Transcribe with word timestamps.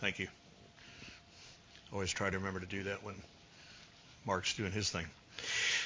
Thank 0.00 0.18
you. 0.18 0.28
Always 1.92 2.10
try 2.10 2.30
to 2.30 2.38
remember 2.38 2.60
to 2.60 2.66
do 2.66 2.84
that 2.84 3.02
when 3.04 3.14
Mark's 4.24 4.54
doing 4.54 4.72
his 4.72 4.88
thing. 4.88 5.04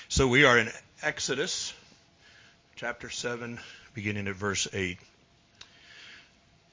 So 0.08 0.28
we 0.28 0.44
are 0.44 0.56
in 0.56 0.70
Exodus 1.02 1.72
chapter 2.76 3.10
7, 3.10 3.58
beginning 3.92 4.28
at 4.28 4.36
verse 4.36 4.68
8. 4.72 4.98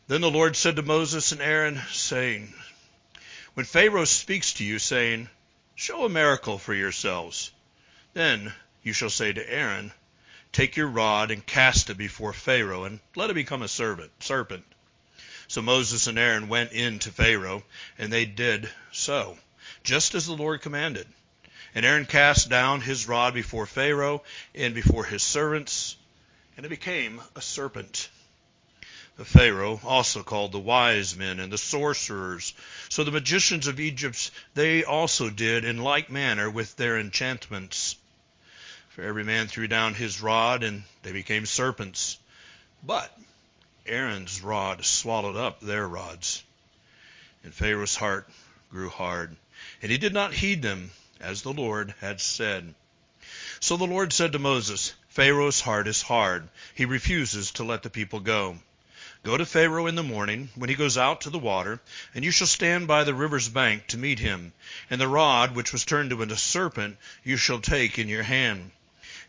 Then 0.07 0.21
the 0.21 0.29
Lord 0.29 0.55
said 0.55 0.75
to 0.75 0.83
Moses 0.83 1.31
and 1.31 1.41
Aaron, 1.41 1.81
saying, 1.91 2.53
When 3.55 3.65
Pharaoh 3.65 4.05
speaks 4.05 4.53
to 4.53 4.63
you, 4.63 4.77
saying, 4.77 5.27
Show 5.73 6.05
a 6.05 6.09
miracle 6.09 6.59
for 6.59 6.75
yourselves, 6.75 7.51
then 8.13 8.53
you 8.83 8.93
shall 8.93 9.09
say 9.09 9.33
to 9.33 9.51
Aaron, 9.51 9.91
Take 10.51 10.77
your 10.77 10.87
rod 10.87 11.31
and 11.31 11.43
cast 11.43 11.89
it 11.89 11.97
before 11.97 12.33
Pharaoh, 12.33 12.83
and 12.83 12.99
let 13.15 13.31
it 13.31 13.35
become 13.35 13.63
a 13.63 13.67
serpent. 13.67 14.11
serpent. 14.19 14.65
So 15.51 15.61
Moses 15.61 16.07
and 16.07 16.17
Aaron 16.17 16.47
went 16.47 16.71
in 16.71 16.99
to 16.99 17.11
Pharaoh, 17.11 17.61
and 17.97 18.09
they 18.09 18.23
did 18.23 18.69
so, 18.93 19.37
just 19.83 20.15
as 20.15 20.25
the 20.25 20.31
Lord 20.31 20.61
commanded. 20.61 21.05
And 21.75 21.85
Aaron 21.85 22.05
cast 22.05 22.47
down 22.47 22.79
his 22.79 23.05
rod 23.05 23.33
before 23.33 23.65
Pharaoh 23.65 24.23
and 24.55 24.73
before 24.73 25.03
his 25.03 25.23
servants, 25.23 25.97
and 26.55 26.65
it 26.65 26.69
became 26.69 27.21
a 27.35 27.41
serpent. 27.41 28.07
The 29.17 29.25
Pharaoh 29.25 29.81
also 29.83 30.23
called 30.23 30.53
the 30.53 30.57
wise 30.57 31.17
men 31.17 31.41
and 31.41 31.51
the 31.51 31.57
sorcerers. 31.57 32.53
So 32.87 33.03
the 33.03 33.11
magicians 33.11 33.67
of 33.67 33.81
Egypt, 33.81 34.31
they 34.53 34.85
also 34.85 35.29
did 35.29 35.65
in 35.65 35.79
like 35.79 36.09
manner 36.09 36.49
with 36.49 36.77
their 36.77 36.97
enchantments. 36.97 37.97
For 38.91 39.01
every 39.01 39.25
man 39.25 39.49
threw 39.49 39.67
down 39.67 39.95
his 39.95 40.21
rod, 40.21 40.63
and 40.63 40.83
they 41.03 41.11
became 41.11 41.45
serpents. 41.45 42.17
But 42.81 43.13
Aaron's 43.91 44.39
rod 44.41 44.85
swallowed 44.85 45.35
up 45.35 45.59
their 45.59 45.85
rods. 45.85 46.43
And 47.43 47.53
Pharaoh's 47.53 47.97
heart 47.97 48.25
grew 48.69 48.89
hard, 48.89 49.35
and 49.81 49.91
he 49.91 49.97
did 49.97 50.13
not 50.13 50.33
heed 50.33 50.61
them, 50.61 50.91
as 51.19 51.41
the 51.41 51.51
Lord 51.51 51.93
had 51.99 52.21
said. 52.21 52.73
So 53.59 53.75
the 53.75 53.85
Lord 53.85 54.13
said 54.13 54.31
to 54.31 54.39
Moses, 54.39 54.93
Pharaoh's 55.09 55.59
heart 55.59 55.89
is 55.89 56.01
hard. 56.01 56.47
He 56.73 56.85
refuses 56.85 57.51
to 57.51 57.65
let 57.65 57.83
the 57.83 57.89
people 57.89 58.21
go. 58.21 58.59
Go 59.23 59.35
to 59.35 59.45
Pharaoh 59.45 59.87
in 59.87 59.95
the 59.95 60.03
morning, 60.03 60.49
when 60.55 60.69
he 60.69 60.75
goes 60.75 60.97
out 60.97 61.21
to 61.21 61.29
the 61.29 61.37
water, 61.37 61.81
and 62.15 62.23
you 62.23 62.31
shall 62.31 62.47
stand 62.47 62.87
by 62.87 63.03
the 63.03 63.13
river's 63.13 63.49
bank 63.49 63.87
to 63.87 63.97
meet 63.97 64.19
him. 64.19 64.53
And 64.89 65.01
the 65.01 65.07
rod 65.07 65.53
which 65.53 65.73
was 65.73 65.83
turned 65.83 66.13
into 66.13 66.33
a 66.33 66.37
serpent 66.37 66.97
you 67.25 67.35
shall 67.35 67.59
take 67.59 67.99
in 67.99 68.07
your 68.07 68.23
hand. 68.23 68.71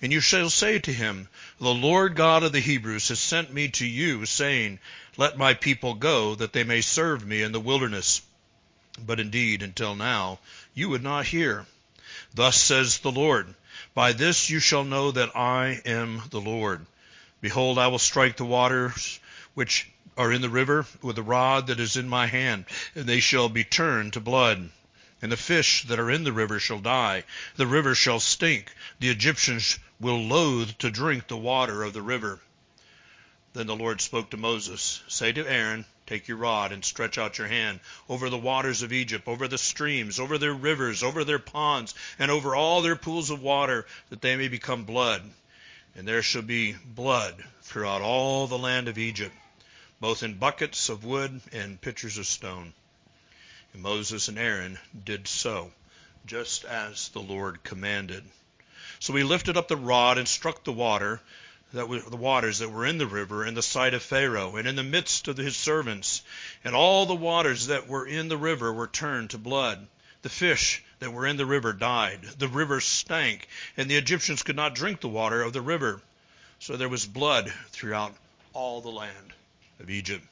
And 0.02 0.12
you 0.12 0.20
shall 0.20 0.50
say 0.50 0.80
to 0.80 0.92
him, 0.92 1.28
The 1.60 1.72
Lord 1.72 2.16
God 2.16 2.42
of 2.42 2.50
the 2.50 2.58
Hebrews 2.58 3.06
has 3.06 3.20
sent 3.20 3.52
me 3.52 3.68
to 3.68 3.86
you, 3.86 4.26
saying, 4.26 4.80
Let 5.16 5.38
my 5.38 5.54
people 5.54 5.94
go, 5.94 6.34
that 6.34 6.52
they 6.52 6.64
may 6.64 6.80
serve 6.80 7.24
me 7.24 7.40
in 7.40 7.52
the 7.52 7.60
wilderness. 7.60 8.20
But 8.98 9.20
indeed, 9.20 9.62
until 9.62 9.94
now, 9.94 10.40
you 10.74 10.88
would 10.88 11.04
not 11.04 11.26
hear. 11.26 11.66
Thus 12.34 12.60
says 12.60 12.98
the 12.98 13.12
Lord, 13.12 13.54
By 13.94 14.12
this 14.12 14.50
you 14.50 14.58
shall 14.58 14.82
know 14.82 15.12
that 15.12 15.36
I 15.36 15.80
am 15.86 16.22
the 16.30 16.40
Lord. 16.40 16.84
Behold, 17.40 17.78
I 17.78 17.86
will 17.86 18.00
strike 18.00 18.36
the 18.36 18.44
waters 18.44 19.20
which 19.54 19.88
are 20.16 20.32
in 20.32 20.42
the 20.42 20.50
river 20.50 20.84
with 21.00 21.14
the 21.14 21.22
rod 21.22 21.68
that 21.68 21.78
is 21.78 21.96
in 21.96 22.08
my 22.08 22.26
hand, 22.26 22.64
and 22.96 23.06
they 23.06 23.20
shall 23.20 23.48
be 23.48 23.62
turned 23.62 24.14
to 24.14 24.20
blood 24.20 24.68
and 25.22 25.30
the 25.30 25.36
fish 25.36 25.84
that 25.84 26.00
are 26.00 26.10
in 26.10 26.24
the 26.24 26.32
river 26.32 26.58
shall 26.58 26.80
die. 26.80 27.22
The 27.54 27.66
river 27.66 27.94
shall 27.94 28.18
stink. 28.18 28.72
The 28.98 29.08
Egyptians 29.08 29.78
will 30.02 30.20
loathe 30.20 30.76
to 30.78 30.90
drink 30.90 31.28
the 31.28 31.36
water 31.36 31.84
of 31.84 31.92
the 31.92 32.02
river. 32.02 32.40
Then 33.52 33.68
the 33.68 33.76
Lord 33.76 34.00
spoke 34.00 34.30
to 34.30 34.36
Moses, 34.36 35.00
Say 35.06 35.30
to 35.32 35.48
Aaron, 35.48 35.84
Take 36.06 36.26
your 36.26 36.38
rod 36.38 36.72
and 36.72 36.84
stretch 36.84 37.18
out 37.18 37.38
your 37.38 37.46
hand 37.46 37.78
over 38.08 38.28
the 38.28 38.36
waters 38.36 38.82
of 38.82 38.92
Egypt, 38.92 39.28
over 39.28 39.46
the 39.46 39.58
streams, 39.58 40.18
over 40.18 40.38
their 40.38 40.54
rivers, 40.54 41.04
over 41.04 41.22
their 41.22 41.38
ponds, 41.38 41.94
and 42.18 42.32
over 42.32 42.56
all 42.56 42.82
their 42.82 42.96
pools 42.96 43.30
of 43.30 43.40
water, 43.40 43.86
that 44.10 44.20
they 44.20 44.34
may 44.34 44.48
become 44.48 44.82
blood. 44.82 45.22
And 45.94 46.08
there 46.08 46.22
shall 46.22 46.42
be 46.42 46.72
blood 46.72 47.44
throughout 47.62 48.02
all 48.02 48.48
the 48.48 48.58
land 48.58 48.88
of 48.88 48.98
Egypt, 48.98 49.36
both 50.00 50.24
in 50.24 50.34
buckets 50.34 50.88
of 50.88 51.04
wood 51.04 51.40
and 51.52 51.80
pitchers 51.80 52.18
of 52.18 52.26
stone. 52.26 52.74
And 53.72 53.82
Moses 53.82 54.26
and 54.26 54.36
Aaron 54.36 54.80
did 55.04 55.28
so, 55.28 55.72
just 56.26 56.64
as 56.64 57.08
the 57.10 57.22
Lord 57.22 57.62
commanded. 57.62 58.24
So 59.02 59.16
he 59.16 59.24
lifted 59.24 59.56
up 59.56 59.66
the 59.66 59.76
rod 59.76 60.16
and 60.16 60.28
struck 60.28 60.62
the 60.62 60.72
water, 60.72 61.20
that 61.72 61.88
the 62.08 62.16
waters 62.16 62.60
that 62.60 62.70
were 62.70 62.86
in 62.86 62.98
the 62.98 63.06
river 63.08 63.44
in 63.44 63.54
the 63.54 63.60
sight 63.60 63.94
of 63.94 64.02
Pharaoh 64.04 64.54
and 64.54 64.68
in 64.68 64.76
the 64.76 64.84
midst 64.84 65.26
of 65.26 65.36
his 65.36 65.56
servants. 65.56 66.22
And 66.62 66.76
all 66.76 67.04
the 67.04 67.12
waters 67.12 67.66
that 67.66 67.88
were 67.88 68.06
in 68.06 68.28
the 68.28 68.36
river 68.36 68.72
were 68.72 68.86
turned 68.86 69.30
to 69.30 69.38
blood. 69.38 69.88
The 70.22 70.28
fish 70.28 70.84
that 71.00 71.12
were 71.12 71.26
in 71.26 71.36
the 71.36 71.44
river 71.44 71.72
died. 71.72 72.22
The 72.38 72.46
river 72.46 72.80
stank, 72.80 73.48
and 73.76 73.90
the 73.90 73.96
Egyptians 73.96 74.44
could 74.44 74.54
not 74.54 74.76
drink 74.76 75.00
the 75.00 75.08
water 75.08 75.42
of 75.42 75.52
the 75.52 75.60
river. 75.60 76.00
So 76.60 76.76
there 76.76 76.88
was 76.88 77.04
blood 77.04 77.52
throughout 77.70 78.14
all 78.52 78.82
the 78.82 78.90
land 78.90 79.32
of 79.80 79.90
Egypt. 79.90 80.24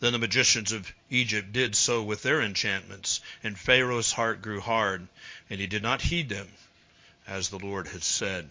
Then 0.00 0.12
the 0.12 0.18
magicians 0.18 0.72
of 0.72 0.92
Egypt 1.08 1.50
did 1.54 1.74
so 1.74 2.02
with 2.02 2.22
their 2.22 2.42
enchantments, 2.42 3.22
and 3.42 3.58
Pharaoh's 3.58 4.12
heart 4.12 4.42
grew 4.42 4.60
hard, 4.60 5.08
and 5.48 5.58
he 5.58 5.66
did 5.66 5.82
not 5.82 6.02
heed 6.02 6.28
them, 6.28 6.48
as 7.26 7.48
the 7.48 7.58
Lord 7.58 7.88
had 7.88 8.02
said. 8.02 8.48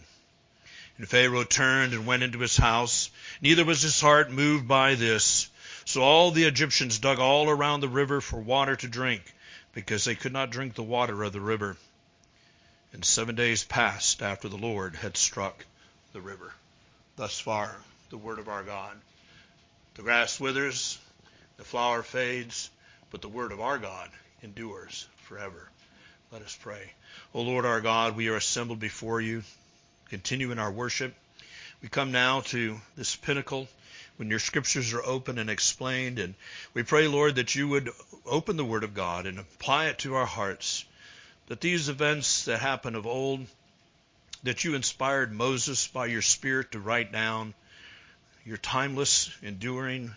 And 0.96 1.08
Pharaoh 1.08 1.44
turned 1.44 1.92
and 1.92 2.06
went 2.06 2.22
into 2.22 2.38
his 2.38 2.56
house, 2.56 3.10
neither 3.40 3.64
was 3.64 3.82
his 3.82 4.00
heart 4.00 4.30
moved 4.30 4.68
by 4.68 4.94
this. 4.94 5.50
So 5.84 6.02
all 6.02 6.30
the 6.30 6.44
Egyptians 6.44 6.98
dug 6.98 7.18
all 7.18 7.50
around 7.50 7.80
the 7.80 7.88
river 7.88 8.20
for 8.20 8.40
water 8.40 8.76
to 8.76 8.88
drink, 8.88 9.22
because 9.72 10.04
they 10.04 10.14
could 10.14 10.32
not 10.32 10.50
drink 10.50 10.74
the 10.74 10.82
water 10.82 11.22
of 11.22 11.32
the 11.32 11.40
river. 11.40 11.76
And 12.92 13.04
seven 13.04 13.34
days 13.34 13.64
passed 13.64 14.22
after 14.22 14.48
the 14.48 14.56
Lord 14.56 14.94
had 14.94 15.16
struck 15.16 15.64
the 16.12 16.20
river. 16.20 16.52
Thus 17.16 17.40
far, 17.40 17.76
the 18.10 18.16
word 18.16 18.38
of 18.38 18.48
our 18.48 18.62
God. 18.62 18.96
The 19.94 20.02
grass 20.02 20.38
withers, 20.38 20.98
the 21.56 21.64
flower 21.64 22.02
fades, 22.02 22.70
but 23.10 23.20
the 23.20 23.28
word 23.28 23.52
of 23.52 23.60
our 23.60 23.78
God 23.78 24.10
endures 24.42 25.06
forever. 25.24 25.68
Let 26.34 26.42
us 26.42 26.58
pray. 26.60 26.90
O 27.32 27.42
Lord 27.42 27.64
our 27.64 27.80
God, 27.80 28.16
we 28.16 28.26
are 28.26 28.34
assembled 28.34 28.80
before 28.80 29.20
you, 29.20 29.44
continue 30.08 30.50
in 30.50 30.58
our 30.58 30.72
worship. 30.72 31.14
We 31.80 31.88
come 31.88 32.10
now 32.10 32.40
to 32.40 32.80
this 32.96 33.14
pinnacle 33.14 33.68
when 34.16 34.30
your 34.30 34.40
scriptures 34.40 34.92
are 34.94 35.04
open 35.04 35.38
and 35.38 35.48
explained, 35.48 36.18
and 36.18 36.34
we 36.74 36.82
pray, 36.82 37.06
Lord, 37.06 37.36
that 37.36 37.54
you 37.54 37.68
would 37.68 37.88
open 38.26 38.56
the 38.56 38.64
word 38.64 38.82
of 38.82 38.94
God 38.94 39.26
and 39.26 39.38
apply 39.38 39.86
it 39.90 39.98
to 39.98 40.16
our 40.16 40.26
hearts, 40.26 40.84
that 41.46 41.60
these 41.60 41.88
events 41.88 42.46
that 42.46 42.58
happened 42.58 42.96
of 42.96 43.06
old, 43.06 43.46
that 44.42 44.64
you 44.64 44.74
inspired 44.74 45.32
Moses 45.32 45.86
by 45.86 46.06
your 46.06 46.20
Spirit 46.20 46.72
to 46.72 46.80
write 46.80 47.12
down, 47.12 47.54
your 48.44 48.56
timeless, 48.56 49.30
enduring 49.40 50.12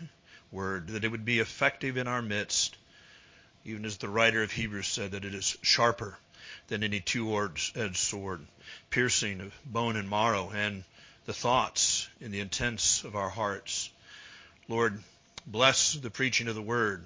word, 0.52 0.88
that 0.88 1.04
it 1.04 1.12
would 1.12 1.26
be 1.26 1.38
effective 1.38 1.96
in 1.96 2.08
our 2.08 2.24
midst, 2.24 2.76
even 3.68 3.86
as 3.86 3.98
the 3.98 4.10
writer 4.10 4.42
of 4.42 4.52
Hebrews 4.52 4.88
said, 4.88 5.12
that 5.12 5.26
it 5.26 5.36
is 5.36 5.58
sharper 5.62 6.18
than 6.70 6.84
any 6.84 7.02
two-edged 7.02 7.98
sword, 7.98 8.42
piercing 8.90 9.42
of 9.42 9.54
bone 9.66 9.98
and 9.98 10.10
marrow, 10.10 10.50
and 10.56 10.84
the 11.26 11.34
thoughts 11.34 12.08
and 12.22 12.34
the 12.34 12.40
intents 12.40 13.04
of 13.04 13.18
our 13.18 13.30
hearts. 13.30 13.90
Lord, 14.70 15.04
bless 15.46 15.94
the 15.94 16.10
preaching 16.10 16.48
of 16.48 16.56
the 16.56 16.62
word, 16.62 17.04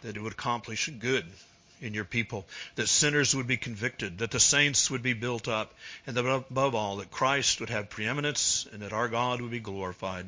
that 0.00 0.16
it 0.16 0.22
would 0.22 0.32
accomplish 0.32 0.88
good 0.98 1.26
in 1.82 1.92
your 1.92 2.06
people, 2.06 2.46
that 2.76 2.88
sinners 2.88 3.36
would 3.36 3.46
be 3.46 3.58
convicted, 3.58 4.18
that 4.18 4.30
the 4.30 4.40
saints 4.40 4.90
would 4.90 5.02
be 5.02 5.12
built 5.12 5.46
up, 5.46 5.74
and 6.06 6.16
that 6.16 6.24
above 6.24 6.74
all, 6.74 6.96
that 6.96 7.10
Christ 7.10 7.60
would 7.60 7.68
have 7.68 7.90
preeminence 7.90 8.66
and 8.72 8.80
that 8.80 8.94
our 8.94 9.08
God 9.08 9.42
would 9.42 9.50
be 9.50 9.60
glorified. 9.60 10.24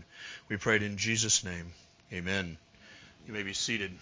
We 0.51 0.59
prayed 0.59 0.83
in 0.83 0.99
Jesus' 0.99 1.43
name. 1.43 1.73
Amen. 2.13 2.59
You 3.27 3.33
may 3.33 3.43
be 3.43 3.55
seated. 3.55 3.93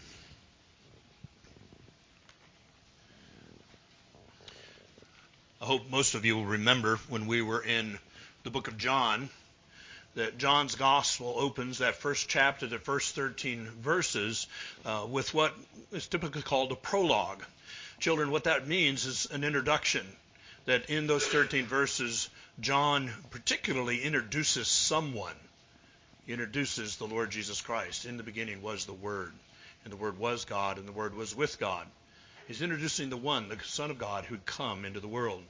I 5.60 5.64
hope 5.64 5.90
most 5.90 6.14
of 6.14 6.24
you 6.24 6.36
will 6.36 6.44
remember 6.44 6.96
when 7.08 7.26
we 7.26 7.42
were 7.42 7.62
in 7.62 7.98
the 8.42 8.50
book 8.50 8.68
of 8.68 8.78
John 8.78 9.28
that 10.14 10.38
John's 10.38 10.74
gospel 10.74 11.34
opens 11.36 11.78
that 11.78 11.96
first 11.96 12.28
chapter, 12.28 12.66
the 12.66 12.78
first 12.78 13.14
13 13.14 13.66
verses, 13.80 14.46
uh, 14.84 15.06
with 15.08 15.34
what 15.34 15.54
is 15.92 16.06
typically 16.06 16.42
called 16.42 16.72
a 16.72 16.76
prologue. 16.76 17.42
Children, 18.00 18.30
what 18.30 18.44
that 18.44 18.66
means 18.66 19.06
is 19.06 19.26
an 19.30 19.44
introduction. 19.44 20.06
That 20.64 20.90
in 20.90 21.06
those 21.06 21.26
13 21.26 21.66
verses, 21.66 22.28
John 22.60 23.10
particularly 23.30 24.02
introduces 24.02 24.68
someone 24.68 25.36
he 26.26 26.32
introduces 26.32 26.96
the 26.96 27.06
Lord 27.06 27.30
Jesus 27.30 27.60
Christ. 27.60 28.04
In 28.04 28.16
the 28.16 28.24
beginning 28.24 28.60
was 28.60 28.84
the 28.84 28.92
Word, 28.92 29.32
and 29.84 29.92
the 29.92 29.96
Word 29.96 30.18
was 30.18 30.44
God, 30.44 30.76
and 30.76 30.86
the 30.86 30.92
Word 30.92 31.14
was 31.14 31.36
with 31.36 31.60
God. 31.60 31.86
He's 32.46 32.62
introducing 32.62 33.10
the 33.10 33.16
one, 33.16 33.48
the 33.48 33.58
Son 33.64 33.90
of 33.90 33.98
God, 33.98 34.24
who'd 34.24 34.46
come 34.46 34.84
into 34.84 35.00
the 35.00 35.08
world. 35.08 35.42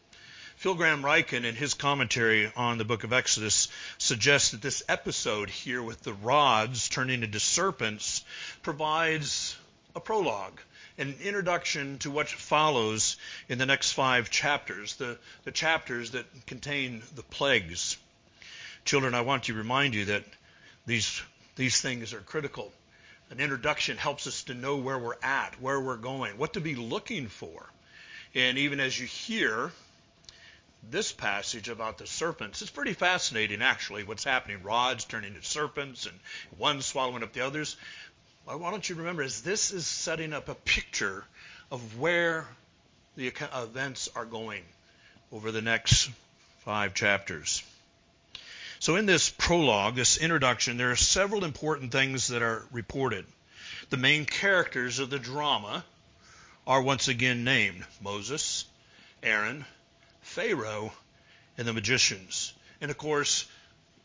Phil 0.56 0.75
Graham 0.75 1.02
Ryken, 1.02 1.44
in 1.44 1.54
his 1.54 1.75
commentary 1.75 2.50
on 2.56 2.78
the 2.78 2.87
book 2.87 3.04
of 3.04 3.12
Exodus, 3.12 3.69
suggests 3.98 4.52
that 4.52 4.62
this 4.62 4.82
episode 4.88 5.50
here 5.50 5.82
with 5.82 6.02
the 6.02 6.14
rods 6.14 6.88
turning 6.88 7.22
into 7.22 7.38
serpents 7.38 8.25
provides 8.62 9.54
a 9.94 10.00
prologue, 10.00 10.58
an 10.96 11.14
introduction 11.22 11.98
to 11.98 12.10
what 12.10 12.31
follows 12.31 13.19
in 13.50 13.58
the 13.58 13.66
next 13.66 13.92
five 13.92 14.31
chapters, 14.31 14.96
the, 14.96 15.19
the 15.44 15.52
chapters 15.52 16.12
that 16.12 16.25
contain 16.46 17.02
the 17.14 17.22
plagues. 17.22 17.99
Children, 18.87 19.14
I 19.14 19.20
want 19.20 19.44
to 19.44 19.54
remind 19.54 19.94
you 19.94 20.06
that 20.06 20.25
these, 20.87 21.20
these 21.56 21.78
things 21.78 22.14
are 22.14 22.20
critical. 22.20 22.72
An 23.31 23.40
introduction 23.40 23.96
helps 23.96 24.26
us 24.26 24.44
to 24.44 24.55
know 24.55 24.76
where 24.76 24.99
we're 24.99 25.17
at, 25.23 25.61
where 25.61 25.81
we're 25.81 25.96
going, 25.96 26.38
what 26.38 26.52
to 26.52 26.61
be 26.61 26.75
looking 26.75 27.28
for. 27.28 27.67
And 28.34 28.58
even 28.58 28.81
as 28.81 28.99
you 28.99 29.06
hear 29.06 29.73
this 30.90 31.11
passage 31.12 31.69
about 31.69 31.99
the 31.99 32.06
serpents, 32.06 32.62
it's 32.62 32.70
pretty 32.70 32.93
fascinating 32.93 33.62
actually 33.62 34.05
what's 34.05 34.25
happening. 34.25 34.62
Rods 34.62 35.05
turning 35.05 35.34
into 35.34 35.46
serpents 35.46 36.06
and 36.06 36.19
one 36.56 36.82
swallowing 36.82 37.25
up 37.25 37.32
the 37.32 37.40
others. 37.40 37.76
Why 38.44 38.70
don't 38.70 38.88
you 38.88 38.94
remember 38.94 39.23
is 39.23 39.43
this 39.43 39.73
is 39.73 39.87
setting 39.87 40.32
up 40.32 40.49
a 40.49 40.55
picture 40.55 41.25
of 41.73 41.99
where 41.99 42.46
the 43.17 43.32
events 43.52 44.08
are 44.14 44.25
going 44.25 44.62
over 45.32 45.50
the 45.50 45.62
next 45.62 46.11
five 46.61 46.94
chapters. 46.94 47.64
So 48.86 48.94
in 48.94 49.04
this 49.04 49.30
prologue, 49.30 49.96
this 49.96 50.16
introduction, 50.16 50.76
there 50.76 50.92
are 50.92 50.94
several 50.94 51.44
important 51.44 51.90
things 51.90 52.28
that 52.28 52.40
are 52.40 52.64
reported. 52.70 53.26
The 53.90 53.96
main 53.96 54.26
characters 54.26 55.00
of 55.00 55.10
the 55.10 55.18
drama 55.18 55.84
are 56.68 56.80
once 56.80 57.08
again 57.08 57.42
named 57.42 57.84
Moses, 58.00 58.64
Aaron, 59.24 59.64
Pharaoh, 60.20 60.92
and 61.58 61.66
the 61.66 61.72
magicians. 61.72 62.54
And 62.80 62.92
of 62.92 62.96
course, 62.96 63.48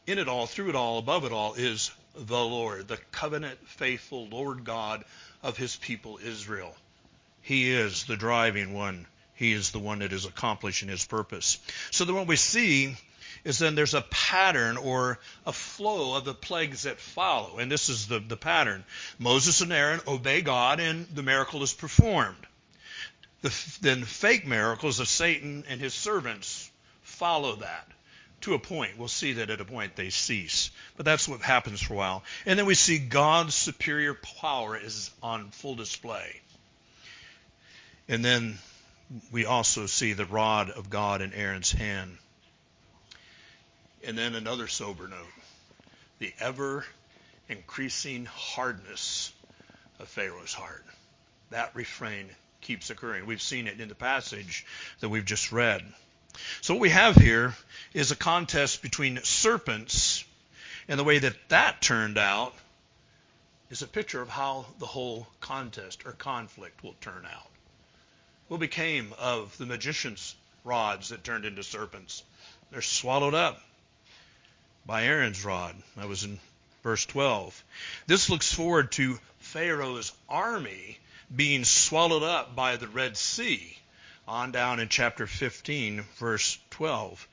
in 0.08 0.18
it 0.18 0.28
all, 0.28 0.48
through 0.48 0.70
it 0.70 0.76
all, 0.76 0.98
above 0.98 1.26
it 1.26 1.32
all, 1.32 1.54
is 1.54 1.92
the 2.16 2.44
Lord, 2.44 2.88
the 2.88 2.98
covenant 3.12 3.60
faithful 3.68 4.30
Lord 4.30 4.64
God 4.64 5.06
of 5.44 5.58
his 5.58 5.76
people 5.76 6.20
Israel. 6.24 6.76
He 7.44 7.70
is 7.70 8.06
the 8.06 8.18
driving 8.18 8.74
one. 8.74 9.06
He 9.36 9.52
is 9.52 9.70
the 9.70 9.78
one 9.78 10.00
that 10.00 10.12
is 10.12 10.26
accomplishing 10.26 10.90
his 10.90 11.06
purpose. 11.06 11.60
So 11.92 12.04
then 12.04 12.16
what 12.16 12.26
we 12.26 12.36
see 12.36 12.98
is 13.44 13.60
then 13.60 13.76
there's 13.76 13.94
a 13.94 14.02
pattern 14.02 14.78
or 14.78 15.20
a 15.46 15.54
flow 15.54 16.16
of 16.16 16.26
the 16.26 16.34
plagues 16.34 16.84
that 16.84 17.00
follow. 17.00 17.58
And 17.58 17.72
this 17.72 17.90
is 17.90 18.08
the, 18.08 18.20
the 18.20 18.38
pattern. 18.38 18.84
Moses 19.18 19.62
and 19.62 19.74
Aaron 19.74 20.02
obey 20.08 20.42
God 20.42 20.80
and 20.80 21.08
the 21.08 21.24
miracle 21.24 21.64
is 21.64 21.74
performed. 21.74 22.48
The, 23.42 23.54
then 23.82 24.04
fake 24.04 24.46
miracles 24.46 25.00
of 25.00 25.08
Satan 25.08 25.64
and 25.68 25.82
his 25.82 25.94
servants 25.94 26.70
follow 27.02 27.56
that 27.58 27.88
to 28.42 28.54
a 28.54 28.60
point. 28.60 28.98
We'll 28.98 29.08
see 29.08 29.34
that 29.34 29.50
at 29.50 29.62
a 29.62 29.66
point 29.66 29.96
they 29.96 30.10
cease. 30.10 30.72
But 30.98 31.06
that's 31.06 31.28
what 31.28 31.42
happens 31.42 31.82
for 31.82 31.94
a 31.94 31.98
while. 31.98 32.24
And 32.46 32.58
then 32.58 32.66
we 32.66 32.76
see 32.76 32.98
God's 33.00 33.56
superior 33.56 34.14
power 34.14 34.78
is 34.78 35.12
on 35.24 35.52
full 35.52 35.76
display. 35.76 36.42
And 38.08 38.24
then 38.24 38.58
we 39.32 39.46
also 39.46 39.86
see 39.86 40.14
the 40.14 40.26
rod 40.26 40.70
of 40.70 40.90
God 40.90 41.22
in 41.22 41.34
Aaron's 41.34 41.72
hand. 41.72 42.18
And 44.04 44.18
then 44.18 44.36
another 44.36 44.68
sober 44.68 45.08
note 45.08 45.28
the 46.20 46.34
ever 46.40 46.86
increasing 47.50 48.26
hardness 48.26 49.34
of 50.00 50.08
Pharaoh's 50.08 50.54
heart. 50.54 50.86
That 51.50 51.76
refrain 51.76 52.30
keeps 52.62 52.90
occurring. 52.90 53.26
We've 53.26 53.42
seen 53.42 53.68
it 53.68 53.80
in 53.82 53.90
the 53.90 53.96
passage 53.96 54.66
that 55.00 55.10
we've 55.10 55.26
just 55.26 55.52
read. 55.52 55.84
So, 56.62 56.76
what 56.76 56.82
we 56.82 56.90
have 56.90 57.16
here 57.16 57.56
is 57.94 58.12
a 58.12 58.16
contest 58.16 58.82
between 58.82 59.22
serpents, 59.24 60.24
and 60.88 61.00
the 61.00 61.04
way 61.04 61.20
that 61.20 61.36
that 61.50 61.82
turned 61.82 62.18
out 62.18 62.56
is 63.70 63.82
a 63.82 63.88
picture 63.88 64.22
of 64.22 64.30
how 64.30 64.66
the 64.80 64.86
whole 64.86 65.28
contest 65.40 66.06
or 66.06 66.14
conflict 66.14 66.84
will 66.84 66.96
turn 67.02 67.26
out. 67.26 67.50
What 68.48 68.60
became 68.60 69.14
of 69.18 69.58
the 69.58 69.66
magician's 69.66 70.36
rods 70.64 71.10
that 71.10 71.24
turned 71.24 71.46
into 71.46 71.64
serpents? 71.64 72.24
They're 72.70 72.82
swallowed 72.82 73.34
up 73.34 73.62
by 74.86 75.06
Aaron's 75.06 75.44
rod. 75.46 75.76
That 75.98 76.08
was 76.08 76.24
in 76.24 76.40
verse 76.84 77.06
12. 77.06 77.64
This 78.08 78.30
looks 78.30 78.54
forward 78.54 78.92
to 78.94 79.20
Pharaoh's 79.40 80.12
army 80.30 80.98
being 81.34 81.64
swallowed 81.64 82.24
up 82.24 82.56
by 82.56 82.78
the 82.78 82.88
Red 82.88 83.18
Sea. 83.18 83.78
On 84.28 84.52
down 84.52 84.80
in 84.80 84.88
chapter 84.88 85.28
15, 85.28 86.06
verse 86.18 86.58
12. 86.72 87.28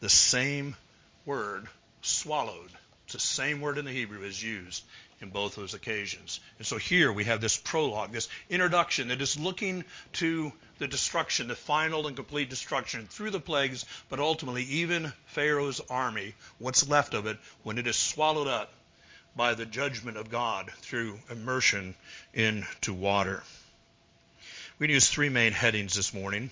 The 0.00 0.08
same 0.08 0.76
word, 1.24 1.66
swallowed. 2.02 2.70
It's 3.04 3.14
the 3.14 3.20
same 3.20 3.60
word 3.60 3.78
in 3.78 3.84
the 3.84 3.92
Hebrew 3.92 4.22
is 4.22 4.42
used 4.42 4.82
in 5.20 5.30
both 5.30 5.54
those 5.54 5.74
occasions. 5.74 6.40
And 6.58 6.66
so 6.66 6.76
here 6.76 7.12
we 7.12 7.24
have 7.24 7.40
this 7.40 7.56
prologue, 7.56 8.12
this 8.12 8.28
introduction 8.50 9.08
that 9.08 9.22
is 9.22 9.38
looking 9.38 9.84
to 10.14 10.52
the 10.78 10.86
destruction, 10.86 11.48
the 11.48 11.56
final 11.56 12.06
and 12.06 12.16
complete 12.16 12.50
destruction 12.50 13.06
through 13.06 13.30
the 13.30 13.40
plagues, 13.40 13.84
but 14.08 14.20
ultimately 14.20 14.64
even 14.64 15.12
Pharaoh's 15.26 15.80
army, 15.88 16.34
what's 16.58 16.88
left 16.88 17.14
of 17.14 17.26
it, 17.26 17.38
when 17.62 17.78
it 17.78 17.86
is 17.86 17.96
swallowed 17.96 18.48
up 18.48 18.72
by 19.34 19.54
the 19.54 19.66
judgment 19.66 20.16
of 20.16 20.30
God 20.30 20.70
through 20.78 21.18
immersion 21.30 21.94
into 22.34 22.92
water. 22.92 23.42
We're 24.78 24.84
going 24.84 24.88
to 24.88 24.94
use 24.94 25.08
three 25.08 25.28
main 25.30 25.52
headings 25.52 25.94
this 25.94 26.12
morning. 26.12 26.50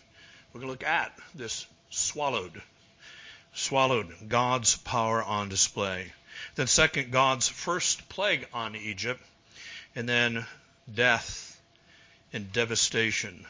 We're 0.53 0.61
going 0.61 0.69
to 0.69 0.73
look 0.73 0.85
at 0.85 1.13
this 1.35 1.67
swallowed. 1.91 2.63
Swallowed, 3.55 4.13
God's 4.29 4.77
power 4.77 5.23
on 5.23 5.49
display. 5.49 6.13
Then, 6.55 6.67
second, 6.67 7.11
God's 7.11 7.49
first 7.49 8.09
plague 8.09 8.47
on 8.53 8.77
Egypt. 8.77 9.23
And 9.97 10.09
then, 10.09 10.47
death 10.93 11.61
and 12.33 12.53
devastation 12.53 13.47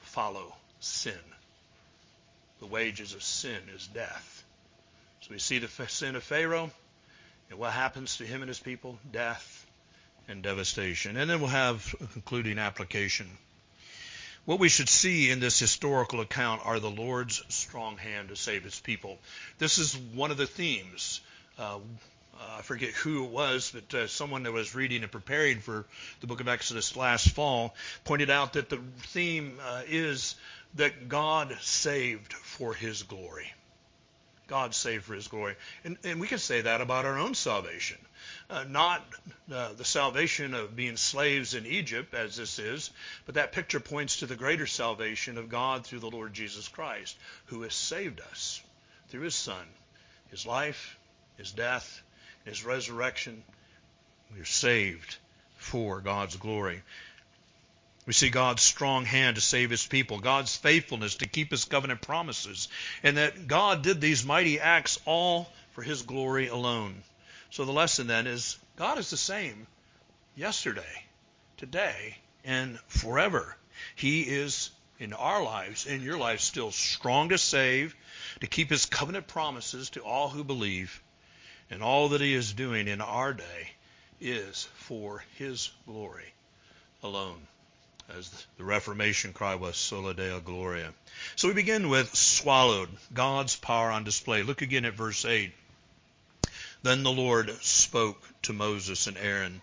follow 0.00 0.54
sin. 0.80 1.18
The 2.60 2.66
wages 2.66 3.14
of 3.14 3.22
sin 3.22 3.60
is 3.74 3.86
death. 3.86 4.44
So 5.20 5.28
we 5.30 5.38
see 5.38 5.58
the 5.58 5.68
sin 5.88 6.16
of 6.16 6.22
Pharaoh 6.22 6.70
and 7.50 7.58
what 7.58 7.72
happens 7.72 8.16
to 8.16 8.26
him 8.26 8.42
and 8.42 8.48
his 8.48 8.58
people? 8.58 8.98
Death 9.12 9.66
and 10.28 10.42
devastation. 10.42 11.16
And 11.16 11.28
then 11.28 11.40
we'll 11.40 11.50
have 11.50 11.94
a 12.00 12.06
concluding 12.06 12.58
application. 12.58 13.28
What 14.44 14.58
we 14.58 14.68
should 14.68 14.88
see 14.88 15.30
in 15.30 15.40
this 15.40 15.58
historical 15.58 16.20
account 16.20 16.62
are 16.64 16.80
the 16.80 16.90
Lord's 16.90 17.42
strong 17.48 17.96
hand 17.96 18.28
to 18.28 18.36
save 18.36 18.64
his 18.64 18.78
people. 18.78 19.18
This 19.58 19.78
is 19.78 19.96
one 19.96 20.30
of 20.30 20.36
the 20.36 20.46
themes. 20.46 21.20
Uh, 21.58 21.78
I 22.56 22.62
forget 22.62 22.90
who 22.90 23.24
it 23.24 23.30
was, 23.30 23.72
but 23.72 23.94
uh, 23.94 24.06
someone 24.08 24.42
that 24.42 24.52
was 24.52 24.74
reading 24.74 25.02
and 25.02 25.12
preparing 25.12 25.60
for 25.60 25.84
the 26.20 26.26
book 26.26 26.40
of 26.40 26.48
Exodus 26.48 26.96
last 26.96 27.30
fall 27.30 27.74
pointed 28.04 28.30
out 28.30 28.54
that 28.54 28.68
the 28.68 28.80
theme 28.98 29.58
uh, 29.64 29.82
is 29.86 30.34
that 30.74 31.08
God 31.08 31.56
saved 31.60 32.32
for 32.32 32.74
his 32.74 33.04
glory. 33.04 33.52
God 34.46 34.74
saved 34.74 35.04
for 35.04 35.14
his 35.14 35.28
glory. 35.28 35.54
And, 35.84 35.96
and 36.04 36.20
we 36.20 36.26
can 36.26 36.38
say 36.38 36.62
that 36.62 36.80
about 36.80 37.04
our 37.06 37.18
own 37.18 37.34
salvation. 37.34 37.98
Uh, 38.50 38.64
not 38.68 39.02
uh, 39.52 39.72
the 39.72 39.84
salvation 39.84 40.54
of 40.54 40.76
being 40.76 40.96
slaves 40.96 41.54
in 41.54 41.66
Egypt, 41.66 42.14
as 42.14 42.36
this 42.36 42.58
is, 42.58 42.90
but 43.26 43.36
that 43.36 43.52
picture 43.52 43.80
points 43.80 44.18
to 44.18 44.26
the 44.26 44.36
greater 44.36 44.66
salvation 44.66 45.38
of 45.38 45.48
God 45.48 45.86
through 45.86 46.00
the 46.00 46.10
Lord 46.10 46.34
Jesus 46.34 46.68
Christ, 46.68 47.16
who 47.46 47.62
has 47.62 47.74
saved 47.74 48.20
us 48.20 48.60
through 49.08 49.22
his 49.22 49.34
Son, 49.34 49.66
his 50.30 50.44
life, 50.44 50.98
his 51.36 51.52
death, 51.52 52.02
his 52.44 52.64
resurrection. 52.64 53.42
We 54.34 54.40
are 54.40 54.44
saved 54.44 55.16
for 55.56 56.00
God's 56.00 56.36
glory. 56.36 56.82
We 58.06 58.12
see 58.12 58.28
God's 58.28 58.62
strong 58.62 59.06
hand 59.06 59.36
to 59.36 59.40
save 59.40 59.70
his 59.70 59.86
people, 59.86 60.18
God's 60.18 60.54
faithfulness 60.54 61.16
to 61.16 61.28
keep 61.28 61.50
his 61.50 61.64
covenant 61.64 62.02
promises, 62.02 62.68
and 63.02 63.16
that 63.16 63.46
God 63.46 63.82
did 63.82 64.00
these 64.00 64.26
mighty 64.26 64.60
acts 64.60 65.00
all 65.06 65.50
for 65.72 65.82
his 65.82 66.02
glory 66.02 66.48
alone. 66.48 67.02
So 67.50 67.64
the 67.64 67.72
lesson 67.72 68.06
then 68.06 68.26
is 68.26 68.58
God 68.76 68.98
is 68.98 69.10
the 69.10 69.16
same 69.16 69.66
yesterday, 70.36 71.04
today, 71.56 72.18
and 72.44 72.78
forever. 72.88 73.56
He 73.94 74.22
is 74.22 74.70
in 74.98 75.12
our 75.12 75.42
lives, 75.42 75.86
in 75.86 76.02
your 76.02 76.18
life, 76.18 76.40
still 76.40 76.70
strong 76.72 77.30
to 77.30 77.38
save, 77.38 77.96
to 78.40 78.46
keep 78.46 78.70
his 78.70 78.86
covenant 78.86 79.26
promises 79.26 79.90
to 79.90 80.00
all 80.00 80.28
who 80.28 80.44
believe, 80.44 81.02
and 81.70 81.82
all 81.82 82.10
that 82.10 82.20
he 82.20 82.34
is 82.34 82.52
doing 82.52 82.88
in 82.88 83.00
our 83.00 83.32
day 83.32 83.70
is 84.20 84.68
for 84.74 85.24
his 85.36 85.70
glory 85.86 86.32
alone 87.02 87.46
as 88.08 88.46
the 88.58 88.64
Reformation 88.64 89.32
cry 89.32 89.54
was, 89.54 89.76
Soli 89.76 90.14
Deo 90.14 90.40
Gloria. 90.40 90.92
So 91.36 91.48
we 91.48 91.54
begin 91.54 91.88
with 91.88 92.14
swallowed, 92.14 92.90
God's 93.12 93.56
power 93.56 93.90
on 93.90 94.04
display. 94.04 94.42
Look 94.42 94.62
again 94.62 94.84
at 94.84 94.94
verse 94.94 95.24
8. 95.24 95.52
Then 96.82 97.02
the 97.02 97.12
Lord 97.12 97.50
spoke 97.62 98.22
to 98.42 98.52
Moses 98.52 99.06
and 99.06 99.16
Aaron. 99.16 99.62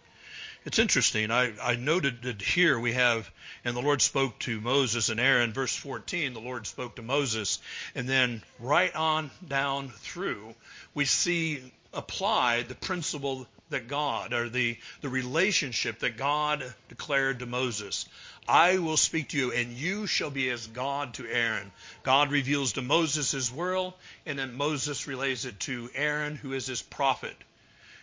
It's 0.66 0.80
interesting. 0.80 1.32
I, 1.32 1.54
I 1.62 1.76
noted 1.76 2.24
that 2.24 2.42
here 2.42 2.80
we 2.80 2.94
have, 2.94 3.30
and 3.64 3.76
the 3.76 3.82
Lord 3.82 4.02
spoke 4.02 4.38
to 4.40 4.62
Moses 4.62 5.10
and 5.10 5.20
Aaron. 5.20 5.54
Verse 5.54 5.76
14, 5.76 6.34
the 6.34 6.40
Lord 6.40 6.66
spoke 6.66 6.96
to 6.96 7.02
Moses. 7.02 7.60
And 7.96 8.08
then 8.08 8.44
right 8.60 8.96
on 8.96 9.30
down 9.48 9.90
through, 9.90 10.56
we 10.94 11.06
see 11.06 11.72
applied 11.94 12.68
the 12.68 12.76
principle 12.76 13.48
that 13.70 13.88
God, 13.88 14.34
or 14.34 14.50
the, 14.50 14.78
the 15.02 15.10
relationship 15.10 16.00
that 16.00 16.18
God 16.18 16.64
declared 16.90 17.40
to 17.40 17.46
Moses. 17.46 18.06
I 18.48 18.80
will 18.80 18.98
speak 18.98 19.30
to 19.30 19.38
you, 19.38 19.52
and 19.52 19.72
you 19.74 20.08
shall 20.08 20.30
be 20.30 20.50
as 20.50 20.68
God 20.68 21.14
to 21.16 21.28
Aaron. 21.28 21.72
God 22.04 22.32
reveals 22.32 22.74
to 22.74 22.82
Moses 22.82 23.32
his 23.32 23.52
will, 23.52 23.96
and 24.26 24.38
then 24.38 24.56
Moses 24.56 25.08
relays 25.08 25.46
it 25.46 25.60
to 25.62 25.90
Aaron, 25.96 26.36
who 26.36 26.54
is 26.54 26.68
his 26.68 26.82
prophet. 26.82 27.36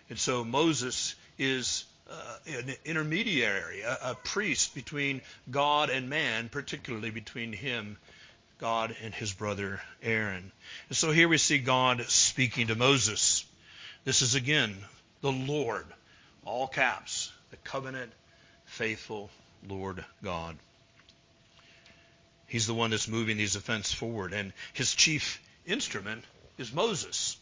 And 0.08 0.18
so 0.18 0.44
Moses 0.44 1.14
is 1.38 1.84
uh, 2.10 2.36
an 2.46 2.74
intermediary, 2.84 3.82
a, 3.82 3.98
a 4.02 4.14
priest 4.14 4.74
between 4.74 5.20
God 5.50 5.90
and 5.90 6.08
man, 6.08 6.48
particularly 6.48 7.10
between 7.10 7.52
him 7.52 7.98
God 8.58 8.96
and 9.02 9.14
his 9.14 9.32
brother 9.32 9.80
Aaron. 10.02 10.50
And 10.88 10.96
so 10.96 11.12
here 11.12 11.28
we 11.28 11.38
see 11.38 11.58
God 11.58 12.04
speaking 12.08 12.68
to 12.68 12.74
Moses. 12.74 13.44
This 14.08 14.22
is 14.22 14.34
again 14.34 14.74
the 15.20 15.30
Lord, 15.30 15.84
all 16.46 16.66
caps, 16.66 17.30
the 17.50 17.58
covenant 17.58 18.10
faithful 18.64 19.28
Lord 19.68 20.02
God. 20.24 20.56
He's 22.46 22.66
the 22.66 22.72
one 22.72 22.88
that's 22.88 23.06
moving 23.06 23.36
these 23.36 23.54
events 23.54 23.92
forward, 23.92 24.32
and 24.32 24.54
his 24.72 24.94
chief 24.94 25.42
instrument 25.66 26.24
is 26.56 26.72
Moses. 26.72 27.36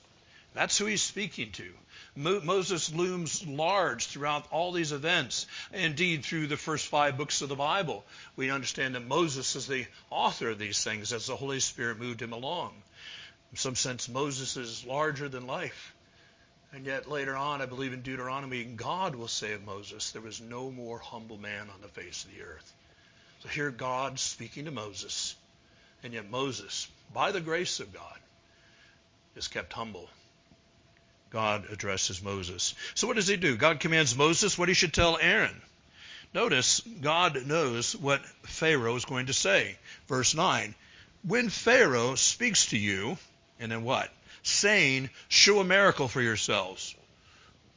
That's 0.54 0.76
who 0.76 0.87
he's 0.87 1.02
speaking 1.02 1.52
to. 1.52 1.73
Mo- 2.16 2.40
Moses 2.40 2.92
looms 2.92 3.46
large 3.46 4.06
throughout 4.06 4.50
all 4.50 4.73
these 4.73 4.90
events. 4.90 5.46
Indeed, 5.73 6.25
through 6.25 6.49
the 6.49 6.56
first 6.56 6.88
five 6.88 7.16
books 7.16 7.42
of 7.42 7.49
the 7.49 7.54
Bible, 7.54 8.04
we 8.35 8.50
understand 8.50 8.96
that 8.96 9.06
Moses 9.06 9.54
is 9.54 9.68
the 9.68 9.87
author 10.11 10.50
of 10.50 10.58
these 10.58 10.82
things 10.82 11.12
as 11.12 11.26
the 11.26 11.37
Holy 11.37 11.61
Spirit 11.61 12.00
moved 12.00 12.20
him 12.20 12.32
along. 12.32 12.75
In 13.52 13.56
some 13.56 13.76
sense, 13.76 14.08
Moses 14.08 14.56
is 14.56 14.85
larger 14.85 15.28
than 15.28 15.46
life. 15.46 15.92
And 16.73 16.85
yet 16.85 17.08
later 17.08 17.37
on, 17.37 17.62
I 17.62 17.66
believe 17.66 17.92
in 17.92 18.02
Deuteronomy, 18.02 18.64
God 18.64 19.14
will 19.14 19.28
say 19.28 19.52
of 19.52 19.64
Moses, 19.64 20.11
there 20.11 20.23
was 20.23 20.40
no 20.40 20.70
more 20.70 20.99
humble 20.99 21.38
man 21.38 21.68
on 21.73 21.80
the 21.80 21.88
face 21.88 22.25
of 22.25 22.35
the 22.35 22.42
earth. 22.42 22.73
So 23.42 23.49
here 23.49 23.70
God 23.70 24.18
speaking 24.18 24.64
to 24.64 24.70
Moses, 24.70 25.37
and 26.02 26.12
yet 26.12 26.28
Moses, 26.28 26.88
by 27.14 27.32
the 27.32 27.40
grace 27.40 27.80
of 27.80 27.92
God, 27.92 28.18
is 29.37 29.49
kept 29.49 29.73
humble. 29.73 30.08
God 31.30 31.66
addresses 31.70 32.23
Moses. 32.23 32.75
So 32.94 33.06
what 33.06 33.16
does 33.16 33.28
he 33.28 33.37
do? 33.37 33.56
God 33.56 33.80
commands 33.80 34.16
Moses 34.16 34.58
what 34.58 34.68
he 34.68 34.75
should 34.75 34.94
tell 34.94 35.18
Aaron. 35.20 35.61
Notice 36.35 36.80
God 37.00 37.46
knows 37.46 37.94
what 37.94 38.25
Pharaoh 38.42 38.96
is 38.96 39.04
going 39.04 39.26
to 39.26 39.32
say. 39.32 39.76
Verse 40.08 40.35
9. 40.35 40.75
When 41.23 41.49
Pharaoh 41.49 42.14
speaks 42.14 42.66
to 42.66 42.78
you, 42.78 43.18
and 43.58 43.73
then 43.73 43.85
what? 43.85 44.11
Saying, 44.47 45.11
Show 45.29 45.61
a 45.61 45.65
miracle 45.65 46.09
for 46.09 46.23
yourselves. 46.23 46.95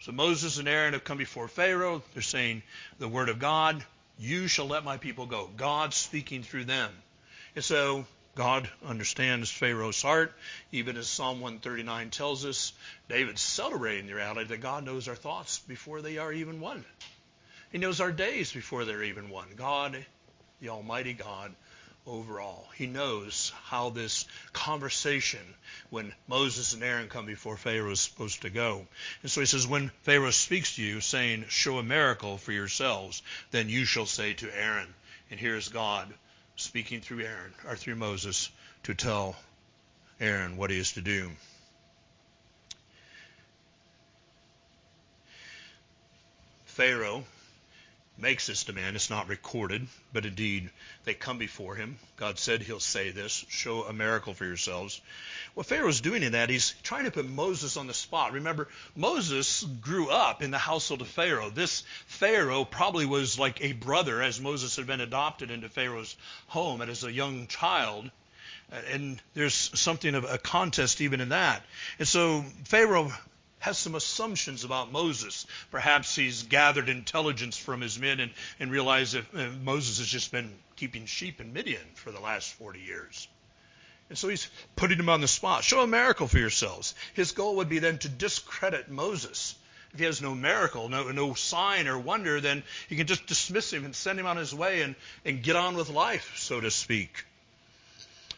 So 0.02 0.12
Moses 0.12 0.58
and 0.58 0.68
Aaron 0.68 0.94
have 0.94 1.04
come 1.04 1.18
before 1.18 1.48
Pharaoh. 1.48 2.02
They're 2.14 2.22
saying, 2.22 2.64
The 3.00 3.08
word 3.08 3.30
of 3.30 3.40
God, 3.40 3.84
you 4.18 4.48
shall 4.48 4.68
let 4.68 4.84
my 4.84 4.98
people 4.98 5.26
go. 5.26 5.50
God 5.58 5.94
speaking 5.94 6.44
through 6.44 6.66
them. 6.66 6.92
And 7.56 7.64
so 7.64 8.06
God 8.36 8.70
understands 8.86 9.52
Pharaoh's 9.52 10.02
heart, 10.02 10.34
even 10.72 10.96
as 10.96 11.10
Psalm 11.10 11.42
139 11.42 12.10
tells 12.12 12.46
us. 12.46 12.72
David's 13.10 13.42
celebrating 13.42 14.08
the 14.08 14.14
reality 14.14 14.46
that 14.46 14.62
God 14.62 14.86
knows 14.86 15.08
our 15.08 15.16
thoughts 15.16 15.60
before 15.60 16.02
they 16.02 16.18
are 16.18 16.32
even 16.32 16.62
one. 16.62 16.86
He 17.72 17.78
knows 17.78 18.00
our 18.00 18.12
days 18.12 18.54
before 18.54 18.86
they're 18.86 19.04
even 19.04 19.30
one. 19.30 19.48
God, 19.56 20.06
the 20.62 20.70
Almighty 20.70 21.14
God, 21.14 21.54
overall. 22.10 22.68
He 22.75 22.88
knows 22.88 23.54
how 23.63 23.89
this 23.89 24.25
conversation 24.51 25.39
when 25.89 26.13
Moses 26.28 26.74
and 26.74 26.84
Aaron 26.84 27.08
come 27.08 27.25
before 27.25 27.58
Pharaoh 27.58 27.92
is 27.92 28.00
supposed 28.00 28.42
to 28.42 28.50
go. 28.50 28.88
And 29.22 29.32
so 29.32 29.42
he 29.42 29.46
says, 29.46 29.68
when 29.68 29.92
Pharaoh 30.04 30.32
speaks 30.32 30.75
to 30.75 30.82
you, 30.82 31.01
saying, 31.01 31.46
show 31.50 31.78
a 31.78 31.84
miracle 31.84 32.38
for 32.38 32.51
yourselves, 32.51 33.22
then 33.51 33.70
you 33.70 33.86
shall 33.86 34.06
say 34.06 34.34
to 34.34 34.58
Aaron. 34.58 34.94
And 35.32 35.39
here's 35.39 35.70
God 35.70 36.12
speaking 36.56 37.01
through 37.01 37.24
Aaron, 37.24 37.54
or 37.68 37.75
through 37.75 37.96
Moses, 37.96 38.50
to 38.84 38.94
tell 38.94 39.36
Aaron 40.20 40.58
what 40.58 40.72
he 40.72 40.78
is 40.78 40.94
to 40.94 41.01
do. 41.01 41.32
Pharaoh 46.66 47.24
makes 48.22 48.48
this 48.48 48.64
demand. 48.64 48.96
It's 48.96 49.10
not 49.10 49.28
recorded, 49.28 49.88
but 50.14 50.26
indeed 50.26 50.70
they 51.06 51.14
come 51.14 51.38
before 51.38 51.76
him. 51.76 51.98
God 52.18 52.38
said 52.38 52.62
he'll 52.62 52.80
say 52.80 53.12
this, 53.12 53.46
show 53.50 53.84
a 53.84 53.94
miracle 53.94 54.34
for 54.34 54.46
yourselves. 54.46 55.02
What 55.54 55.66
Pharaoh's 55.66 56.02
doing 56.02 56.24
in 56.24 56.34
that, 56.34 56.50
he's 56.50 56.74
trying 56.84 57.06
to 57.06 57.12
put 57.12 57.30
Moses 57.30 57.78
on 57.78 57.88
the 57.88 57.94
spot. 57.94 58.34
Remember, 58.34 58.68
Moses 58.96 59.64
grew 59.64 60.10
up 60.10 60.42
in 60.44 60.52
the 60.52 60.58
household 60.58 61.02
of 61.02 61.08
Pharaoh. 61.08 61.50
This 61.50 61.84
Pharaoh 62.08 62.66
probably 62.66 63.06
was 63.06 63.40
like 63.40 63.64
a 63.64 63.74
brother 63.74 64.22
as 64.22 64.42
Moses 64.42 64.76
had 64.76 64.88
been 64.88 65.02
adopted 65.02 65.52
into 65.52 65.70
Pharaoh's 65.70 66.16
home 66.48 66.82
and 66.82 66.92
as 66.92 67.04
a 67.04 67.12
young 67.12 67.48
child. 67.48 68.10
And 68.92 69.20
there's 69.34 69.54
something 69.80 70.14
of 70.14 70.26
a 70.26 70.38
contest 70.38 71.02
even 71.02 71.22
in 71.22 71.30
that. 71.30 71.64
And 71.98 72.08
so 72.08 72.46
Pharaoh 72.66 73.12
has 73.60 73.78
some 73.78 73.96
assumptions 73.96 74.63
about 74.63 74.92
Moses. 74.92 75.46
Perhaps 75.72 76.16
he's 76.16 76.44
gathered 76.44 76.89
intelligence 76.89 77.58
from 77.58 77.82
his 77.82 78.00
men 78.00 78.20
and, 78.20 78.32
and 78.60 78.72
realized 78.72 79.13
that 79.13 79.25
uh, 79.36 79.50
Moses 79.63 80.00
has 80.00 80.08
just 80.08 80.32
been 80.32 80.51
keeping 80.75 81.06
sheep 81.06 81.42
in 81.42 81.54
Midian 81.54 81.86
for 81.96 82.12
the 82.12 82.20
last 82.20 82.54
40 82.54 82.80
years. 82.80 83.28
And 84.10 84.18
so 84.18 84.28
he's 84.28 84.50
putting 84.75 84.98
him 84.98 85.10
on 85.10 85.22
the 85.22 85.28
spot. 85.28 85.63
Show 85.63 85.82
a 85.82 85.88
miracle 85.88 86.28
for 86.28 86.39
yourselves. 86.39 86.96
His 87.13 87.32
goal 87.34 87.58
would 87.58 87.70
be 87.70 87.80
then 87.80 88.00
to 88.00 88.10
discredit 88.10 88.89
Moses. 88.89 89.56
If 89.94 90.00
he 90.00 90.06
has 90.06 90.22
no 90.22 90.36
miracle, 90.36 90.88
no, 90.89 91.12
no 91.12 91.34
sign 91.34 91.88
or 91.88 91.98
wonder, 91.98 92.39
then 92.42 92.63
he 92.88 92.96
can 92.96 93.08
just 93.08 93.25
dismiss 93.28 93.74
him 93.74 93.86
and 93.86 93.96
send 93.96 94.20
him 94.20 94.25
on 94.25 94.38
his 94.38 94.54
way 94.54 94.82
and, 94.82 94.96
and 95.25 95.44
get 95.44 95.56
on 95.56 95.75
with 95.75 95.89
life, 95.89 96.34
so 96.38 96.60
to 96.60 96.72
speak. 96.72 97.25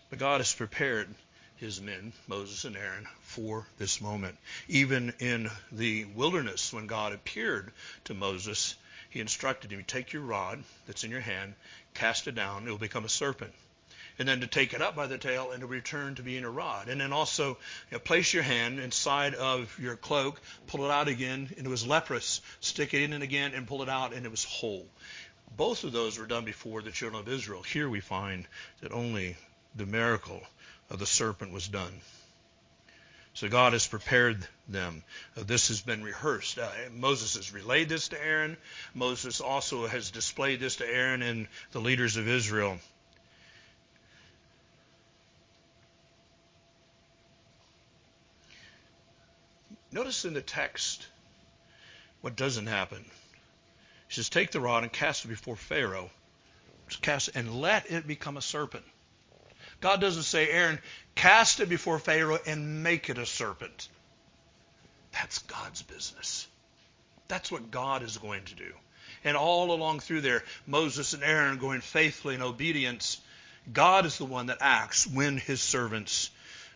But 0.09 0.19
God 0.19 0.39
has 0.39 0.53
prepared 0.53 1.13
his 1.61 1.79
men, 1.79 2.11
Moses 2.27 2.65
and 2.65 2.75
Aaron, 2.75 3.07
for 3.21 3.67
this 3.77 4.01
moment. 4.01 4.35
Even 4.67 5.13
in 5.19 5.47
the 5.71 6.05
wilderness, 6.05 6.73
when 6.73 6.87
God 6.87 7.13
appeared 7.13 7.71
to 8.05 8.15
Moses, 8.15 8.75
he 9.11 9.19
instructed 9.19 9.71
him, 9.71 9.83
take 9.85 10.11
your 10.11 10.23
rod 10.23 10.63
that's 10.87 11.03
in 11.03 11.11
your 11.11 11.21
hand, 11.21 11.53
cast 11.93 12.27
it 12.27 12.33
down, 12.33 12.67
it 12.67 12.71
will 12.71 12.79
become 12.79 13.05
a 13.05 13.09
serpent. 13.09 13.53
And 14.17 14.27
then 14.27 14.41
to 14.41 14.47
take 14.47 14.73
it 14.73 14.81
up 14.81 14.95
by 14.95 15.05
the 15.05 15.19
tail 15.19 15.51
and 15.51 15.61
to 15.61 15.67
return 15.67 16.15
to 16.15 16.23
being 16.23 16.45
a 16.45 16.49
rod. 16.49 16.89
And 16.89 16.99
then 16.99 17.13
also 17.13 17.49
you 17.49 17.57
know, 17.91 17.99
place 17.99 18.33
your 18.33 18.43
hand 18.43 18.79
inside 18.79 19.35
of 19.35 19.77
your 19.79 19.95
cloak, 19.95 20.41
pull 20.65 20.83
it 20.85 20.91
out 20.91 21.07
again, 21.07 21.47
and 21.57 21.65
it 21.65 21.69
was 21.69 21.85
leprous. 21.85 22.41
Stick 22.59 22.95
it 22.95 23.03
in 23.03 23.13
it 23.13 23.21
again 23.21 23.53
and 23.53 23.67
pull 23.67 23.83
it 23.83 23.89
out, 23.89 24.13
and 24.13 24.25
it 24.25 24.31
was 24.31 24.43
whole. 24.43 24.87
Both 25.55 25.83
of 25.83 25.91
those 25.91 26.17
were 26.17 26.25
done 26.25 26.43
before 26.43 26.81
the 26.81 26.91
children 26.91 27.21
of 27.21 27.31
Israel. 27.31 27.61
Here 27.61 27.87
we 27.87 27.99
find 27.99 28.47
that 28.81 28.91
only 28.91 29.37
the 29.75 29.85
miracle 29.85 30.41
of 30.91 30.99
the 30.99 31.05
serpent 31.07 31.53
was 31.53 31.67
done. 31.67 31.93
So 33.33 33.47
God 33.47 33.71
has 33.71 33.87
prepared 33.87 34.45
them. 34.67 35.03
Uh, 35.37 35.43
this 35.43 35.69
has 35.69 35.81
been 35.81 36.03
rehearsed. 36.03 36.59
Uh, 36.59 36.69
Moses 36.91 37.37
has 37.37 37.53
relayed 37.53 37.87
this 37.87 38.09
to 38.09 38.21
Aaron. 38.21 38.57
Moses 38.93 39.39
also 39.39 39.87
has 39.87 40.11
displayed 40.11 40.59
this 40.59 40.75
to 40.75 40.85
Aaron 40.85 41.21
and 41.21 41.47
the 41.71 41.79
leaders 41.79 42.17
of 42.17 42.27
Israel. 42.27 42.77
Notice 49.93 50.25
in 50.25 50.33
the 50.33 50.41
text 50.41 51.07
what 52.19 52.35
doesn't 52.35 52.67
happen. 52.67 53.03
He 54.09 54.15
says, 54.15 54.29
Take 54.29 54.51
the 54.51 54.59
rod 54.59 54.83
and 54.83 54.91
cast 54.91 55.23
it 55.23 55.29
before 55.29 55.55
Pharaoh. 55.55 56.09
Cast 57.01 57.29
and 57.35 57.61
let 57.61 57.89
it 57.89 58.05
become 58.05 58.35
a 58.35 58.41
serpent. 58.41 58.83
God 59.81 59.99
doesn't 59.99 60.23
say, 60.23 60.49
Aaron, 60.49 60.79
cast 61.15 61.59
it 61.59 61.69
before 61.69 61.99
Pharaoh 61.99 62.39
and 62.45 62.83
make 62.83 63.09
it 63.09 63.17
a 63.17 63.25
serpent. 63.25 63.89
That's 65.11 65.39
God's 65.39 65.81
business. 65.81 66.47
That's 67.27 67.51
what 67.51 67.71
God 67.71 68.03
is 68.03 68.17
going 68.17 68.43
to 68.45 68.55
do. 68.55 68.73
And 69.23 69.37
all 69.37 69.71
along 69.71 69.99
through 69.99 70.21
there, 70.21 70.43
Moses 70.65 71.13
and 71.13 71.23
Aaron 71.23 71.57
going 71.57 71.81
faithfully 71.81 72.35
in 72.35 72.41
obedience. 72.41 73.19
God 73.71 74.05
is 74.05 74.17
the 74.17 74.25
one 74.25 74.47
that 74.47 74.57
acts 74.61 75.05
when 75.05 75.37
his 75.37 75.61
servants 75.61 76.29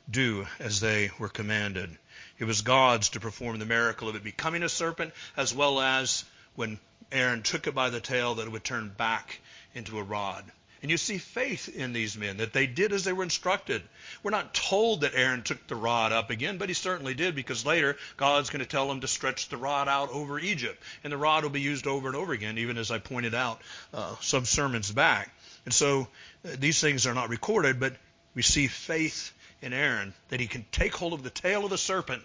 do 0.09 0.45
as 0.59 0.79
they 0.79 1.11
were 1.17 1.29
commanded. 1.29 1.89
It 2.37 2.45
was 2.45 2.61
God's 2.61 3.09
to 3.09 3.19
perform 3.19 3.59
the 3.59 3.65
miracle 3.65 4.09
of 4.09 4.15
it 4.15 4.23
becoming 4.23 4.63
a 4.63 4.69
serpent, 4.69 5.13
as 5.37 5.53
well 5.53 5.79
as 5.79 6.25
when 6.55 6.79
Aaron 7.11 7.43
took 7.43 7.67
it 7.67 7.73
by 7.73 7.89
the 7.89 8.01
tail, 8.01 8.35
that 8.35 8.47
it 8.47 8.51
would 8.51 8.63
turn 8.63 8.89
back 8.89 9.39
into 9.73 9.97
a 9.97 10.03
rod. 10.03 10.43
And 10.85 10.91
you 10.91 10.97
see 10.97 11.17
faith 11.17 11.67
in 11.75 11.93
these 11.93 12.15
men, 12.15 12.37
that 12.37 12.53
they 12.53 12.67
did 12.67 12.93
as 12.93 13.03
they 13.03 13.11
were 13.11 13.23
instructed. 13.23 13.81
We're 14.21 14.29
not 14.29 14.53
told 14.53 15.01
that 15.01 15.15
Aaron 15.15 15.41
took 15.41 15.65
the 15.65 15.75
rod 15.75 16.11
up 16.11 16.29
again, 16.29 16.59
but 16.59 16.69
he 16.69 16.75
certainly 16.75 17.15
did 17.15 17.33
because 17.33 17.65
later 17.65 17.97
God's 18.17 18.51
going 18.51 18.59
to 18.59 18.67
tell 18.67 18.91
him 18.91 19.01
to 19.01 19.07
stretch 19.07 19.49
the 19.49 19.57
rod 19.57 19.87
out 19.87 20.11
over 20.11 20.37
Egypt. 20.37 20.79
And 21.03 21.11
the 21.11 21.17
rod 21.17 21.41
will 21.41 21.49
be 21.49 21.61
used 21.61 21.87
over 21.87 22.07
and 22.07 22.15
over 22.15 22.33
again, 22.33 22.59
even 22.59 22.77
as 22.77 22.91
I 22.91 22.99
pointed 22.99 23.33
out 23.33 23.63
uh, 23.95 24.13
some 24.21 24.45
sermons 24.45 24.91
back. 24.91 25.31
And 25.65 25.73
so 25.73 26.07
uh, 26.47 26.49
these 26.59 26.79
things 26.79 27.07
are 27.07 27.15
not 27.15 27.29
recorded, 27.29 27.79
but 27.79 27.95
we 28.35 28.43
see 28.43 28.67
faith 28.67 29.33
in 29.63 29.73
Aaron 29.73 30.13
that 30.29 30.39
he 30.39 30.45
can 30.45 30.67
take 30.71 30.93
hold 30.93 31.13
of 31.13 31.23
the 31.23 31.31
tail 31.31 31.63
of 31.63 31.71
the 31.71 31.79
serpent 31.79 32.21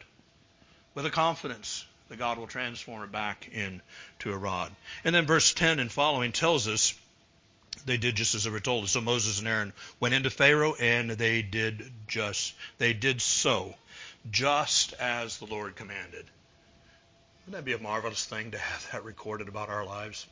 with 0.94 1.06
a 1.06 1.10
confidence 1.10 1.86
that 2.10 2.18
God 2.18 2.36
will 2.36 2.46
transform 2.46 3.04
it 3.04 3.12
back 3.12 3.48
into 3.54 4.34
a 4.34 4.36
rod. 4.36 4.70
And 5.02 5.14
then 5.14 5.24
verse 5.24 5.54
10 5.54 5.78
and 5.78 5.90
following 5.90 6.32
tells 6.32 6.68
us 6.68 6.92
they 7.86 7.96
did 7.96 8.16
just 8.16 8.34
as 8.34 8.44
they 8.44 8.50
were 8.50 8.60
told. 8.60 8.88
So 8.88 9.00
Moses 9.00 9.38
and 9.38 9.48
Aaron 9.48 9.72
went 9.98 10.14
into 10.14 10.30
Pharaoh 10.30 10.74
and 10.74 11.10
they 11.10 11.42
did 11.42 11.90
just, 12.06 12.54
they 12.78 12.92
did 12.92 13.20
so, 13.20 13.74
just 14.30 14.92
as 14.94 15.38
the 15.38 15.46
Lord 15.46 15.76
commanded. 15.76 16.26
Wouldn't 17.46 17.64
that 17.64 17.64
be 17.64 17.72
a 17.72 17.78
marvelous 17.78 18.24
thing 18.24 18.52
to 18.52 18.58
have 18.58 18.92
that 18.92 19.04
recorded 19.04 19.48
about 19.48 19.68
our 19.68 19.84
lives? 19.84 20.26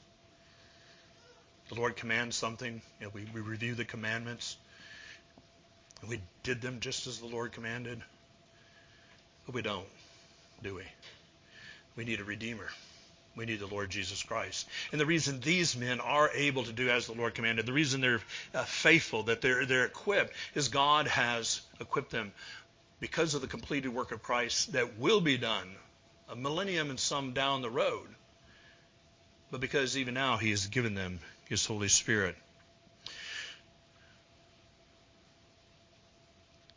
The 1.69 1.75
Lord 1.75 1.97
commands 1.97 2.37
something, 2.37 2.81
you 3.00 3.07
know, 3.07 3.12
we, 3.12 3.26
we 3.35 3.40
review 3.40 3.75
the 3.75 3.85
commandments, 3.85 4.57
and 6.00 6.09
we 6.09 6.21
did 6.43 6.62
them 6.62 6.81
just 6.81 7.07
as 7.07 7.19
the 7.19 7.26
Lord 7.26 7.52
commanded. 7.52 8.00
But 9.45 9.55
we 9.55 9.62
don't, 9.62 9.87
do 10.62 10.76
we? 10.76 10.85
We 11.97 12.05
need 12.05 12.21
a 12.21 12.25
Redeemer. 12.25 12.69
We 13.38 13.47
need 13.47 13.61
the 13.61 13.66
Lord 13.66 13.88
Jesus 13.88 14.23
Christ. 14.23 14.68
And 14.90 15.00
the 15.00 15.07
reason 15.07 15.38
these 15.40 15.76
men 15.76 16.00
are 16.00 16.28
able 16.35 16.64
to 16.64 16.73
do 16.73 16.90
as 16.90 17.07
the 17.07 17.12
Lord 17.12 17.35
commanded, 17.35 17.66
the 17.66 17.73
reason 17.73 18.00
they're 18.00 18.21
uh, 18.52 18.64
faithful, 18.64 19.23
that 19.25 19.40
they're, 19.40 19.64
they're 19.64 19.85
equipped, 19.85 20.35
is 20.54 20.68
God 20.68 21.07
has 21.07 21.61
equipped 21.80 22.11
them 22.11 22.33
because 22.99 23.35
of 23.35 23.40
the 23.40 23.47
completed 23.47 23.95
work 23.95 24.11
of 24.11 24.23
Christ 24.23 24.73
that 24.73 24.99
will 24.99 25.21
be 25.21 25.38
done 25.38 25.68
a 26.28 26.37
millennium 26.37 26.90
and 26.90 26.99
some 26.99 27.33
down 27.33 27.62
the 27.62 27.71
road. 27.71 28.09
But 29.50 29.61
because 29.61 29.97
even 29.97 30.14
now 30.14 30.37
He 30.37 30.50
has 30.50 30.66
given 30.66 30.95
them 30.95 31.21
His 31.49 31.64
Holy 31.64 31.88
Spirit. 31.88 32.37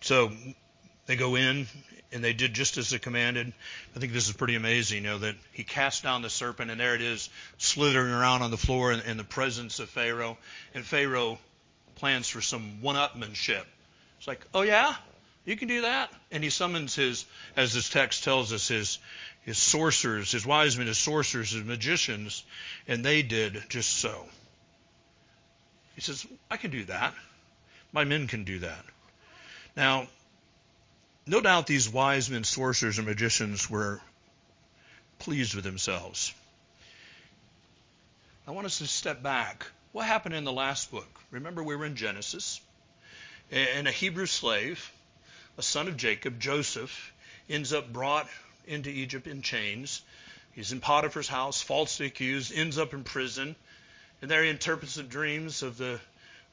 So 0.01 0.31
they 1.11 1.17
go 1.17 1.35
in 1.35 1.67
and 2.13 2.23
they 2.23 2.31
did 2.31 2.53
just 2.53 2.77
as 2.77 2.89
they 2.89 2.97
commanded. 2.97 3.51
I 3.93 3.99
think 3.99 4.13
this 4.13 4.29
is 4.29 4.33
pretty 4.33 4.55
amazing, 4.55 5.03
you 5.03 5.09
know, 5.09 5.17
that 5.17 5.35
he 5.51 5.65
cast 5.65 6.03
down 6.03 6.21
the 6.21 6.29
serpent, 6.29 6.71
and 6.71 6.79
there 6.79 6.95
it 6.95 7.01
is, 7.01 7.29
slithering 7.57 8.13
around 8.13 8.43
on 8.43 8.49
the 8.49 8.57
floor 8.57 8.93
in, 8.93 9.01
in 9.01 9.17
the 9.17 9.25
presence 9.25 9.79
of 9.79 9.89
Pharaoh. 9.89 10.37
And 10.73 10.85
Pharaoh 10.85 11.37
plans 11.95 12.29
for 12.29 12.39
some 12.39 12.81
one-upmanship. 12.81 13.65
It's 14.19 14.27
like, 14.27 14.39
oh 14.53 14.61
yeah, 14.61 14.95
you 15.43 15.57
can 15.57 15.67
do 15.67 15.81
that, 15.81 16.09
and 16.31 16.41
he 16.41 16.49
summons 16.49 16.95
his, 16.95 17.25
as 17.57 17.73
this 17.73 17.89
text 17.89 18.23
tells 18.23 18.53
us, 18.53 18.69
his 18.69 18.97
his 19.43 19.57
sorcerers, 19.57 20.31
his 20.31 20.45
wise 20.45 20.77
men, 20.77 20.87
his 20.87 20.97
sorcerers, 20.97 21.51
his 21.51 21.65
magicians, 21.65 22.45
and 22.87 23.03
they 23.03 23.21
did 23.21 23.61
just 23.67 23.97
so. 23.97 24.25
He 25.95 26.01
says, 26.01 26.25
I 26.49 26.55
can 26.55 26.71
do 26.71 26.85
that. 26.85 27.13
My 27.91 28.05
men 28.05 28.27
can 28.27 28.45
do 28.45 28.59
that. 28.59 28.85
Now, 29.75 30.07
no 31.25 31.41
doubt 31.41 31.67
these 31.67 31.89
wise 31.89 32.29
men, 32.29 32.43
sorcerers, 32.43 32.97
and 32.97 33.07
magicians 33.07 33.69
were 33.69 34.01
pleased 35.19 35.53
with 35.53 35.63
themselves. 35.63 36.33
I 38.47 38.51
want 38.51 38.65
us 38.65 38.79
to 38.79 38.87
step 38.87 39.21
back. 39.21 39.67
What 39.91 40.05
happened 40.05 40.35
in 40.35 40.43
the 40.43 40.51
last 40.51 40.91
book? 40.91 41.07
Remember, 41.29 41.63
we 41.63 41.75
were 41.75 41.85
in 41.85 41.95
Genesis, 41.95 42.59
and 43.51 43.87
a 43.87 43.91
Hebrew 43.91 44.25
slave, 44.25 44.91
a 45.57 45.61
son 45.61 45.87
of 45.87 45.97
Jacob, 45.97 46.39
Joseph, 46.39 47.13
ends 47.49 47.71
up 47.71 47.91
brought 47.91 48.27
into 48.65 48.89
Egypt 48.89 49.27
in 49.27 49.41
chains. 49.41 50.01
He's 50.53 50.71
in 50.71 50.81
Potiphar's 50.81 51.27
house, 51.27 51.61
falsely 51.61 52.07
accused, 52.07 52.51
ends 52.53 52.77
up 52.77 52.93
in 52.93 53.03
prison, 53.03 53.55
and 54.21 54.31
there 54.31 54.43
he 54.43 54.49
interprets 54.49 54.95
the 54.95 55.03
dreams 55.03 55.63
of 55.63 55.77
the 55.77 55.99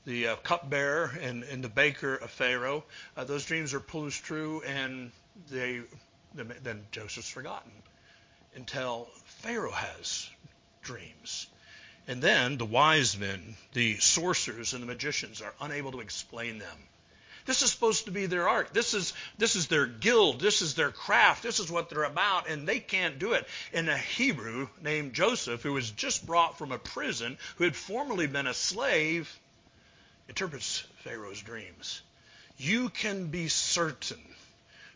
the 0.05 0.29
uh, 0.29 0.37
cupbearer 0.37 1.13
and, 1.21 1.43
and 1.45 1.63
the 1.63 1.69
baker 1.69 2.15
of 2.15 2.31
Pharaoh. 2.31 2.85
Uh, 3.17 3.25
those 3.25 3.45
dreams 3.45 3.75
are 3.75 3.81
pulled 3.81 4.13
true, 4.13 4.63
and 4.67 5.13
they 5.51 5.83
then 6.35 6.87
Joseph's 6.91 7.31
forgotten 7.31 7.73
until 8.55 9.09
Pharaoh 9.25 9.71
has 9.71 10.29
dreams. 10.83 11.47
And 12.07 12.23
then 12.23 12.57
the 12.57 12.65
wise 12.65 13.19
men, 13.19 13.57
the 13.73 13.99
sorcerers, 13.99 14.73
and 14.73 14.83
the 14.83 14.87
magicians 14.87 15.43
are 15.43 15.55
unable 15.61 15.93
to 15.93 16.01
explain 16.01 16.59
them. 16.59 16.79
This 17.45 17.63
is 17.63 17.71
supposed 17.71 18.05
to 18.05 18.11
be 18.11 18.27
their 18.27 18.47
art. 18.47 18.75
This 18.75 18.93
is 18.93 19.15
this 19.39 19.57
is 19.57 19.69
their 19.69 19.87
guild. 19.87 20.39
This 20.39 20.61
is 20.61 20.75
their 20.75 20.91
craft. 20.91 21.43
This 21.43 21.61
is 21.61 21.71
what 21.71 21.89
they're 21.89 22.05
about, 22.05 22.47
and 22.47 22.69
they 22.69 22.79
can't 22.79 23.19
do 23.19 23.33
it. 23.33 23.49
And 23.73 23.89
a 23.89 23.97
Hebrew 23.97 24.69
named 24.83 25.15
Joseph, 25.15 25.63
who 25.63 25.73
was 25.73 25.91
just 25.91 26.27
brought 26.27 26.59
from 26.59 26.73
a 26.73 26.79
prison, 26.79 27.39
who 27.57 27.65
had 27.65 27.75
formerly 27.75 28.27
been 28.27 28.47
a 28.47 28.53
slave, 28.53 29.35
interprets 30.29 30.85
Pharaoh's 31.03 31.41
dreams. 31.41 32.03
You 32.59 32.89
can 32.91 33.27
be 33.27 33.49
certain 33.49 34.21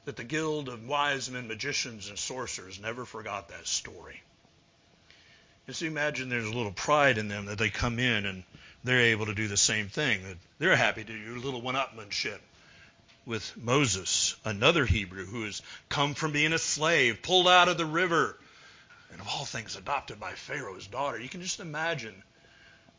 that 0.05 0.16
the 0.16 0.25
guild 0.25 0.68
of 0.68 0.87
wise 0.87 1.31
men, 1.31 1.49
magicians, 1.49 2.09
and 2.09 2.18
sorcerers 2.18 2.81
never 2.81 3.05
forgot 3.05 3.49
that 3.49 3.66
story. 3.66 4.21
So 5.71 5.87
imagine 5.87 6.29
there's 6.29 6.49
a 6.49 6.53
little 6.53 6.73
pride 6.73 7.18
in 7.18 7.29
them 7.29 7.47
that 7.47 7.57
they 7.57 7.71
come 7.71 7.99
in 7.99 8.27
and 8.27 8.42
they're 8.85 8.99
able 8.99 9.27
to 9.27 9.35
do 9.35 9.47
the 9.49 9.57
same 9.57 9.88
thing. 9.88 10.23
That 10.25 10.37
they're 10.59 10.77
happy 10.77 11.05
to 11.05 11.12
do 11.12 11.35
a 11.35 11.38
little 11.38 11.62
one-upmanship 11.62 12.38
with 13.25 13.57
Moses, 13.57 14.35
another 14.45 14.85
Hebrew 14.85 15.25
who 15.25 15.45
has 15.45 15.62
come 15.88 16.14
from 16.14 16.33
being 16.33 16.53
a 16.53 16.59
slave, 16.59 17.23
pulled 17.23 17.47
out 17.47 17.68
of 17.68 17.79
the 17.79 17.87
river, 17.87 18.37
and 19.12 19.21
of 19.21 19.29
all 19.29 19.45
things 19.45 19.77
adopted 19.77 20.18
by 20.18 20.33
Pharaoh's 20.33 20.88
daughter. 20.88 21.21
You 21.21 21.29
can 21.29 21.42
just 21.42 21.61
imagine 21.61 22.23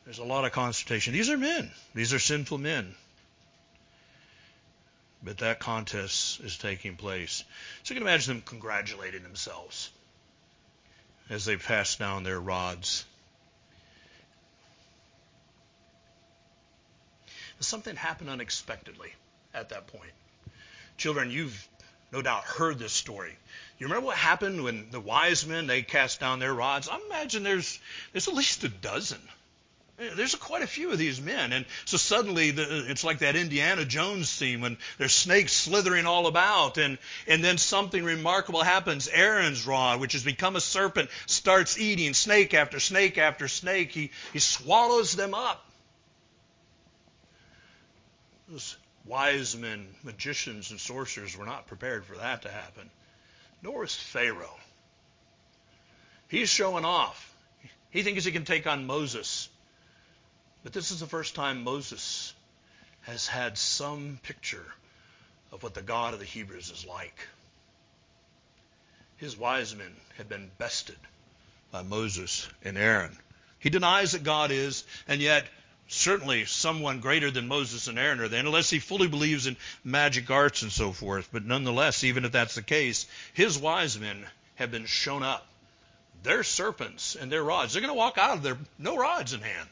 there's 0.06 0.20
a 0.20 0.24
lot 0.24 0.46
of 0.46 0.52
consternation. 0.52 1.14
These 1.14 1.30
are 1.30 1.38
men. 1.38 1.72
These 1.94 2.14
are 2.14 2.20
sinful 2.20 2.58
men. 2.58 2.94
But 5.24 5.38
that 5.38 5.60
contest 5.60 6.42
is 6.42 6.58
taking 6.58 6.98
place. 6.98 7.44
So 7.84 7.94
you 7.94 8.00
can 8.00 8.08
imagine 8.08 8.36
them 8.36 8.44
congratulating 8.46 9.24
themselves 9.24 9.90
as 11.30 11.46
they 11.46 11.56
pass 11.56 11.96
down 11.96 12.24
their 12.24 12.40
rods. 12.40 13.06
Something 17.62 17.96
happened 17.96 18.30
unexpectedly 18.30 19.14
at 19.54 19.70
that 19.70 19.88
point. 19.88 20.12
Children, 20.98 21.32
you've 21.32 21.68
no 22.12 22.22
doubt 22.22 22.44
heard 22.44 22.78
this 22.78 22.92
story. 22.92 23.38
You 23.80 23.88
remember 23.88 24.08
what 24.08 24.18
happened 24.18 24.66
when 24.66 24.92
the 24.92 25.00
wise 25.00 25.46
men 25.46 25.66
they 25.68 25.82
cast 25.82 26.20
down 26.20 26.40
their 26.40 26.54
rods? 26.54 26.90
I 26.90 27.00
imagine 27.06 27.44
there's 27.44 27.80
there's 28.12 28.28
at 28.28 28.34
least 28.34 28.66
a 28.66 28.70
dozen 28.70 29.22
there's 29.98 30.36
quite 30.36 30.64
a 30.64 30.68
few 30.68 30.92
of 30.92 30.98
these 30.98 31.22
men. 31.22 31.54
And 31.54 31.66
so 31.86 31.98
suddenly 31.98 32.52
the, 32.52 32.90
it's 32.90 33.04
like 33.04 33.20
that 33.20 33.36
Indiana 33.36 33.86
Jones 33.86 34.30
scene 34.30 34.62
when 34.62 34.78
there's 34.98 35.14
snakes 35.14 35.54
slithering 35.54 36.06
all 36.06 36.28
about. 36.28 36.78
And, 36.78 36.98
and 37.28 37.44
then 37.44 37.58
something 37.58 38.04
remarkable 38.04 38.64
happens. 38.64 39.08
Aaron's 39.08 39.68
rod, 39.68 40.00
which 40.00 40.14
has 40.14 40.24
become 40.24 40.56
a 40.56 40.62
serpent, 40.62 41.10
starts 41.28 41.78
eating 41.78 42.14
snake 42.14 42.54
after 42.54 42.80
snake 42.80 43.18
after 43.18 43.48
snake. 43.48 43.92
He, 43.92 44.12
he 44.32 44.40
swallows 44.40 45.14
them 45.14 45.34
up. 45.34 45.64
Those 48.50 48.78
wise 49.06 49.56
men, 49.56 49.88
magicians, 50.04 50.72
and 50.72 50.80
sorcerers 50.80 51.38
were 51.38 51.46
not 51.46 51.68
prepared 51.68 52.06
for 52.06 52.16
that 52.18 52.44
to 52.44 52.50
happen. 52.50 52.90
Nor 53.62 53.84
is 53.84 53.96
Pharaoh. 53.96 54.58
He's 56.28 56.50
showing 56.50 56.84
off. 56.84 57.30
He 57.92 58.02
thinks 58.02 58.26
he 58.26 58.32
can 58.32 58.44
take 58.44 58.66
on 58.66 58.88
Moses. 58.88 59.50
But 60.64 60.72
this 60.74 60.92
is 60.92 61.02
the 61.02 61.08
first 61.08 61.36
time 61.36 61.64
Moses 61.64 62.34
has 63.02 63.28
had 63.28 63.58
some 63.58 64.20
picture 64.24 64.66
of 65.52 65.62
what 65.62 65.74
the 65.74 65.82
God 65.82 66.14
of 66.14 66.20
the 66.20 66.26
Hebrews 66.26 66.72
is 66.72 66.86
like. 66.86 67.28
His 69.18 69.38
wise 69.38 69.76
men 69.76 69.94
have 70.18 70.30
been 70.30 70.50
bested 70.58 70.98
by 71.72 71.82
Moses 71.82 72.48
and 72.64 72.78
Aaron. 72.78 73.18
He 73.60 73.70
denies 73.70 74.14
that 74.14 74.24
God 74.24 74.52
is, 74.52 74.84
and 75.08 75.22
yet 75.22 75.46
certainly 75.88 76.46
someone 76.46 77.02
greater 77.02 77.30
than 77.30 77.48
Moses 77.48 77.88
and 77.88 78.00
Aaron 78.00 78.22
are 78.22 78.28
there, 78.28 78.40
unless 78.40 78.70
he 78.70 78.80
fully 78.80 79.08
believes 79.08 79.48
in 79.48 79.58
magic 79.84 80.30
arts 80.32 80.62
and 80.62 80.72
so 80.72 80.92
forth. 80.94 81.30
But 81.32 81.46
nonetheless, 81.46 82.04
even 82.04 82.26
if 82.26 82.32
that's 82.32 82.56
the 82.56 82.62
case, 82.62 83.06
his 83.34 83.58
wise 83.58 84.00
men 84.00 84.26
have 84.56 84.72
been 84.72 84.86
shown 84.86 85.24
up. 85.24 85.46
Their 86.24 86.44
serpents 86.44 87.16
and 87.16 87.30
their 87.30 87.44
rods. 87.44 87.74
They're 87.74 87.82
going 87.82 87.94
to 87.94 87.98
walk 87.98 88.18
out 88.18 88.38
of 88.38 88.44
there, 88.44 88.58
no 88.80 88.96
rods 88.96 89.34
in 89.34 89.42
hand. 89.42 89.70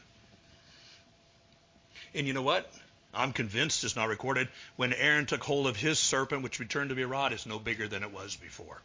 And 2.14 2.26
you 2.26 2.32
know 2.32 2.42
what? 2.42 2.70
I'm 3.14 3.32
convinced 3.32 3.84
it's 3.84 3.96
not 3.96 4.08
recorded. 4.08 4.48
When 4.76 4.92
Aaron 4.92 5.26
took 5.26 5.42
hold 5.44 5.66
of 5.66 5.76
his 5.76 5.98
serpent, 5.98 6.42
which 6.42 6.60
returned 6.60 6.90
to 6.90 6.96
be 6.96 7.02
a 7.02 7.06
rod, 7.06 7.32
it's 7.32 7.46
no 7.46 7.58
bigger 7.58 7.88
than 7.88 8.02
it 8.02 8.12
was 8.12 8.36
before. 8.36 8.80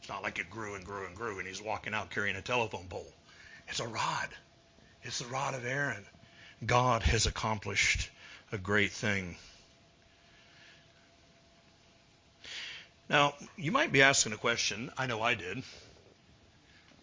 It's 0.00 0.08
not 0.08 0.22
like 0.22 0.38
it 0.38 0.50
grew 0.50 0.74
and 0.74 0.84
grew 0.84 1.06
and 1.06 1.16
grew, 1.16 1.38
and 1.38 1.48
he's 1.48 1.62
walking 1.62 1.94
out 1.94 2.10
carrying 2.10 2.36
a 2.36 2.42
telephone 2.42 2.86
pole. 2.88 3.12
It's 3.68 3.80
a 3.80 3.86
rod. 3.86 4.28
It's 5.02 5.18
the 5.18 5.26
rod 5.26 5.54
of 5.54 5.64
Aaron. 5.64 6.04
God 6.64 7.02
has 7.02 7.26
accomplished 7.26 8.08
a 8.52 8.58
great 8.58 8.92
thing. 8.92 9.36
Now, 13.08 13.34
you 13.56 13.72
might 13.72 13.92
be 13.92 14.02
asking 14.02 14.32
a 14.32 14.36
question. 14.36 14.90
I 14.96 15.06
know 15.06 15.22
I 15.22 15.34
did. 15.34 15.62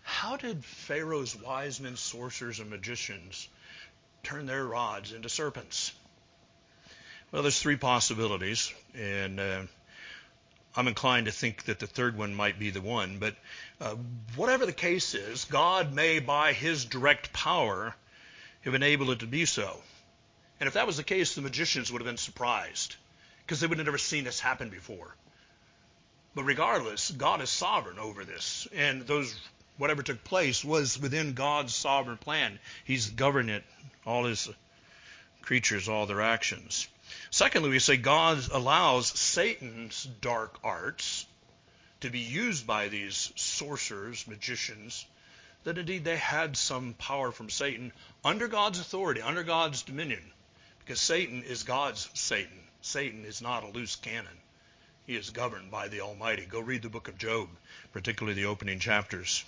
How 0.03 0.37
did 0.37 0.63
Pharaoh's 0.63 1.35
wise 1.35 1.79
men, 1.79 1.97
sorcerers, 1.97 2.59
and 2.59 2.69
magicians 2.69 3.47
turn 4.23 4.45
their 4.45 4.65
rods 4.65 5.11
into 5.13 5.29
serpents? 5.29 5.91
Well, 7.31 7.41
there's 7.43 7.61
three 7.61 7.75
possibilities, 7.75 8.73
and 8.95 9.39
uh, 9.39 9.61
I'm 10.75 10.87
inclined 10.87 11.27
to 11.27 11.31
think 11.31 11.65
that 11.65 11.79
the 11.79 11.87
third 11.87 12.17
one 12.17 12.33
might 12.33 12.57
be 12.57 12.69
the 12.71 12.81
one. 12.81 13.19
But 13.19 13.35
uh, 13.79 13.95
whatever 14.35 14.65
the 14.65 14.73
case 14.73 15.13
is, 15.13 15.45
God 15.45 15.93
may, 15.93 16.19
by 16.19 16.53
his 16.53 16.85
direct 16.85 17.31
power, 17.33 17.95
have 18.61 18.73
enabled 18.73 19.11
it 19.11 19.19
to 19.19 19.27
be 19.27 19.45
so. 19.45 19.81
And 20.59 20.67
if 20.67 20.73
that 20.73 20.87
was 20.87 20.97
the 20.97 21.03
case, 21.03 21.35
the 21.35 21.41
magicians 21.41 21.91
would 21.91 22.01
have 22.01 22.07
been 22.07 22.17
surprised 22.17 22.95
because 23.45 23.59
they 23.59 23.67
would 23.67 23.77
have 23.77 23.87
never 23.87 23.97
seen 23.97 24.23
this 24.23 24.39
happen 24.39 24.69
before. 24.69 25.15
But 26.35 26.43
regardless, 26.43 27.11
God 27.11 27.41
is 27.41 27.49
sovereign 27.49 27.99
over 27.99 28.23
this. 28.25 28.67
And 28.75 29.05
those 29.07 29.35
whatever 29.79 30.03
took 30.03 30.23
place 30.25 30.63
was 30.63 30.99
within 30.99 31.33
God's 31.33 31.73
sovereign 31.73 32.17
plan. 32.17 32.59
He's 32.83 33.09
governed 33.09 33.49
it, 33.49 33.63
all 34.05 34.25
his 34.25 34.49
creatures, 35.41 35.87
all 35.87 36.05
their 36.05 36.21
actions. 36.21 36.87
Secondly, 37.31 37.69
we 37.69 37.79
say 37.79 37.95
God 37.97 38.43
allows 38.51 39.07
Satan's 39.07 40.03
dark 40.03 40.59
arts 40.63 41.25
to 42.01 42.09
be 42.09 42.19
used 42.19 42.67
by 42.67 42.89
these 42.89 43.31
sorcerers, 43.35 44.27
magicians, 44.27 45.05
that 45.63 45.77
indeed 45.77 46.03
they 46.03 46.17
had 46.17 46.57
some 46.57 46.93
power 46.93 47.31
from 47.31 47.49
Satan 47.49 47.93
under 48.23 48.49
God's 48.49 48.79
authority, 48.79 49.21
under 49.21 49.43
God's 49.43 49.81
dominion, 49.83 50.23
because 50.79 50.99
Satan 50.99 51.43
is 51.43 51.63
God's 51.63 52.09
Satan. 52.13 52.59
Satan 52.81 53.23
is 53.25 53.41
not 53.41 53.63
a 53.63 53.67
loose 53.67 53.95
cannon. 53.95 54.37
He 55.07 55.15
is 55.15 55.29
governed 55.29 55.71
by 55.71 55.87
the 55.87 56.01
Almighty. 56.01 56.45
Go 56.45 56.59
read 56.59 56.81
the 56.81 56.89
book 56.89 57.07
of 57.07 57.17
Job, 57.17 57.47
particularly 57.93 58.35
the 58.35 58.47
opening 58.47 58.79
chapters. 58.79 59.43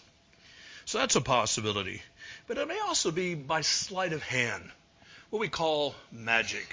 So 0.85 0.97
that's 0.97 1.15
a 1.15 1.21
possibility. 1.21 2.01
But 2.47 2.57
it 2.57 2.67
may 2.67 2.79
also 2.79 3.11
be 3.11 3.35
by 3.35 3.61
sleight 3.61 4.13
of 4.13 4.23
hand, 4.23 4.63
what 5.29 5.39
we 5.39 5.47
call 5.47 5.95
magic. 6.11 6.67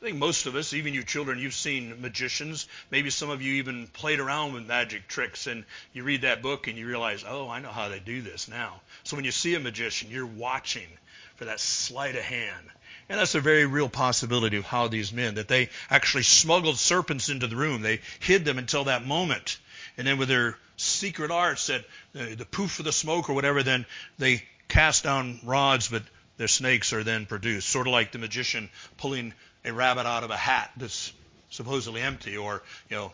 I 0.00 0.06
think 0.06 0.18
most 0.18 0.46
of 0.46 0.56
us, 0.56 0.74
even 0.74 0.94
you 0.94 1.04
children, 1.04 1.38
you've 1.38 1.54
seen 1.54 2.00
magicians. 2.02 2.66
Maybe 2.90 3.10
some 3.10 3.30
of 3.30 3.40
you 3.40 3.54
even 3.54 3.86
played 3.86 4.18
around 4.18 4.52
with 4.52 4.66
magic 4.66 5.06
tricks, 5.06 5.46
and 5.46 5.64
you 5.92 6.02
read 6.02 6.22
that 6.22 6.42
book 6.42 6.66
and 6.66 6.76
you 6.76 6.88
realize, 6.88 7.24
oh, 7.26 7.48
I 7.48 7.60
know 7.60 7.70
how 7.70 7.88
they 7.88 8.00
do 8.00 8.20
this 8.20 8.48
now. 8.48 8.80
So 9.04 9.14
when 9.14 9.24
you 9.24 9.30
see 9.30 9.54
a 9.54 9.60
magician, 9.60 10.10
you're 10.10 10.26
watching 10.26 10.88
for 11.36 11.44
that 11.44 11.60
sleight 11.60 12.16
of 12.16 12.22
hand. 12.22 12.66
And 13.08 13.20
that's 13.20 13.36
a 13.36 13.40
very 13.40 13.66
real 13.66 13.88
possibility 13.88 14.56
of 14.56 14.64
how 14.64 14.88
these 14.88 15.12
men, 15.12 15.36
that 15.36 15.46
they 15.46 15.68
actually 15.88 16.24
smuggled 16.24 16.78
serpents 16.78 17.28
into 17.28 17.46
the 17.46 17.56
room. 17.56 17.82
They 17.82 18.00
hid 18.20 18.44
them 18.44 18.58
until 18.58 18.84
that 18.84 19.06
moment. 19.06 19.58
And 19.96 20.06
then 20.06 20.18
with 20.18 20.28
their 20.28 20.56
secret 20.82 21.30
arts, 21.30 21.68
that 21.68 21.84
uh, 22.18 22.34
the 22.36 22.46
poof 22.46 22.78
of 22.78 22.84
the 22.84 22.92
smoke 22.92 23.30
or 23.30 23.34
whatever, 23.34 23.62
then 23.62 23.86
they 24.18 24.42
cast 24.68 25.04
down 25.04 25.40
rods, 25.44 25.88
but 25.88 26.02
their 26.36 26.48
snakes 26.48 26.92
are 26.92 27.04
then 27.04 27.26
produced. 27.26 27.68
Sort 27.68 27.86
of 27.86 27.92
like 27.92 28.12
the 28.12 28.18
magician 28.18 28.70
pulling 28.96 29.34
a 29.64 29.72
rabbit 29.72 30.06
out 30.06 30.24
of 30.24 30.30
a 30.30 30.36
hat 30.36 30.70
that's 30.76 31.12
supposedly 31.50 32.00
empty, 32.00 32.36
or 32.36 32.62
you 32.88 32.96
know, 32.96 33.12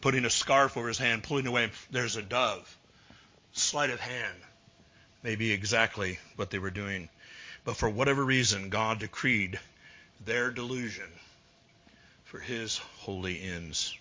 putting 0.00 0.24
a 0.24 0.30
scarf 0.30 0.76
over 0.76 0.88
his 0.88 0.98
hand, 0.98 1.22
pulling 1.22 1.46
away, 1.46 1.70
there's 1.90 2.16
a 2.16 2.22
dove. 2.22 2.78
Sleight 3.52 3.90
of 3.90 4.00
hand 4.00 4.34
may 5.22 5.36
be 5.36 5.52
exactly 5.52 6.18
what 6.36 6.50
they 6.50 6.58
were 6.58 6.70
doing. 6.70 7.08
But 7.64 7.76
for 7.76 7.88
whatever 7.88 8.24
reason, 8.24 8.68
God 8.68 8.98
decreed 8.98 9.58
their 10.24 10.50
delusion 10.50 11.10
for 12.24 12.38
his 12.38 12.78
holy 12.78 13.40
ends. 13.42 13.96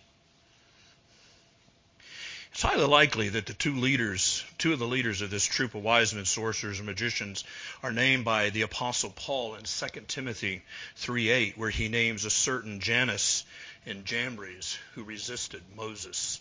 It's 2.54 2.62
highly 2.62 2.86
likely 2.86 3.30
that 3.30 3.48
the 3.48 3.56
two 3.56 3.80
leaders, 3.80 4.44
two 4.60 4.74
of 4.74 4.80
the 4.80 4.86
leaders 4.86 5.22
of 5.22 5.32
this 5.32 5.44
troop 5.44 5.74
of 5.74 5.82
wise 5.82 6.14
men, 6.14 6.26
sorcerers, 6.26 6.78
and 6.78 6.86
magicians 6.86 7.44
are 7.82 7.92
named 7.92 8.26
by 8.26 8.52
the 8.52 8.62
Apostle 8.62 9.10
Paul 9.10 9.56
in 9.56 9.64
2 9.64 10.02
Timothy 10.08 10.62
3.8, 11.00 11.58
where 11.58 11.72
he 11.72 11.88
names 11.88 12.26
a 12.26 12.30
certain 12.30 12.80
Jannes 12.80 13.44
and 13.88 14.06
Jambres 14.06 14.78
who 14.94 15.04
resisted 15.04 15.64
Moses. 15.76 16.40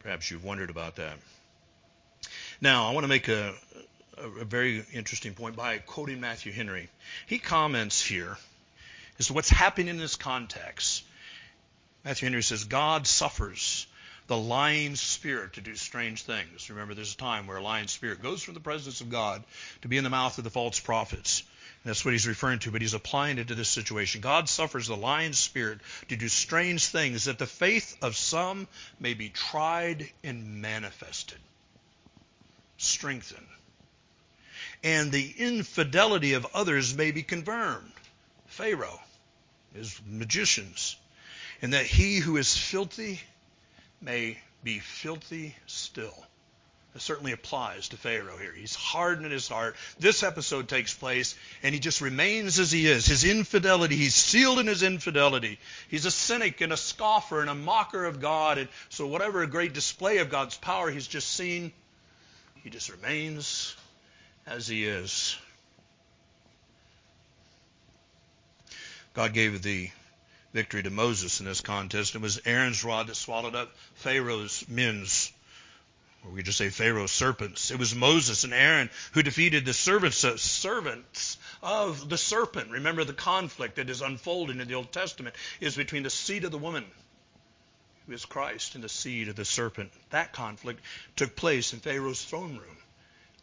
Perhaps 0.00 0.30
you've 0.30 0.44
wondered 0.44 0.68
about 0.68 0.96
that. 0.96 1.18
Now, 2.60 2.86
I 2.86 2.92
want 2.92 3.04
to 3.04 3.08
make 3.08 3.28
a, 3.28 3.54
a, 4.18 4.44
very 4.44 4.84
interesting 4.92 5.32
point 5.32 5.56
by 5.56 5.78
quoting 5.78 6.20
Matthew 6.20 6.52
Henry. 6.52 6.90
He 7.26 7.38
comments 7.38 8.04
here 8.04 8.36
as 9.18 9.28
to 9.28 9.32
what's 9.32 9.48
happening 9.48 9.88
in 9.88 9.96
this 9.96 10.16
context 10.16 11.04
Matthew 12.04 12.26
Henry 12.26 12.42
says, 12.42 12.64
God 12.64 13.06
suffers 13.06 13.86
the 14.26 14.36
lying 14.38 14.94
spirit 14.94 15.54
to 15.54 15.60
do 15.60 15.74
strange 15.74 16.22
things. 16.22 16.70
Remember, 16.70 16.94
there's 16.94 17.14
a 17.14 17.18
time 17.18 17.46
where 17.46 17.56
a 17.56 17.62
lying 17.62 17.88
spirit 17.88 18.22
goes 18.22 18.42
from 18.42 18.54
the 18.54 18.60
presence 18.60 19.00
of 19.00 19.10
God 19.10 19.42
to 19.82 19.88
be 19.88 19.96
in 19.96 20.04
the 20.04 20.10
mouth 20.10 20.38
of 20.38 20.44
the 20.44 20.50
false 20.50 20.78
prophets. 20.78 21.42
And 21.82 21.90
that's 21.90 22.04
what 22.04 22.12
he's 22.12 22.28
referring 22.28 22.60
to, 22.60 22.70
but 22.70 22.80
he's 22.80 22.94
applying 22.94 23.38
it 23.38 23.48
to 23.48 23.54
this 23.54 23.68
situation. 23.68 24.20
God 24.20 24.48
suffers 24.48 24.86
the 24.86 24.96
lying 24.96 25.32
spirit 25.32 25.80
to 26.08 26.16
do 26.16 26.28
strange 26.28 26.86
things 26.86 27.24
that 27.24 27.38
the 27.38 27.46
faith 27.46 27.96
of 28.02 28.16
some 28.16 28.68
may 28.98 29.14
be 29.14 29.30
tried 29.30 30.08
and 30.22 30.62
manifested, 30.62 31.38
strengthened, 32.76 33.46
and 34.84 35.10
the 35.10 35.34
infidelity 35.38 36.34
of 36.34 36.46
others 36.54 36.94
may 36.94 37.10
be 37.10 37.22
confirmed. 37.22 37.92
Pharaoh, 38.46 39.00
his 39.74 40.00
magicians, 40.06 40.96
and 41.62 41.72
that 41.72 41.86
he 41.86 42.18
who 42.18 42.36
is 42.36 42.56
filthy 42.56 43.20
may 44.00 44.38
be 44.62 44.78
filthy 44.78 45.54
still. 45.66 46.14
That 46.92 47.00
certainly 47.00 47.30
applies 47.30 47.88
to 47.90 47.96
Pharaoh 47.96 48.36
here. 48.36 48.52
He's 48.52 48.74
hardened 48.74 49.24
in 49.24 49.30
his 49.30 49.46
heart. 49.46 49.76
This 50.00 50.24
episode 50.24 50.68
takes 50.68 50.92
place, 50.92 51.36
and 51.62 51.72
he 51.72 51.78
just 51.78 52.00
remains 52.00 52.58
as 52.58 52.72
he 52.72 52.86
is. 52.86 53.06
His 53.06 53.22
infidelity, 53.22 53.94
he's 53.94 54.14
sealed 54.14 54.58
in 54.58 54.66
his 54.66 54.82
infidelity. 54.82 55.60
He's 55.88 56.04
a 56.04 56.10
cynic 56.10 56.60
and 56.60 56.72
a 56.72 56.76
scoffer 56.76 57.42
and 57.42 57.50
a 57.50 57.54
mocker 57.54 58.04
of 58.04 58.20
God. 58.20 58.58
And 58.58 58.68
so, 58.88 59.06
whatever 59.06 59.42
a 59.42 59.46
great 59.46 59.72
display 59.72 60.18
of 60.18 60.30
God's 60.30 60.56
power 60.56 60.90
he's 60.90 61.06
just 61.06 61.30
seen, 61.30 61.72
he 62.56 62.70
just 62.70 62.90
remains 62.90 63.76
as 64.44 64.66
he 64.66 64.84
is. 64.84 65.36
God 69.14 69.32
gave 69.32 69.62
the 69.62 69.90
victory 70.52 70.82
to 70.82 70.90
Moses 70.90 71.40
in 71.40 71.46
this 71.46 71.60
contest. 71.60 72.14
It 72.14 72.20
was 72.20 72.40
Aaron's 72.44 72.84
rod 72.84 73.06
that 73.06 73.16
swallowed 73.16 73.54
up 73.54 73.76
Pharaoh's 73.94 74.64
men's, 74.68 75.32
or 76.24 76.32
we 76.32 76.42
just 76.42 76.58
say 76.58 76.70
Pharaoh's 76.70 77.12
serpents. 77.12 77.70
It 77.70 77.78
was 77.78 77.94
Moses 77.94 78.44
and 78.44 78.52
Aaron 78.52 78.90
who 79.12 79.22
defeated 79.22 79.64
the 79.64 79.72
servants, 79.72 80.24
uh, 80.24 80.36
servants 80.36 81.38
of 81.62 82.08
the 82.08 82.18
serpent. 82.18 82.70
Remember 82.70 83.04
the 83.04 83.12
conflict 83.12 83.76
that 83.76 83.90
is 83.90 84.02
unfolding 84.02 84.60
in 84.60 84.68
the 84.68 84.74
Old 84.74 84.92
Testament 84.92 85.36
is 85.60 85.76
between 85.76 86.02
the 86.02 86.10
seed 86.10 86.44
of 86.44 86.50
the 86.50 86.58
woman, 86.58 86.84
who 88.06 88.12
is 88.12 88.24
Christ, 88.24 88.74
and 88.74 88.82
the 88.82 88.88
seed 88.88 89.28
of 89.28 89.36
the 89.36 89.44
serpent. 89.44 89.92
That 90.10 90.32
conflict 90.32 90.82
took 91.16 91.36
place 91.36 91.72
in 91.72 91.80
Pharaoh's 91.80 92.24
throne 92.24 92.56
room, 92.56 92.76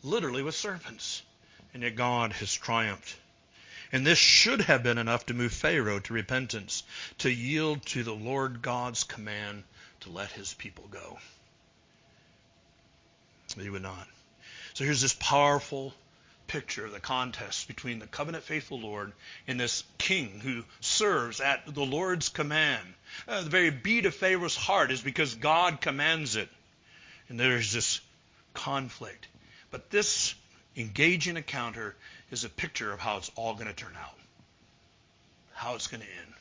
literally 0.03 0.43
with 0.43 0.55
serpents. 0.55 1.23
And 1.73 1.83
yet 1.83 1.95
God 1.95 2.33
has 2.33 2.53
triumphed. 2.53 3.15
And 3.91 4.05
this 4.05 4.17
should 4.17 4.61
have 4.61 4.83
been 4.83 4.97
enough 4.97 5.25
to 5.27 5.33
move 5.33 5.53
Pharaoh 5.53 5.99
to 5.99 6.13
repentance, 6.13 6.83
to 7.19 7.29
yield 7.29 7.85
to 7.87 8.03
the 8.03 8.15
Lord 8.15 8.61
God's 8.61 9.03
command 9.03 9.63
to 10.01 10.09
let 10.09 10.31
his 10.31 10.53
people 10.53 10.87
go. 10.89 11.19
But 13.55 13.63
he 13.63 13.69
would 13.69 13.81
not. 13.81 14.07
So 14.73 14.83
here's 14.83 15.01
this 15.01 15.15
powerful 15.15 15.93
picture 16.47 16.85
of 16.85 16.91
the 16.91 16.99
contest 16.99 17.67
between 17.67 17.99
the 17.99 18.07
covenant 18.07 18.43
faithful 18.43 18.79
Lord 18.79 19.11
and 19.47 19.59
this 19.59 19.83
king 19.97 20.39
who 20.39 20.63
serves 20.79 21.41
at 21.41 21.73
the 21.73 21.85
Lord's 21.85 22.29
command. 22.29 22.93
Uh, 23.27 23.41
the 23.41 23.49
very 23.49 23.69
beat 23.69 24.05
of 24.05 24.15
Pharaoh's 24.15 24.55
heart 24.55 24.91
is 24.91 25.01
because 25.01 25.35
God 25.35 25.81
commands 25.81 26.35
it. 26.35 26.49
And 27.29 27.39
there's 27.39 27.73
this 27.73 27.99
conflict. 28.53 29.27
But 29.71 29.89
this 29.89 30.35
engaging 30.77 31.37
encounter 31.37 31.95
is 32.31 32.43
a 32.43 32.49
picture 32.49 32.93
of 32.93 32.99
how 32.99 33.17
it's 33.17 33.31
all 33.35 33.53
going 33.55 33.67
to 33.67 33.73
turn 33.73 33.93
out, 33.99 34.15
how 35.53 35.75
it's 35.75 35.87
going 35.87 36.01
to 36.01 36.07
end. 36.07 36.33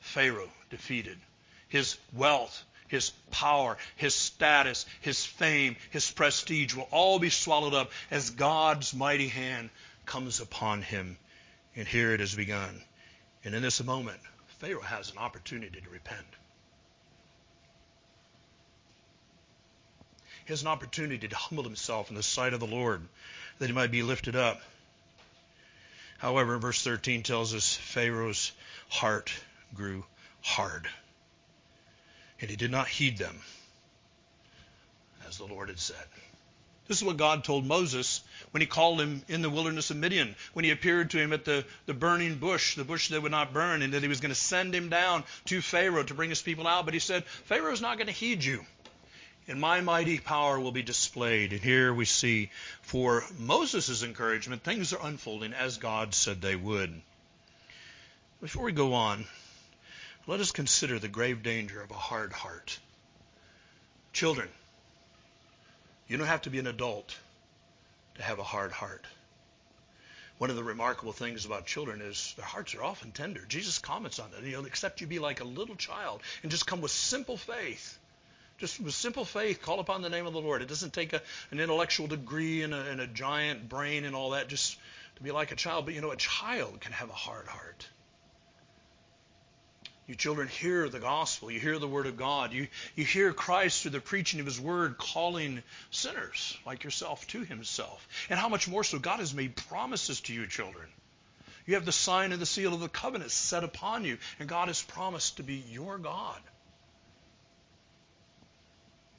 Pharaoh 0.00 0.50
defeated. 0.68 1.18
His 1.68 1.96
wealth, 2.12 2.64
his 2.88 3.10
power, 3.30 3.78
his 3.96 4.14
status, 4.14 4.84
his 5.00 5.24
fame, 5.24 5.76
his 5.90 6.10
prestige 6.10 6.74
will 6.74 6.88
all 6.90 7.18
be 7.18 7.30
swallowed 7.30 7.72
up 7.72 7.90
as 8.10 8.30
God's 8.30 8.92
mighty 8.92 9.28
hand 9.28 9.70
comes 10.04 10.40
upon 10.40 10.82
him. 10.82 11.16
And 11.74 11.88
here 11.88 12.12
it 12.12 12.20
has 12.20 12.34
begun. 12.34 12.82
And 13.44 13.54
in 13.54 13.62
this 13.62 13.82
moment, 13.82 14.20
Pharaoh 14.58 14.82
has 14.82 15.10
an 15.10 15.18
opportunity 15.18 15.80
to 15.80 15.88
repent. 15.88 16.26
He 20.44 20.52
has 20.52 20.62
an 20.62 20.68
opportunity 20.68 21.28
to 21.28 21.36
humble 21.36 21.64
himself 21.64 22.10
in 22.10 22.16
the 22.16 22.22
sight 22.22 22.52
of 22.52 22.60
the 22.60 22.66
Lord 22.66 23.08
that 23.62 23.68
he 23.68 23.74
might 23.74 23.92
be 23.92 24.02
lifted 24.02 24.34
up. 24.34 24.60
However, 26.18 26.58
verse 26.58 26.82
13 26.82 27.22
tells 27.22 27.54
us 27.54 27.76
Pharaoh's 27.76 28.50
heart 28.88 29.32
grew 29.72 30.04
hard. 30.40 30.88
And 32.40 32.50
he 32.50 32.56
did 32.56 32.72
not 32.72 32.88
heed 32.88 33.18
them, 33.18 33.38
as 35.28 35.38
the 35.38 35.44
Lord 35.44 35.68
had 35.68 35.78
said. 35.78 36.04
This 36.88 36.96
is 36.96 37.04
what 37.04 37.16
God 37.18 37.44
told 37.44 37.64
Moses 37.64 38.22
when 38.50 38.62
he 38.62 38.66
called 38.66 39.00
him 39.00 39.22
in 39.28 39.42
the 39.42 39.50
wilderness 39.50 39.92
of 39.92 39.96
Midian, 39.96 40.34
when 40.54 40.64
he 40.64 40.72
appeared 40.72 41.10
to 41.10 41.18
him 41.18 41.32
at 41.32 41.44
the, 41.44 41.64
the 41.86 41.94
burning 41.94 42.38
bush, 42.38 42.74
the 42.74 42.82
bush 42.82 43.10
that 43.10 43.22
would 43.22 43.30
not 43.30 43.52
burn, 43.52 43.82
and 43.82 43.94
that 43.94 44.02
he 44.02 44.08
was 44.08 44.20
going 44.20 44.34
to 44.34 44.40
send 44.40 44.74
him 44.74 44.88
down 44.88 45.22
to 45.44 45.62
Pharaoh 45.62 46.02
to 46.02 46.14
bring 46.14 46.30
his 46.30 46.42
people 46.42 46.66
out. 46.66 46.84
But 46.84 46.94
he 46.94 47.00
said, 47.00 47.24
Pharaoh's 47.24 47.80
not 47.80 47.96
going 47.96 48.08
to 48.08 48.12
heed 48.12 48.42
you. 48.42 48.66
And 49.48 49.60
my 49.60 49.80
mighty 49.80 50.18
power 50.18 50.58
will 50.60 50.72
be 50.72 50.82
displayed. 50.82 51.52
And 51.52 51.60
here 51.60 51.92
we 51.92 52.04
see, 52.04 52.50
for 52.82 53.24
Moses' 53.38 54.02
encouragement, 54.02 54.62
things 54.62 54.92
are 54.92 55.06
unfolding 55.06 55.52
as 55.52 55.78
God 55.78 56.14
said 56.14 56.40
they 56.40 56.56
would. 56.56 57.02
Before 58.40 58.64
we 58.64 58.72
go 58.72 58.94
on, 58.94 59.26
let 60.26 60.40
us 60.40 60.52
consider 60.52 60.98
the 60.98 61.08
grave 61.08 61.42
danger 61.42 61.82
of 61.82 61.90
a 61.90 61.94
hard 61.94 62.32
heart. 62.32 62.78
Children, 64.12 64.48
you 66.06 66.16
don't 66.16 66.26
have 66.26 66.42
to 66.42 66.50
be 66.50 66.58
an 66.58 66.66
adult 66.66 67.16
to 68.14 68.22
have 68.22 68.38
a 68.38 68.44
hard 68.44 68.70
heart. 68.70 69.06
One 70.38 70.50
of 70.50 70.56
the 70.56 70.64
remarkable 70.64 71.12
things 71.12 71.44
about 71.46 71.66
children 71.66 72.00
is 72.00 72.34
their 72.36 72.44
hearts 72.44 72.74
are 72.74 72.82
often 72.82 73.12
tender. 73.12 73.44
Jesus 73.48 73.78
comments 73.78 74.18
on 74.18 74.30
that. 74.32 74.44
He'll 74.44 74.66
accept 74.66 75.00
you 75.00 75.06
be 75.06 75.18
like 75.18 75.40
a 75.40 75.44
little 75.44 75.76
child 75.76 76.22
and 76.42 76.50
just 76.50 76.66
come 76.66 76.80
with 76.80 76.90
simple 76.90 77.36
faith. 77.36 77.98
Just 78.62 78.78
with 78.78 78.94
simple 78.94 79.24
faith, 79.24 79.60
call 79.60 79.80
upon 79.80 80.02
the 80.02 80.08
name 80.08 80.24
of 80.24 80.32
the 80.32 80.40
Lord. 80.40 80.62
It 80.62 80.68
doesn't 80.68 80.92
take 80.92 81.12
a, 81.12 81.20
an 81.50 81.58
intellectual 81.58 82.06
degree 82.06 82.62
and 82.62 82.72
a, 82.72 82.80
and 82.90 83.00
a 83.00 83.08
giant 83.08 83.68
brain 83.68 84.04
and 84.04 84.14
all 84.14 84.30
that 84.30 84.48
just 84.48 84.76
to 85.16 85.22
be 85.24 85.32
like 85.32 85.50
a 85.50 85.56
child. 85.56 85.84
But 85.84 85.94
you 85.94 86.00
know, 86.00 86.12
a 86.12 86.16
child 86.16 86.80
can 86.80 86.92
have 86.92 87.10
a 87.10 87.12
hard 87.12 87.48
heart. 87.48 87.88
You 90.06 90.14
children 90.14 90.46
hear 90.46 90.88
the 90.88 91.00
gospel. 91.00 91.50
You 91.50 91.58
hear 91.58 91.80
the 91.80 91.88
word 91.88 92.06
of 92.06 92.16
God. 92.16 92.52
You, 92.52 92.68
you 92.94 93.04
hear 93.04 93.32
Christ 93.32 93.82
through 93.82 93.90
the 93.90 94.00
preaching 94.00 94.38
of 94.38 94.46
his 94.46 94.60
word 94.60 94.96
calling 94.96 95.60
sinners 95.90 96.56
like 96.64 96.84
yourself 96.84 97.26
to 97.28 97.42
himself. 97.42 98.06
And 98.30 98.38
how 98.38 98.48
much 98.48 98.68
more 98.68 98.84
so 98.84 99.00
God 99.00 99.18
has 99.18 99.34
made 99.34 99.56
promises 99.56 100.20
to 100.20 100.32
you, 100.32 100.46
children. 100.46 100.86
You 101.66 101.74
have 101.74 101.84
the 101.84 101.90
sign 101.90 102.30
and 102.30 102.40
the 102.40 102.46
seal 102.46 102.74
of 102.74 102.78
the 102.78 102.88
covenant 102.88 103.32
set 103.32 103.64
upon 103.64 104.04
you, 104.04 104.18
and 104.38 104.48
God 104.48 104.68
has 104.68 104.80
promised 104.80 105.38
to 105.38 105.42
be 105.42 105.64
your 105.68 105.98
God. 105.98 106.38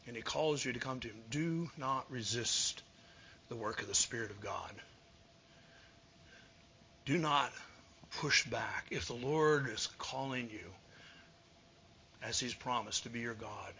And 0.07 0.15
he 0.15 0.21
calls 0.21 0.63
you 0.63 0.73
to 0.73 0.79
come 0.79 0.99
to 0.99 1.07
him. 1.07 1.17
Do 1.29 1.69
not 1.77 2.11
resist 2.11 2.81
the 3.49 3.55
work 3.55 3.81
of 3.81 3.87
the 3.87 3.95
Spirit 3.95 4.31
of 4.31 4.41
God. 4.41 4.71
Do 7.05 7.17
not 7.17 7.51
push 8.19 8.45
back. 8.45 8.87
If 8.91 9.07
the 9.07 9.13
Lord 9.13 9.69
is 9.69 9.89
calling 9.97 10.49
you, 10.51 10.65
as 12.21 12.39
he's 12.39 12.53
promised, 12.53 13.03
to 13.03 13.09
be 13.09 13.19
your 13.19 13.33
God, 13.33 13.73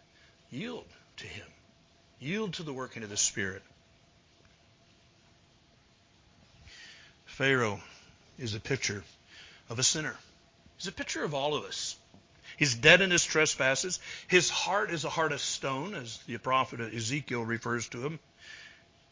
yield 0.52 0.86
to 1.18 1.28
him. 1.28 1.48
Yield 2.20 2.54
to 2.54 2.64
the 2.64 2.74
working 2.74 3.04
of 3.04 3.10
the 3.10 3.18
Spirit. 3.18 3.62
Pharaoh 7.26 7.80
is 8.38 8.56
a 8.56 8.60
picture 8.60 9.04
of 9.70 9.80
a 9.80 9.84
sinner. 9.84 10.16
He's 10.78 10.88
a 10.88 10.92
picture 10.92 11.24
of 11.24 11.34
all 11.34 11.56
of 11.56 11.64
us. 11.64 11.93
He's 12.58 12.76
dead 12.76 13.02
in 13.02 13.12
his 13.12 13.26
trespasses. 13.26 14.00
His 14.28 14.50
heart 14.50 14.92
is 14.92 15.06
a 15.06 15.10
heart 15.10 15.32
of 15.32 15.42
stone, 15.42 15.96
as 15.96 16.18
the 16.28 16.38
prophet 16.38 16.80
Ezekiel 16.80 17.44
refers 17.44 17.88
to 17.90 18.06
him. 18.06 18.20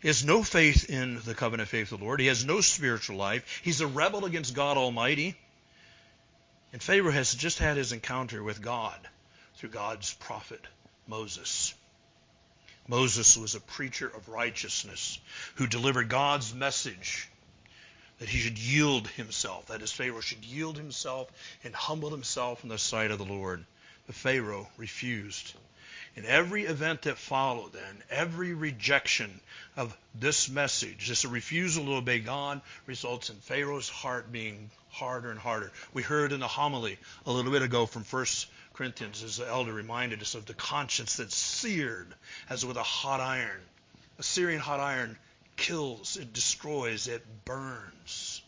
He 0.02 0.08
has 0.08 0.24
no 0.24 0.44
faith 0.44 0.90
in 0.90 1.22
the 1.22 1.36
covenant 1.36 1.70
faith 1.70 1.92
of 1.92 2.00
the 2.00 2.06
Lord. 2.06 2.20
He 2.20 2.28
has 2.28 2.44
no 2.44 2.62
spiritual 2.62 3.18
life. 3.18 3.62
He's 3.64 3.82
a 3.82 3.88
rebel 3.88 4.26
against 4.26 4.56
God 4.56 4.78
Almighty. 4.78 5.36
And 6.74 6.82
Pharaoh 6.82 7.12
has 7.12 7.34
just 7.34 7.60
had 7.60 7.78
his 7.78 7.92
encounter 7.92 8.42
with 8.44 8.62
God 8.62 8.98
through 9.56 9.70
God's 9.70 10.14
prophet 10.16 10.66
Moses. 11.08 11.74
Moses 12.88 13.38
was 13.38 13.54
a 13.54 13.60
preacher 13.60 14.08
of 14.08 14.28
righteousness 14.28 15.20
who 15.56 15.68
delivered 15.68 16.10
God's 16.10 16.54
message 16.54 17.30
that 18.22 18.30
he 18.30 18.38
should 18.38 18.60
yield 18.60 19.08
himself, 19.08 19.66
that 19.66 19.82
is, 19.82 19.92
Pharaoh 19.92 20.22
should 20.22 20.46
yield 20.46 20.78
himself 20.78 21.28
and 21.64 21.74
humble 21.74 22.12
himself 22.12 22.62
in 22.62 22.70
the 22.70 22.78
sight 22.78 23.10
of 23.10 23.18
the 23.18 23.26
Lord. 23.26 23.66
But 24.06 24.14
Pharaoh 24.14 24.70
refused. 24.78 25.54
In 26.16 26.28
every 26.28 26.66
event 26.66 27.02
that 27.02 27.18
followed, 27.18 27.74
then, 27.74 28.04
every 28.12 28.54
rejection 28.54 29.42
of 29.76 29.98
this 30.14 30.50
message, 30.50 31.08
this 31.08 31.26
refusal 31.26 31.86
to 31.86 31.96
obey 31.96 32.20
God, 32.20 32.62
results 32.86 33.32
in 33.32 33.38
Pharaoh's 33.38 33.90
heart 33.90 34.32
being 34.32 34.70
harder 34.92 35.32
and 35.32 35.40
harder. 35.40 35.72
We 35.92 36.04
heard 36.04 36.32
in 36.32 36.42
the 36.42 36.48
homily 36.48 37.00
a 37.26 37.32
little 37.32 37.52
bit 37.52 37.64
ago 37.64 37.88
from 37.88 38.04
1 38.04 38.26
Corinthians, 38.76 39.24
as 39.24 39.38
the 39.38 39.48
elder 39.48 39.74
reminded 39.74 40.22
us 40.22 40.36
of 40.36 40.46
the 40.46 40.54
conscience 40.54 41.16
that's 41.16 41.36
seared 41.36 42.14
as 42.52 42.64
with 42.64 42.78
a 42.78 42.84
hot 42.84 43.20
iron. 43.20 43.62
A 44.20 44.24
searing 44.24 44.60
hot 44.60 44.80
iron 44.80 45.18
kills, 45.62 46.18
it 46.18 46.34
destroys, 46.34 47.08
it 47.08 47.24
burns. 47.46 48.42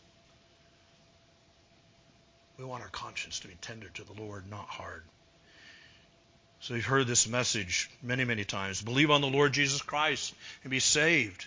We 2.58 2.64
want 2.64 2.82
our 2.82 2.88
conscience 2.88 3.40
to 3.40 3.48
be 3.48 3.54
tender 3.60 3.88
to 3.88 4.04
the 4.04 4.20
Lord, 4.20 4.50
not 4.50 4.66
hard. 4.66 5.02
So 6.58 6.74
you've 6.74 6.84
heard 6.84 7.06
this 7.06 7.28
message 7.28 7.88
many, 8.02 8.24
many 8.24 8.44
times. 8.44 8.82
Believe 8.82 9.10
on 9.10 9.20
the 9.20 9.28
Lord 9.28 9.52
Jesus 9.52 9.80
Christ 9.80 10.34
and 10.64 10.70
be 10.70 10.80
saved. 10.80 11.46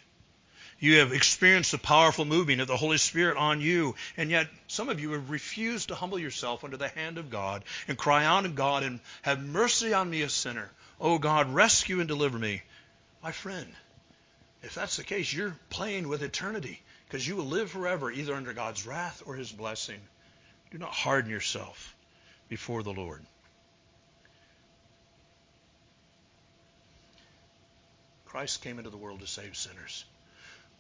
You 0.80 1.00
have 1.00 1.12
experienced 1.12 1.72
the 1.72 1.80
powerful 1.80 2.24
moving 2.24 2.62
of 2.62 2.68
the 2.68 2.78
Holy 2.78 2.98
Spirit 2.98 3.36
on 3.36 3.60
you, 3.60 3.96
and 4.16 4.30
yet 4.30 4.48
some 4.68 4.88
of 4.88 5.02
you 5.02 5.12
have 5.12 5.30
refused 5.30 5.90
to 5.90 5.96
humble 5.96 6.20
yourself 6.20 6.64
under 6.64 6.78
the 6.78 6.88
hand 6.88 7.18
of 7.18 7.30
God 7.30 7.64
and 7.90 7.98
cry 7.98 8.24
out 8.24 8.44
to 8.44 8.50
God 8.50 8.84
and 8.84 9.02
have 9.24 9.44
mercy 9.44 9.94
on 9.94 10.10
me, 10.10 10.22
a 10.22 10.30
sinner. 10.30 10.70
Oh 11.02 11.18
God, 11.18 11.54
rescue 11.54 12.00
and 12.00 12.08
deliver 12.08 12.38
me. 12.40 12.62
My 13.22 13.32
friend, 13.32 13.68
if 14.64 14.74
that's 14.74 14.98
the 14.98 15.04
case, 15.04 15.32
you're 15.32 15.56
playing 15.70 16.08
with 16.08 16.24
eternity 16.24 16.82
because 17.08 17.28
you 17.28 17.36
will 17.36 17.46
live 17.46 17.72
forever 17.72 18.12
either 18.12 18.34
under 18.34 18.54
God's 18.54 18.86
wrath 18.86 19.24
or 19.26 19.36
his 19.36 19.52
blessing. 19.52 20.00
Do 20.72 20.78
not 20.78 20.92
harden 20.92 21.32
yourself 21.32 21.96
before 22.50 22.84
the 22.84 22.94
Lord. 22.94 23.22
Christ 28.26 28.62
came 28.62 28.78
into 28.78 28.90
the 28.90 28.98
world 28.98 29.22
to 29.22 29.28
save 29.28 29.56
sinners. 29.56 30.06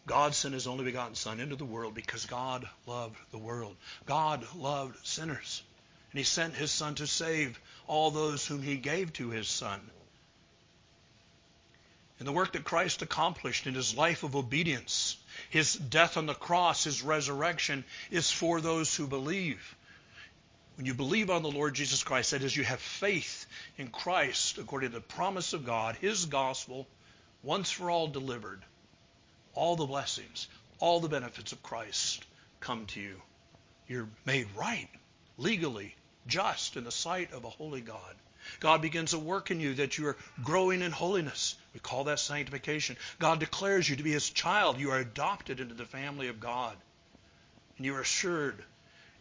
God 0.05 0.33
sent 0.35 0.53
his 0.53 0.67
only 0.67 0.85
begotten 0.85 1.15
Son 1.15 1.39
into 1.39 1.55
the 1.55 1.65
world 1.65 1.93
because 1.93 2.25
God 2.25 2.67
loved 2.85 3.17
the 3.31 3.37
world. 3.37 3.75
God 4.05 4.45
loved 4.55 5.05
sinners. 5.05 5.63
And 6.11 6.17
he 6.17 6.23
sent 6.23 6.55
his 6.55 6.71
Son 6.71 6.95
to 6.95 7.07
save 7.07 7.59
all 7.87 8.11
those 8.11 8.45
whom 8.45 8.61
he 8.61 8.77
gave 8.77 9.11
to 9.13 9.29
his 9.29 9.47
Son. 9.47 9.81
And 12.19 12.27
the 12.27 12.34
work 12.34 12.53
that 12.53 12.63
Christ 12.63 13.01
accomplished 13.01 13.67
in 13.67 13.75
his 13.75 13.95
life 13.95 14.23
of 14.23 14.36
obedience, 14.36 15.17
his 15.49 15.75
death 15.75 16.17
on 16.17 16.25
the 16.25 16.34
cross, 16.34 16.84
his 16.84 17.03
resurrection, 17.03 17.86
is 18.10 18.32
for 18.32 18.60
those 18.60 18.95
who 18.95 19.06
believe. 19.06 19.75
When 20.77 20.86
you 20.86 20.93
believe 20.93 21.30
on 21.30 21.43
the 21.43 21.51
Lord 21.51 21.75
Jesus 21.75 22.03
Christ, 22.03 22.32
that 22.32 22.43
is, 22.43 22.56
you 22.56 22.63
have 22.63 22.80
faith 22.80 23.45
in 23.77 23.89
Christ 23.89 24.58
according 24.58 24.91
to 24.91 24.95
the 24.95 25.01
promise 25.01 25.53
of 25.53 25.65
God, 25.65 25.95
his 25.95 26.25
gospel, 26.25 26.88
once 27.43 27.69
for 27.69 27.89
all 27.91 28.08
delivered, 28.08 28.63
all 29.53 29.75
the 29.75 29.86
blessings, 29.86 30.47
all 30.80 30.99
the 30.99 31.10
benefits 31.10 31.51
of 31.51 31.63
Christ 31.63 32.25
come 32.60 32.86
to 32.88 32.99
you. 32.99 33.21
You're 33.88 34.10
made 34.25 34.47
right, 34.56 34.89
legally, 35.38 35.95
just 36.27 36.77
in 36.77 36.84
the 36.84 36.91
sight 36.91 37.32
of 37.32 37.45
a 37.45 37.49
holy 37.49 37.82
God. 37.82 38.15
God 38.60 38.81
begins 38.81 39.13
a 39.13 39.19
work 39.19 39.51
in 39.51 39.60
you 39.60 39.75
that 39.75 39.97
you 39.97 40.07
are 40.07 40.17
growing 40.43 40.81
in 40.81 40.91
holiness. 40.91 41.55
We 41.73 41.79
call 41.79 42.05
that 42.05 42.19
sanctification. 42.19 42.97
God 43.19 43.39
declares 43.39 43.88
you 43.88 43.95
to 43.95 44.03
be 44.03 44.12
his 44.12 44.29
child. 44.29 44.79
You 44.79 44.91
are 44.91 44.99
adopted 44.99 45.60
into 45.60 45.75
the 45.75 45.86
family 45.86 46.27
of 46.27 46.39
God. 46.39 46.75
And 47.77 47.86
you 47.86 47.95
are 47.95 48.01
assured 48.01 48.63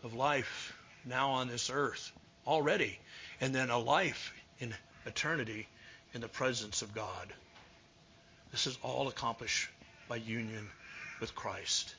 of 0.02 0.14
life 0.14 0.76
now 1.04 1.32
on 1.32 1.48
this 1.48 1.70
earth 1.70 2.12
already, 2.46 2.98
and 3.40 3.54
then 3.54 3.70
a 3.70 3.78
life 3.78 4.32
in 4.60 4.74
eternity 5.04 5.68
in 6.14 6.20
the 6.20 6.28
presence 6.28 6.82
of 6.82 6.94
God. 6.94 7.32
This 8.50 8.66
is 8.66 8.78
all 8.82 9.08
accomplished 9.08 9.68
by 10.08 10.16
union 10.16 10.68
with 11.20 11.34
Christ. 11.34 11.94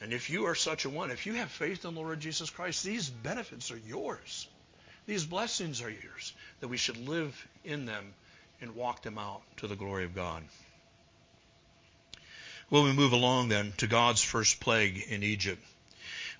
And 0.00 0.12
if 0.12 0.30
you 0.30 0.46
are 0.46 0.54
such 0.54 0.84
a 0.84 0.90
one, 0.90 1.10
if 1.10 1.26
you 1.26 1.34
have 1.34 1.50
faith 1.50 1.84
in 1.84 1.94
the 1.94 2.00
Lord 2.00 2.20
Jesus 2.20 2.50
Christ, 2.50 2.84
these 2.84 3.08
benefits 3.08 3.70
are 3.70 3.80
yours. 3.86 4.48
These 5.06 5.26
blessings 5.26 5.82
are 5.82 5.90
yours, 5.90 6.32
that 6.60 6.68
we 6.68 6.76
should 6.76 6.96
live 6.96 7.46
in 7.64 7.84
them 7.84 8.14
and 8.60 8.74
walk 8.74 9.02
them 9.02 9.18
out 9.18 9.42
to 9.58 9.66
the 9.66 9.76
glory 9.76 10.04
of 10.04 10.14
God. 10.14 10.42
Well, 12.70 12.84
we 12.84 12.92
move 12.92 13.12
along 13.12 13.48
then 13.48 13.72
to 13.76 13.86
God's 13.86 14.22
first 14.22 14.60
plague 14.60 15.04
in 15.08 15.22
Egypt. 15.22 15.62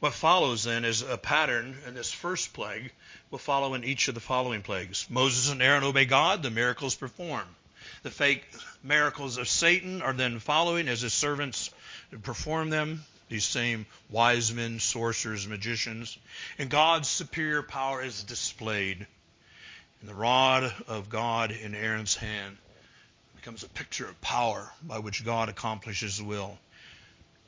What 0.00 0.14
follows 0.14 0.64
then 0.64 0.84
is 0.84 1.02
a 1.02 1.18
pattern, 1.18 1.78
and 1.86 1.96
this 1.96 2.10
first 2.10 2.52
plague 2.52 2.92
will 3.30 3.38
follow 3.38 3.74
in 3.74 3.84
each 3.84 4.08
of 4.08 4.14
the 4.14 4.20
following 4.20 4.62
plagues. 4.62 5.06
Moses 5.10 5.50
and 5.50 5.62
Aaron 5.62 5.84
obey 5.84 6.06
God, 6.06 6.42
the 6.42 6.50
miracles 6.50 6.94
perform. 6.94 7.46
The 8.02 8.10
fake 8.10 8.44
miracles 8.82 9.36
of 9.36 9.48
Satan 9.48 10.02
are 10.02 10.12
then 10.12 10.40
following 10.40 10.88
as 10.88 11.02
his 11.02 11.12
servants 11.12 11.70
perform 12.22 12.70
them, 12.70 13.04
these 13.34 13.44
same 13.44 13.84
wise 14.10 14.54
men, 14.54 14.78
sorcerers, 14.78 15.48
magicians. 15.48 16.16
And 16.56 16.70
God's 16.70 17.08
superior 17.08 17.64
power 17.64 18.00
is 18.00 18.22
displayed. 18.22 19.08
And 20.00 20.08
the 20.08 20.14
rod 20.14 20.72
of 20.86 21.08
God 21.08 21.50
in 21.50 21.74
Aaron's 21.74 22.14
hand 22.14 22.56
becomes 23.34 23.64
a 23.64 23.68
picture 23.68 24.06
of 24.06 24.20
power 24.20 24.70
by 24.84 25.00
which 25.00 25.24
God 25.24 25.48
accomplishes 25.48 26.18
his 26.18 26.22
will. 26.22 26.56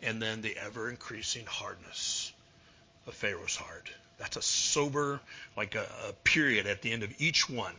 And 0.03 0.21
then 0.21 0.43
the 0.43 0.57
ever 0.57 0.91
increasing 0.91 1.47
hardness 1.47 2.33
of 3.07 3.15
Pharaoh's 3.15 3.55
heart. 3.55 3.89
That's 4.19 4.37
a 4.37 4.43
sober, 4.43 5.21
like 5.57 5.77
a, 5.77 5.87
a 6.09 6.13
period 6.25 6.67
at 6.67 6.83
the 6.83 6.91
end 6.91 7.05
of 7.05 7.15
each 7.19 7.49
one. 7.49 7.75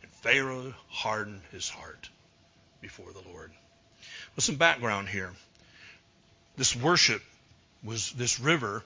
And 0.00 0.10
Pharaoh 0.22 0.72
hardened 0.88 1.42
his 1.52 1.68
heart 1.68 2.08
before 2.80 3.12
the 3.12 3.28
Lord. 3.30 3.50
Well, 4.34 4.40
some 4.40 4.56
background 4.56 5.10
here. 5.10 5.34
This 6.56 6.74
worship 6.74 7.22
was 7.82 8.12
this 8.12 8.40
river 8.40 8.82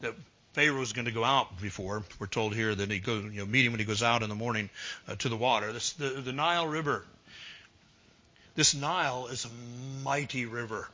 that 0.00 0.14
Pharaoh 0.52 0.78
was 0.78 0.92
going 0.92 1.04
to 1.06 1.12
go 1.12 1.24
out 1.24 1.60
before. 1.60 2.02
We're 2.18 2.26
told 2.26 2.54
here 2.54 2.74
that 2.74 2.90
he 2.90 2.98
goes, 2.98 3.24
you 3.24 3.40
know, 3.40 3.46
meeting 3.46 3.72
when 3.72 3.80
he 3.80 3.86
goes 3.86 4.02
out 4.02 4.22
in 4.22 4.28
the 4.28 4.34
morning 4.34 4.70
uh, 5.08 5.16
to 5.16 5.28
the 5.28 5.36
water. 5.36 5.72
This, 5.72 5.92
the, 5.94 6.08
the 6.08 6.32
Nile 6.32 6.66
River. 6.66 7.04
This 8.54 8.74
Nile 8.74 9.26
is 9.26 9.44
a 9.44 9.50
mighty 10.02 10.46
river 10.46 10.88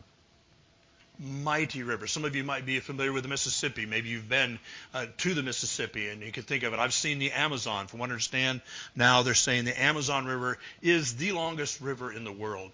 mighty 1.22 1.82
river. 1.82 2.06
Some 2.06 2.24
of 2.24 2.34
you 2.34 2.44
might 2.44 2.66
be 2.66 2.80
familiar 2.80 3.12
with 3.12 3.22
the 3.22 3.28
Mississippi. 3.28 3.86
Maybe 3.86 4.08
you've 4.08 4.28
been 4.28 4.58
uh, 4.92 5.06
to 5.18 5.34
the 5.34 5.42
Mississippi 5.42 6.08
and 6.08 6.22
you 6.22 6.32
can 6.32 6.42
think 6.42 6.64
of 6.64 6.72
it. 6.72 6.78
I've 6.78 6.92
seen 6.92 7.18
the 7.18 7.32
Amazon. 7.32 7.86
From 7.86 8.00
what 8.00 8.10
I 8.10 8.12
understand, 8.12 8.60
now 8.96 9.22
they're 9.22 9.34
saying 9.34 9.64
the 9.64 9.80
Amazon 9.80 10.24
River 10.24 10.58
is 10.80 11.16
the 11.16 11.32
longest 11.32 11.80
river 11.80 12.12
in 12.12 12.24
the 12.24 12.32
world. 12.32 12.72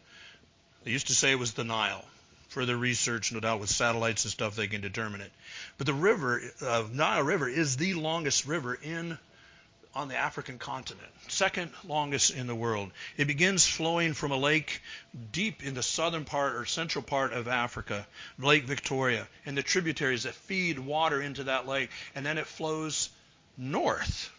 They 0.84 0.92
used 0.92 1.08
to 1.08 1.14
say 1.14 1.32
it 1.32 1.38
was 1.38 1.52
the 1.52 1.64
Nile. 1.64 2.04
Further 2.58 2.76
research, 2.76 3.30
no 3.30 3.38
doubt, 3.38 3.60
with 3.60 3.70
satellites 3.70 4.24
and 4.24 4.32
stuff, 4.32 4.56
they 4.56 4.66
can 4.66 4.80
determine 4.80 5.20
it. 5.20 5.30
But 5.76 5.86
the 5.86 5.94
river, 5.94 6.42
uh, 6.60 6.86
Nile 6.92 7.22
River, 7.22 7.48
is 7.48 7.76
the 7.76 7.94
longest 7.94 8.46
river 8.46 8.74
in 8.74 9.16
on 9.94 10.08
the 10.08 10.16
African 10.16 10.58
continent, 10.58 11.06
second 11.28 11.70
longest 11.84 12.32
in 12.32 12.48
the 12.48 12.56
world. 12.56 12.90
It 13.16 13.26
begins 13.26 13.64
flowing 13.64 14.12
from 14.12 14.32
a 14.32 14.36
lake 14.36 14.82
deep 15.30 15.62
in 15.62 15.74
the 15.74 15.84
southern 15.84 16.24
part 16.24 16.56
or 16.56 16.64
central 16.64 17.04
part 17.04 17.32
of 17.32 17.46
Africa, 17.46 18.04
Lake 18.40 18.64
Victoria, 18.64 19.28
and 19.46 19.56
the 19.56 19.62
tributaries 19.62 20.24
that 20.24 20.34
feed 20.34 20.80
water 20.80 21.22
into 21.22 21.44
that 21.44 21.68
lake, 21.68 21.90
and 22.16 22.26
then 22.26 22.38
it 22.38 22.48
flows 22.48 23.08
north. 23.56 24.32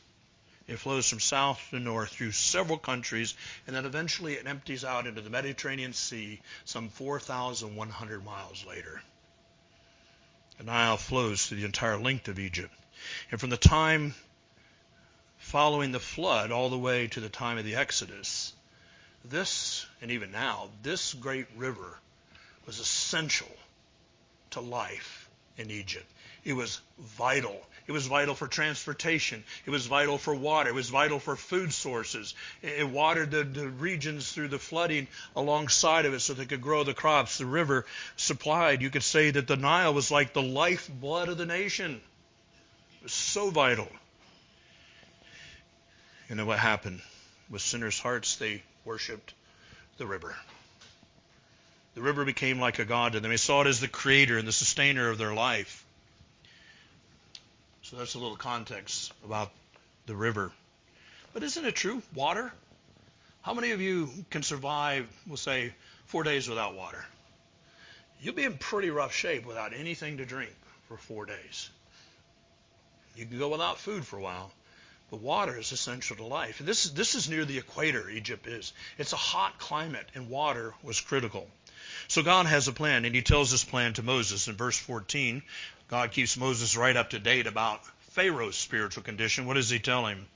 It 0.69 0.77
flows 0.77 1.09
from 1.09 1.19
south 1.19 1.59
to 1.71 1.79
north 1.79 2.11
through 2.11 2.31
several 2.31 2.77
countries, 2.77 3.33
and 3.65 3.75
then 3.75 3.87
eventually 3.87 4.35
it 4.35 4.45
empties 4.45 4.85
out 4.85 5.07
into 5.07 5.19
the 5.19 5.29
Mediterranean 5.31 5.93
Sea 5.93 6.39
some 6.63 6.89
4,100 6.89 8.23
miles 8.23 8.63
later. 8.65 9.01
The 10.59 10.65
Nile 10.65 10.97
flows 10.97 11.47
through 11.47 11.57
the 11.57 11.65
entire 11.65 11.97
length 11.97 12.27
of 12.27 12.37
Egypt. 12.37 12.71
And 13.31 13.39
from 13.39 13.49
the 13.49 13.57
time 13.57 14.13
following 15.39 15.91
the 15.91 15.99
flood 15.99 16.51
all 16.51 16.69
the 16.69 16.77
way 16.77 17.07
to 17.07 17.19
the 17.19 17.29
time 17.29 17.57
of 17.57 17.65
the 17.65 17.75
Exodus, 17.75 18.53
this, 19.25 19.87
and 20.03 20.11
even 20.11 20.31
now, 20.31 20.69
this 20.83 21.15
great 21.15 21.47
river 21.55 21.97
was 22.67 22.77
essential 22.77 23.57
to 24.51 24.61
life 24.61 25.27
in 25.57 25.71
Egypt. 25.71 26.05
It 26.43 26.53
was 26.53 26.79
vital. 26.99 27.65
It 27.89 27.91
was 27.91 28.05
vital 28.05 28.35
for 28.35 28.47
transportation. 28.47 29.43
It 29.65 29.71
was 29.71 29.87
vital 29.87 30.19
for 30.19 30.35
water. 30.35 30.69
It 30.69 30.75
was 30.75 30.91
vital 30.91 31.19
for 31.19 31.35
food 31.35 31.73
sources. 31.73 32.35
It 32.61 32.87
watered 32.87 33.31
the, 33.31 33.43
the, 33.43 33.67
regions 33.67 34.31
through 34.31 34.49
the 34.49 34.59
flooding 34.59 35.07
alongside 35.35 36.05
of 36.05 36.13
it 36.13 36.19
so 36.19 36.35
they 36.35 36.45
could 36.45 36.61
grow 36.61 36.83
the 36.83 36.93
crops. 36.93 37.39
The 37.39 37.47
river 37.47 37.87
supplied, 38.15 38.83
you 38.83 38.91
could 38.91 39.01
say 39.01 39.31
that 39.31 39.47
the 39.47 39.57
Nile 39.57 39.91
was 39.91 40.11
like 40.11 40.33
the 40.33 40.41
lifeblood 40.43 41.29
of 41.29 41.39
the 41.39 41.47
nation. 41.47 41.99
It 42.99 43.03
was 43.05 43.11
so 43.11 43.49
vital. 43.49 43.87
You 46.29 46.35
know 46.35 46.45
what 46.45 46.59
happened? 46.59 47.01
With 47.49 47.63
sinners' 47.63 47.97
hearts, 47.97 48.35
they 48.35 48.61
worshiped 48.85 49.33
the 49.97 50.05
river. 50.05 50.35
The 51.95 52.01
river 52.01 52.23
became 52.23 52.59
like 52.59 52.77
a 52.77 52.85
god 52.85 53.13
to 53.13 53.19
them. 53.19 53.31
They 53.31 53.37
saw 53.37 53.61
it 53.61 53.67
as 53.67 53.79
the 53.79 53.87
creator 53.87 54.37
and 54.37 54.47
the 54.47 54.51
sustainer 54.51 55.09
of 55.09 55.17
their 55.17 55.33
life. 55.33 55.83
So 57.89 57.95
that's 57.95 58.13
a 58.13 58.19
little 58.19 58.37
context 58.37 59.11
about 59.25 59.49
the 60.05 60.15
river. 60.15 60.51
But 61.33 61.41
isn't 61.41 61.65
it 61.65 61.73
true? 61.73 62.03
Water? 62.13 62.53
How 63.41 63.55
many 63.55 63.71
of 63.71 63.81
you 63.81 64.11
can 64.29 64.43
survive, 64.43 65.07
we'll 65.25 65.37
say, 65.37 65.73
four 66.05 66.21
days 66.21 66.47
without 66.47 66.75
water? 66.75 67.03
You'll 68.21 68.35
be 68.35 68.43
in 68.43 68.59
pretty 68.59 68.91
rough 68.91 69.15
shape 69.15 69.43
without 69.43 69.73
anything 69.73 70.17
to 70.17 70.25
drink 70.25 70.53
for 70.87 70.97
four 70.97 71.25
days. 71.25 71.71
You 73.15 73.25
can 73.25 73.39
go 73.39 73.49
without 73.49 73.79
food 73.79 74.05
for 74.05 74.17
a 74.17 74.21
while. 74.21 74.51
But 75.09 75.21
water 75.21 75.57
is 75.57 75.71
essential 75.71 76.15
to 76.17 76.25
life. 76.25 76.59
And 76.59 76.69
this, 76.69 76.85
is, 76.85 76.93
this 76.93 77.15
is 77.15 77.27
near 77.27 77.43
the 77.43 77.57
equator, 77.57 78.07
Egypt 78.07 78.45
is. 78.45 78.71
It's 78.99 79.13
a 79.13 79.17
hot 79.17 79.57
climate, 79.57 80.07
and 80.13 80.29
water 80.29 80.75
was 80.83 81.01
critical. 81.01 81.49
So 82.07 82.21
God 82.21 82.45
has 82.45 82.67
a 82.67 82.71
plan, 82.71 83.05
and 83.05 83.15
he 83.15 83.23
tells 83.23 83.49
this 83.49 83.63
plan 83.63 83.93
to 83.93 84.03
Moses. 84.03 84.47
In 84.47 84.55
verse 84.55 84.77
14, 84.77 85.41
God 85.89 86.11
keeps 86.11 86.37
Moses 86.37 86.77
right 86.77 86.95
up 86.95 87.11
to 87.11 87.19
date 87.19 87.47
about 87.47 87.81
Pharaoh's 88.11 88.55
spiritual 88.55 89.03
condition. 89.03 89.45
What 89.45 89.55
does 89.55 89.69
he 89.69 89.79
tell 89.79 90.05
him? 90.05 90.27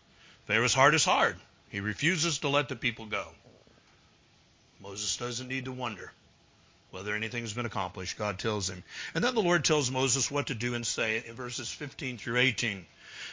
Pharaoh's 0.48 0.74
heart 0.74 0.96
is 0.96 1.06
hard. 1.06 1.38
He 1.70 1.80
refuses 1.80 2.40
to 2.40 2.50
let 2.50 2.70
the 2.70 2.76
people 2.76 3.06
go. 3.06 3.28
Moses 4.82 5.16
doesn't 5.18 5.48
need 5.48 5.66
to 5.66 5.72
wonder 5.72 6.12
whether 6.92 7.16
anything's 7.16 7.54
been 7.54 7.66
accomplished. 7.66 8.18
God 8.18 8.38
tells 8.38 8.70
him. 8.70 8.84
And 9.16 9.24
then 9.24 9.34
the 9.34 9.42
Lord 9.42 9.64
tells 9.64 9.90
Moses 9.90 10.30
what 10.30 10.48
to 10.48 10.56
do 10.56 10.76
and 10.76 10.86
say 10.86 11.24
in 11.26 11.36
verses 11.36 11.72
15 11.72 12.18
through 12.18 12.38
18. 12.38 12.86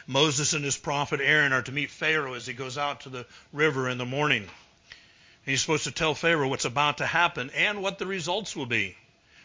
Moses 0.07 0.53
and 0.53 0.63
his 0.63 0.77
prophet 0.77 1.21
Aaron 1.21 1.53
are 1.53 1.61
to 1.61 1.71
meet 1.71 1.91
Pharaoh 1.91 2.33
as 2.33 2.47
he 2.47 2.53
goes 2.53 2.77
out 2.77 3.01
to 3.01 3.09
the 3.09 3.25
river 3.51 3.89
in 3.89 3.97
the 3.97 4.05
morning. 4.05 4.47
He's 5.45 5.61
supposed 5.61 5.83
to 5.83 5.91
tell 5.91 6.15
Pharaoh 6.15 6.47
what's 6.47 6.65
about 6.65 6.99
to 6.99 7.05
happen 7.05 7.49
and 7.55 7.81
what 7.81 7.99
the 7.99 8.07
results 8.07 8.55
will 8.55 8.65
be. 8.67 8.95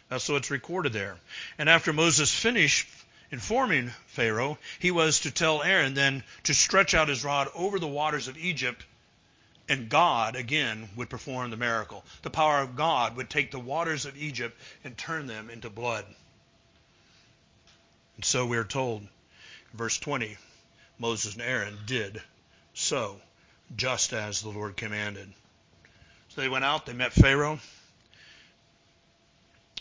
Uh, 0.08 0.14
That's 0.14 0.28
it's 0.28 0.50
recorded 0.50 0.92
there. 0.92 1.16
And 1.58 1.68
after 1.68 1.92
Moses 1.92 2.32
finished 2.32 2.88
informing 3.30 3.90
Pharaoh, 4.06 4.58
he 4.78 4.90
was 4.90 5.20
to 5.20 5.30
tell 5.30 5.62
Aaron 5.62 5.94
then 5.94 6.22
to 6.44 6.54
stretch 6.54 6.94
out 6.94 7.08
his 7.08 7.24
rod 7.24 7.48
over 7.54 7.78
the 7.78 7.88
waters 7.88 8.28
of 8.28 8.38
Egypt, 8.38 8.84
and 9.68 9.88
God, 9.88 10.36
again, 10.36 10.88
would 10.94 11.10
perform 11.10 11.50
the 11.50 11.56
miracle. 11.56 12.04
The 12.22 12.30
power 12.30 12.60
of 12.60 12.76
God 12.76 13.16
would 13.16 13.28
take 13.28 13.50
the 13.50 13.58
waters 13.58 14.06
of 14.06 14.16
Egypt 14.16 14.56
and 14.84 14.96
turn 14.96 15.26
them 15.26 15.50
into 15.50 15.70
blood. 15.70 16.04
And 18.14 18.24
so 18.24 18.46
we're 18.46 18.64
told 18.64 19.06
Verse 19.76 19.98
20 19.98 20.38
Moses 20.98 21.34
and 21.34 21.42
Aaron 21.42 21.76
did 21.84 22.22
so, 22.72 23.20
just 23.76 24.14
as 24.14 24.40
the 24.40 24.48
Lord 24.48 24.76
commanded. 24.76 25.30
So 26.30 26.40
they 26.40 26.48
went 26.48 26.64
out, 26.64 26.86
they 26.86 26.94
met 26.94 27.12
Pharaoh. 27.12 27.58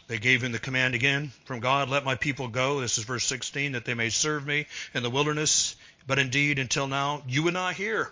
They 0.07 0.19
gave 0.19 0.43
him 0.43 0.51
the 0.51 0.59
command 0.59 0.93
again 0.93 1.31
from 1.45 1.61
God, 1.61 1.89
let 1.89 2.05
my 2.05 2.15
people 2.15 2.47
go. 2.47 2.81
This 2.81 2.97
is 2.97 3.05
verse 3.05 3.25
16, 3.25 3.71
that 3.71 3.85
they 3.85 3.95
may 3.95 4.09
serve 4.09 4.45
me 4.45 4.67
in 4.93 5.01
the 5.01 5.09
wilderness. 5.09 5.75
But 6.05 6.19
indeed, 6.19 6.59
until 6.59 6.87
now, 6.87 7.23
you 7.27 7.43
would 7.43 7.53
not 7.55 7.73
hear. 7.73 8.11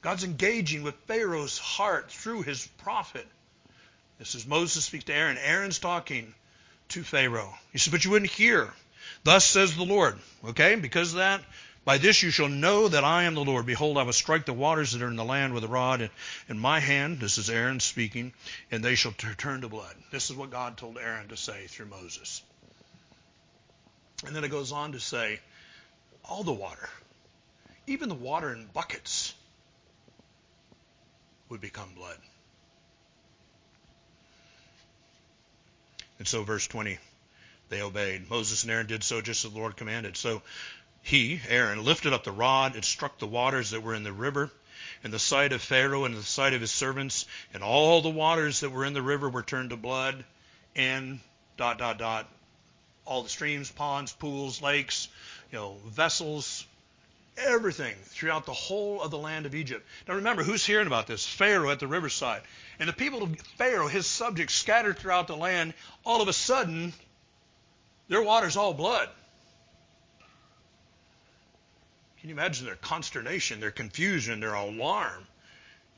God's 0.00 0.24
engaging 0.24 0.82
with 0.82 0.94
Pharaoh's 1.06 1.58
heart 1.58 2.10
through 2.10 2.42
his 2.42 2.66
prophet. 2.78 3.26
This 4.18 4.34
is 4.34 4.46
Moses 4.46 4.84
speaks 4.84 5.04
to 5.04 5.14
Aaron. 5.14 5.38
Aaron's 5.38 5.78
talking 5.78 6.34
to 6.88 7.04
Pharaoh. 7.04 7.54
He 7.72 7.78
says, 7.78 7.92
but 7.92 8.04
you 8.04 8.10
wouldn't 8.10 8.32
hear. 8.32 8.72
Thus 9.22 9.44
says 9.44 9.76
the 9.76 9.84
Lord. 9.84 10.18
Okay? 10.44 10.74
Because 10.74 11.12
of 11.12 11.18
that, 11.18 11.40
by 11.88 11.96
this 11.96 12.22
you 12.22 12.30
shall 12.30 12.50
know 12.50 12.86
that 12.86 13.02
I 13.02 13.22
am 13.22 13.34
the 13.34 13.42
Lord. 13.42 13.64
Behold, 13.64 13.96
I 13.96 14.02
will 14.02 14.12
strike 14.12 14.44
the 14.44 14.52
waters 14.52 14.92
that 14.92 15.00
are 15.00 15.08
in 15.08 15.16
the 15.16 15.24
land 15.24 15.54
with 15.54 15.64
a 15.64 15.68
rod 15.68 16.02
in, 16.02 16.10
in 16.46 16.58
my 16.58 16.80
hand. 16.80 17.18
This 17.18 17.38
is 17.38 17.48
Aaron 17.48 17.80
speaking, 17.80 18.34
and 18.70 18.84
they 18.84 18.94
shall 18.94 19.12
t- 19.12 19.26
turn 19.38 19.62
to 19.62 19.70
blood. 19.70 19.94
This 20.10 20.28
is 20.28 20.36
what 20.36 20.50
God 20.50 20.76
told 20.76 20.98
Aaron 20.98 21.28
to 21.28 21.36
say 21.38 21.66
through 21.66 21.86
Moses. 21.86 22.42
And 24.26 24.36
then 24.36 24.44
it 24.44 24.50
goes 24.50 24.70
on 24.70 24.92
to 24.92 25.00
say, 25.00 25.40
all 26.26 26.42
the 26.42 26.52
water, 26.52 26.90
even 27.86 28.10
the 28.10 28.14
water 28.14 28.52
in 28.52 28.66
buckets, 28.66 29.32
would 31.48 31.62
become 31.62 31.88
blood. 31.96 32.18
And 36.18 36.28
so, 36.28 36.42
verse 36.42 36.66
20 36.66 36.98
they 37.68 37.82
obeyed. 37.82 38.30
Moses 38.30 38.62
and 38.62 38.72
Aaron 38.72 38.86
did 38.86 39.04
so 39.04 39.20
just 39.20 39.44
as 39.44 39.52
the 39.52 39.58
Lord 39.58 39.76
commanded. 39.76 40.16
So 40.16 40.42
he, 41.02 41.40
Aaron, 41.48 41.84
lifted 41.84 42.12
up 42.12 42.24
the 42.24 42.32
rod 42.32 42.74
and 42.74 42.84
struck 42.84 43.18
the 43.18 43.26
waters 43.26 43.70
that 43.70 43.82
were 43.82 43.94
in 43.94 44.04
the 44.04 44.12
river 44.12 44.50
in 45.04 45.10
the 45.10 45.18
sight 45.18 45.52
of 45.52 45.62
Pharaoh 45.62 46.04
and 46.04 46.14
in 46.14 46.20
the 46.20 46.26
sight 46.26 46.54
of 46.54 46.60
his 46.60 46.70
servants, 46.70 47.26
and 47.54 47.62
all 47.62 48.00
the 48.00 48.08
waters 48.08 48.60
that 48.60 48.70
were 48.70 48.84
in 48.84 48.92
the 48.92 49.02
river 49.02 49.28
were 49.28 49.42
turned 49.42 49.70
to 49.70 49.76
blood, 49.76 50.24
and 50.74 51.20
dot 51.56 51.78
dot 51.78 51.98
dot, 51.98 52.28
all 53.04 53.22
the 53.22 53.28
streams, 53.28 53.70
ponds, 53.70 54.12
pools, 54.12 54.60
lakes, 54.60 55.08
you 55.52 55.58
know, 55.58 55.76
vessels, 55.86 56.66
everything 57.36 57.94
throughout 58.04 58.46
the 58.46 58.52
whole 58.52 59.00
of 59.00 59.10
the 59.10 59.18
land 59.18 59.46
of 59.46 59.54
Egypt. 59.54 59.86
Now 60.06 60.14
remember, 60.14 60.42
who's 60.42 60.66
hearing 60.66 60.86
about 60.86 61.06
this? 61.06 61.24
Pharaoh 61.24 61.70
at 61.70 61.78
the 61.78 61.86
riverside. 61.86 62.42
And 62.80 62.88
the 62.88 62.92
people 62.92 63.22
of 63.22 63.40
Pharaoh, 63.56 63.88
his 63.88 64.06
subjects, 64.06 64.54
scattered 64.54 64.98
throughout 64.98 65.28
the 65.28 65.36
land, 65.36 65.74
all 66.04 66.20
of 66.20 66.28
a 66.28 66.32
sudden, 66.32 66.92
their 68.08 68.22
water's 68.22 68.56
all 68.56 68.74
blood. 68.74 69.08
Can 72.20 72.30
you 72.30 72.34
imagine 72.34 72.66
their 72.66 72.76
consternation, 72.76 73.60
their 73.60 73.70
confusion, 73.70 74.40
their 74.40 74.54
alarm? 74.54 75.26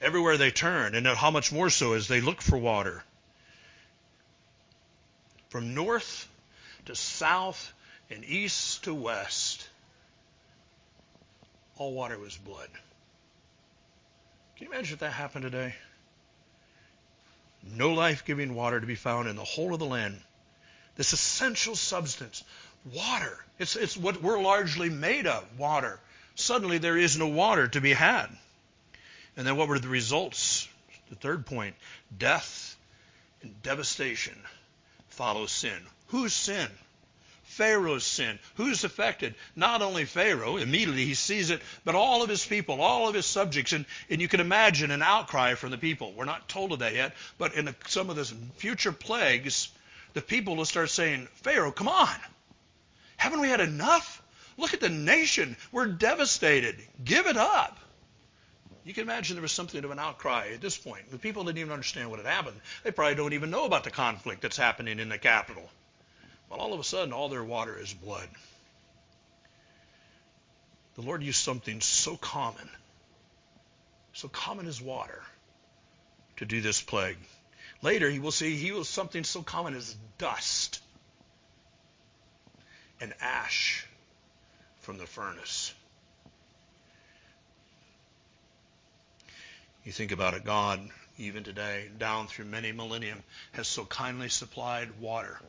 everywhere 0.01 0.37
they 0.37 0.51
turn, 0.51 0.95
and 0.95 1.07
how 1.07 1.31
much 1.31 1.53
more 1.53 1.71
so 1.71 1.93
as 1.93 2.09
they 2.09 2.21
look 2.21 2.41
for 2.41 2.57
water. 2.57 3.03
From 5.51 5.75
north 5.75 6.29
to 6.87 6.95
south 6.95 7.73
and 8.09 8.25
east 8.25 8.85
to 8.85 8.95
west, 8.95 9.69
all 11.77 11.93
water 11.93 12.19
was 12.19 12.37
blood. 12.37 12.69
Can 14.57 14.67
you 14.67 14.73
imagine 14.73 14.95
if 14.95 15.01
that 15.01 15.13
happened 15.13 15.43
today? 15.43 15.75
No 17.63 17.93
life 17.93 18.25
giving 18.25 18.55
water 18.55 18.81
to 18.81 18.87
be 18.87 18.95
found 18.95 19.29
in 19.29 19.37
the 19.37 19.45
whole 19.45 19.75
of 19.75 19.81
the 19.81 19.87
land. 19.87 20.19
This 20.97 21.13
essential 21.13 21.77
substance, 21.77 22.43
water. 22.95 23.39
It's, 23.59 23.77
it's 23.77 23.97
what 23.97 24.23
we're 24.23 24.41
largely 24.41 24.89
made 24.89 25.27
of, 25.27 25.45
water. 25.59 26.01
Suddenly 26.41 26.79
there 26.79 26.97
is 26.97 27.17
no 27.17 27.29
water 27.29 27.69
to 27.69 27.81
be 27.81 27.93
had. 27.93 28.27
And 29.37 29.47
then 29.47 29.57
what 29.57 29.69
were 29.69 29.79
the 29.79 29.89
results? 29.89 30.69
The 31.09 31.17
third 31.17 31.47
point 31.47 31.75
death 32.17 32.77
and 33.43 33.63
devastation 33.63 34.37
follow 35.09 35.47
sin. 35.47 35.79
Whose 36.09 36.33
sin? 36.33 36.69
Pharaoh's 37.45 38.05
sin. 38.05 38.39
Who's 38.55 38.85
affected? 38.85 39.35
Not 39.57 39.83
only 39.83 40.05
Pharaoh, 40.05 40.57
immediately 40.57 41.05
he 41.05 41.15
sees 41.15 41.51
it, 41.51 41.61
but 41.85 41.97
all 41.97 42.23
of 42.23 42.31
his 42.31 42.47
people, 42.47 42.81
all 42.81 43.09
of 43.09 43.15
his 43.15 43.27
subjects. 43.27 43.73
And, 43.73 43.85
and 44.09 44.21
you 44.21 44.29
can 44.29 44.41
imagine 44.41 44.91
an 44.91 45.03
outcry 45.03 45.57
from 45.57 45.71
the 45.71 45.79
people. 45.79 46.13
We're 46.13 46.25
not 46.25 46.49
told 46.49 46.73
of 46.73 46.79
that 46.79 46.95
yet, 46.95 47.15
but 47.39 47.55
in 47.55 47.75
some 47.89 48.09
of 48.09 48.17
the 48.17 48.25
future 48.57 48.93
plagues, 48.93 49.69
the 50.15 50.23
people 50.23 50.57
will 50.57 50.65
start 50.65 50.91
saying, 50.91 51.29
Pharaoh, 51.43 51.73
come 51.73 51.89
on. 51.89 52.17
Haven't 53.17 53.41
we 53.41 53.49
had 53.49 53.61
enough? 53.61 54.20
Look 54.57 54.75
at 54.75 54.81
the 54.81 54.89
nation. 54.89 55.57
We're 55.73 55.87
devastated. 55.87 56.77
Give 57.05 57.27
it 57.27 57.37
up. 57.37 57.79
You 58.85 58.95
can 58.95 59.03
imagine 59.03 59.37
there 59.37 59.43
was 59.43 59.53
something 59.53 59.85
of 59.85 59.91
an 59.91 59.99
outcry 59.99 60.51
at 60.55 60.61
this 60.61 60.77
point. 60.77 61.11
The 61.11 61.19
people 61.19 61.45
didn't 61.45 61.59
even 61.59 61.73
understand 61.73 62.11
what 62.11 62.19
had 62.19 62.27
happened. 62.27 62.61
They 62.83 62.91
probably 62.91 63.15
don't 63.15 63.35
even 63.35 63.51
know 63.51 63.67
about 63.67 63.85
the 63.85 63.91
conflict 63.91 64.43
that's 64.43 64.57
happening 64.57 64.99
in 64.99 65.09
the 65.09 65.19
capital. 65.19 65.69
Well, 66.49 66.61
all 66.61 66.73
of 66.73 66.81
a 66.81 66.85
sudden, 66.85 67.13
all 67.13 67.29
their 67.29 67.45
water 67.45 67.79
is 67.79 67.93
blood. 67.93 68.29
The 70.97 71.03
Lord 71.03 71.23
used 71.23 71.39
something 71.39 71.81
so 71.81 72.17
common, 72.17 72.69
so 74.13 74.29
common 74.29 74.67
as 74.67 74.81
water, 74.81 75.23
to 76.39 76.45
do 76.45 76.61
this 76.61 76.81
plague. 76.81 77.19
Later, 77.83 78.11
he 78.11 78.19
will 78.19 78.33
see 78.33 78.57
he 78.57 78.67
used 78.67 78.91
something 78.91 79.25
so 79.25 79.43
common 79.43 79.77
as 79.77 79.95
dust 80.19 80.81
and 83.01 83.15
ash 83.21 83.87
from 84.91 84.99
the 84.99 85.07
furnace. 85.07 85.73
You 89.85 89.93
think 89.93 90.11
about 90.11 90.35
it, 90.35 90.45
God, 90.45 90.81
even 91.17 91.45
today, 91.45 91.89
down 91.97 92.27
through 92.27 92.47
many 92.47 92.73
millennium, 92.73 93.23
has 93.53 93.69
so 93.69 93.85
kindly 93.85 94.29
supplied 94.29 94.99
water 94.99 95.41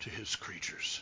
to 0.00 0.10
his 0.10 0.34
creatures. 0.34 1.00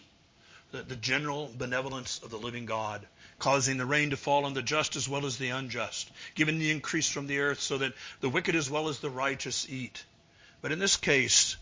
The, 0.72 0.82
the 0.82 0.96
general 0.96 1.50
benevolence 1.56 2.20
of 2.22 2.28
the 2.28 2.36
living 2.36 2.66
God, 2.66 3.06
causing 3.38 3.78
the 3.78 3.86
rain 3.86 4.10
to 4.10 4.18
fall 4.18 4.44
on 4.44 4.52
the 4.52 4.60
just 4.60 4.94
as 4.94 5.08
well 5.08 5.24
as 5.24 5.38
the 5.38 5.48
unjust, 5.48 6.10
giving 6.34 6.58
the 6.58 6.72
increase 6.72 7.08
from 7.08 7.26
the 7.26 7.38
earth 7.38 7.60
so 7.60 7.78
that 7.78 7.94
the 8.20 8.28
wicked 8.28 8.54
as 8.54 8.68
well 8.68 8.90
as 8.90 8.98
the 8.98 9.08
righteous 9.08 9.66
eat. 9.70 10.04
But 10.60 10.72
in 10.72 10.78
this 10.78 10.98
case, 10.98 11.56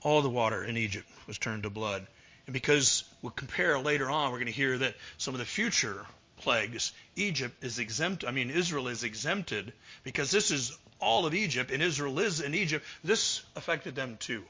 all 0.00 0.22
the 0.22 0.30
water 0.30 0.64
in 0.64 0.78
Egypt 0.78 1.06
was 1.26 1.36
turned 1.36 1.64
to 1.64 1.68
blood. 1.68 2.06
And 2.46 2.52
because 2.52 3.04
we'll 3.20 3.30
compare 3.30 3.78
later 3.78 4.10
on, 4.10 4.32
we're 4.32 4.38
going 4.38 4.46
to 4.46 4.52
hear 4.52 4.78
that 4.78 4.96
some 5.16 5.34
of 5.34 5.38
the 5.38 5.46
future 5.46 6.06
plagues, 6.38 6.92
Egypt 7.14 7.62
is 7.62 7.78
exempt, 7.78 8.24
I 8.26 8.32
mean, 8.32 8.50
Israel 8.50 8.88
is 8.88 9.04
exempted 9.04 9.72
because 10.02 10.30
this 10.30 10.50
is 10.50 10.76
all 10.98 11.26
of 11.26 11.34
Egypt 11.34 11.70
and 11.70 11.82
Israel 11.82 12.18
is 12.18 12.40
in 12.40 12.54
Egypt. 12.54 12.84
This 13.04 13.42
affected 13.54 13.94
them 13.94 14.16
too. 14.18 14.44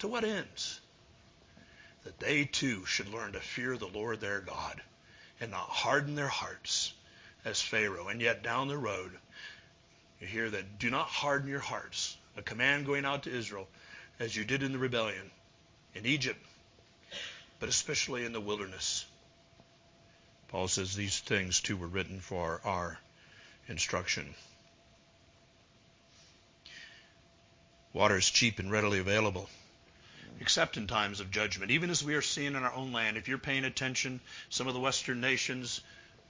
To 0.00 0.08
what 0.08 0.24
ends? 0.24 0.80
That 2.04 2.18
they 2.18 2.44
too 2.44 2.86
should 2.86 3.08
learn 3.08 3.32
to 3.32 3.40
fear 3.40 3.76
the 3.76 3.88
Lord 3.88 4.20
their 4.20 4.40
God 4.40 4.80
and 5.40 5.50
not 5.50 5.68
harden 5.68 6.14
their 6.14 6.28
hearts 6.28 6.92
as 7.44 7.60
Pharaoh. 7.60 8.08
And 8.08 8.20
yet 8.20 8.42
down 8.42 8.68
the 8.68 8.78
road, 8.78 9.10
you 10.20 10.26
hear 10.26 10.48
that 10.48 10.78
do 10.78 10.88
not 10.90 11.08
harden 11.08 11.48
your 11.48 11.60
hearts. 11.60 12.16
A 12.36 12.42
command 12.42 12.86
going 12.86 13.04
out 13.04 13.24
to 13.24 13.36
Israel 13.36 13.68
as 14.20 14.34
you 14.34 14.44
did 14.44 14.62
in 14.62 14.72
the 14.72 14.78
rebellion 14.78 15.30
in 15.94 16.06
Egypt, 16.06 16.44
but 17.60 17.68
especially 17.68 18.24
in 18.24 18.32
the 18.32 18.40
wilderness. 18.40 19.06
Paul 20.48 20.68
says 20.68 20.94
these 20.94 21.18
things 21.18 21.60
too 21.60 21.76
were 21.76 21.86
written 21.86 22.20
for 22.20 22.60
our 22.64 22.98
instruction. 23.68 24.34
Water 27.92 28.16
is 28.16 28.30
cheap 28.30 28.58
and 28.58 28.70
readily 28.70 28.98
available 28.98 29.48
except 30.40 30.76
in 30.76 30.86
times 30.86 31.20
of 31.20 31.30
judgment. 31.30 31.70
Even 31.70 31.90
as 31.90 32.02
we 32.02 32.14
are 32.14 32.22
seeing 32.22 32.54
in 32.54 32.62
our 32.62 32.72
own 32.72 32.92
land, 32.92 33.16
if 33.16 33.28
you're 33.28 33.38
paying 33.38 33.64
attention, 33.64 34.20
some 34.50 34.68
of 34.68 34.74
the 34.74 34.80
Western 34.80 35.20
nations, 35.20 35.80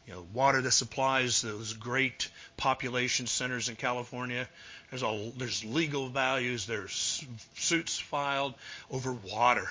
you 0.09 0.14
know, 0.14 0.26
water 0.32 0.62
that 0.62 0.70
supplies 0.70 1.42
those 1.42 1.74
great 1.74 2.30
population 2.56 3.26
centers 3.26 3.68
in 3.68 3.76
California, 3.76 4.48
there's 4.90 5.04
there's 5.36 5.64
legal 5.66 6.09
values, 6.09 6.64
there's 6.64 7.26
suits 7.56 7.98
filed 7.98 8.54
over 8.90 9.12
water 9.12 9.68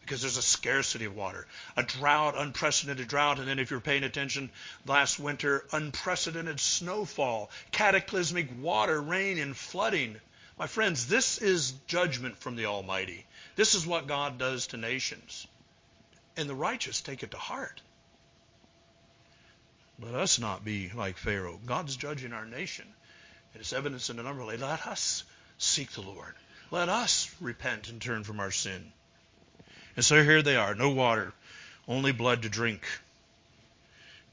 because 0.00 0.22
there's 0.22 0.38
a 0.38 0.42
scarcity 0.42 1.04
of 1.04 1.14
water. 1.14 1.46
A 1.76 1.82
drought, 1.82 2.38
unprecedented 2.38 3.06
drought, 3.06 3.38
and 3.38 3.46
then 3.46 3.58
if 3.58 3.70
you're 3.70 3.80
paying 3.80 4.02
attention, 4.02 4.50
last 4.86 5.20
winter, 5.20 5.66
unprecedented 5.72 6.58
snowfall, 6.58 7.50
cataclysmic 7.70 8.48
water, 8.62 8.98
rain, 8.98 9.38
and 9.38 9.54
flooding. 9.54 10.18
My 10.58 10.66
friends, 10.66 11.06
this 11.06 11.36
is 11.36 11.72
judgment 11.86 12.38
from 12.38 12.56
the 12.56 12.64
Almighty. 12.64 13.26
This 13.56 13.74
is 13.74 13.86
what 13.86 14.06
God 14.06 14.38
does 14.38 14.68
to 14.68 14.78
nations. 14.78 15.46
And 16.38 16.48
the 16.48 16.54
righteous 16.54 17.02
take 17.02 17.22
it 17.22 17.32
to 17.32 17.36
heart. 17.36 17.82
Let 20.02 20.14
us 20.14 20.40
not 20.40 20.64
be 20.64 20.90
like 20.94 21.16
Pharaoh. 21.16 21.60
God's 21.64 21.96
judging 21.96 22.32
our 22.32 22.44
nation. 22.44 22.86
It 23.54 23.60
is 23.60 23.72
evidence 23.72 24.10
in 24.10 24.16
the 24.16 24.24
number. 24.24 24.44
Let 24.44 24.62
us 24.86 25.22
seek 25.58 25.92
the 25.92 26.02
Lord. 26.02 26.34
Let 26.72 26.88
us 26.88 27.32
repent 27.40 27.88
and 27.88 28.00
turn 28.00 28.24
from 28.24 28.40
our 28.40 28.50
sin. 28.50 28.92
And 29.94 30.04
so 30.04 30.24
here 30.24 30.42
they 30.42 30.56
are, 30.56 30.74
no 30.74 30.90
water, 30.90 31.32
only 31.86 32.12
blood 32.12 32.42
to 32.42 32.48
drink. 32.48 32.84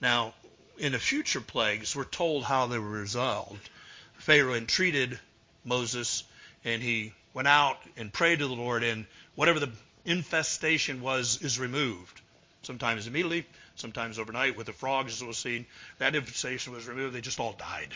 Now, 0.02 0.34
in 0.78 0.94
the 0.94 1.00
future 1.00 1.42
plagues, 1.42 1.96
we're 1.96 2.06
told 2.06 2.46
how 2.46 2.68
they 2.68 2.80
were 2.80 2.90
resolved. 2.90 3.70
Pharaoh 4.18 4.56
entreated 4.56 5.20
Moses, 5.66 6.24
and 6.64 6.82
he 6.82 7.14
went 7.34 7.48
out 7.48 7.78
and 7.96 8.12
prayed 8.12 8.40
to 8.40 8.48
the 8.48 8.56
Lord, 8.56 8.84
and 8.84 9.06
whatever 9.36 9.60
the 9.60 9.72
infestation 10.06 11.02
was 11.02 11.42
is 11.42 11.60
removed. 11.60 12.22
Sometimes 12.70 13.08
immediately, 13.08 13.48
sometimes 13.78 14.20
overnight 14.20 14.56
with 14.56 14.68
the 14.68 14.74
frogs, 14.74 15.12
as 15.12 15.24
we'll 15.24 15.34
see. 15.34 15.66
That 15.98 16.14
infestation 16.14 16.72
was 16.72 16.88
removed. 16.88 17.16
They 17.16 17.20
just 17.22 17.40
all 17.40 17.54
died. 17.54 17.96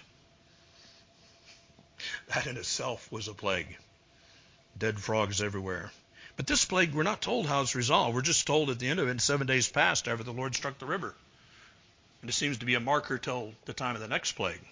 That 2.30 2.48
in 2.48 2.58
itself 2.58 3.08
was 3.12 3.28
a 3.28 3.36
plague. 3.36 3.78
Dead 4.76 5.00
frogs 5.00 5.44
everywhere. 5.44 5.92
But 6.38 6.48
this 6.48 6.66
plague, 6.66 6.96
we're 6.96 7.04
not 7.04 7.22
told 7.22 7.46
how 7.46 7.62
it's 7.62 7.76
resolved. 7.76 8.16
We're 8.16 8.24
just 8.24 8.48
told 8.48 8.72
at 8.72 8.80
the 8.80 8.88
end 8.88 9.00
of 9.00 9.08
it, 9.08 9.22
seven 9.22 9.46
days 9.46 9.70
passed 9.70 10.08
after 10.08 10.24
the 10.24 10.34
Lord 10.34 10.56
struck 10.56 10.80
the 10.80 10.88
river. 10.88 11.14
And 12.22 12.30
it 12.32 12.34
seems 12.34 12.58
to 12.58 12.66
be 12.66 12.74
a 12.74 12.80
marker 12.80 13.20
till 13.20 13.54
the 13.66 13.74
time 13.74 13.94
of 13.94 14.02
the 14.02 14.08
next 14.08 14.32
plague. 14.32 14.66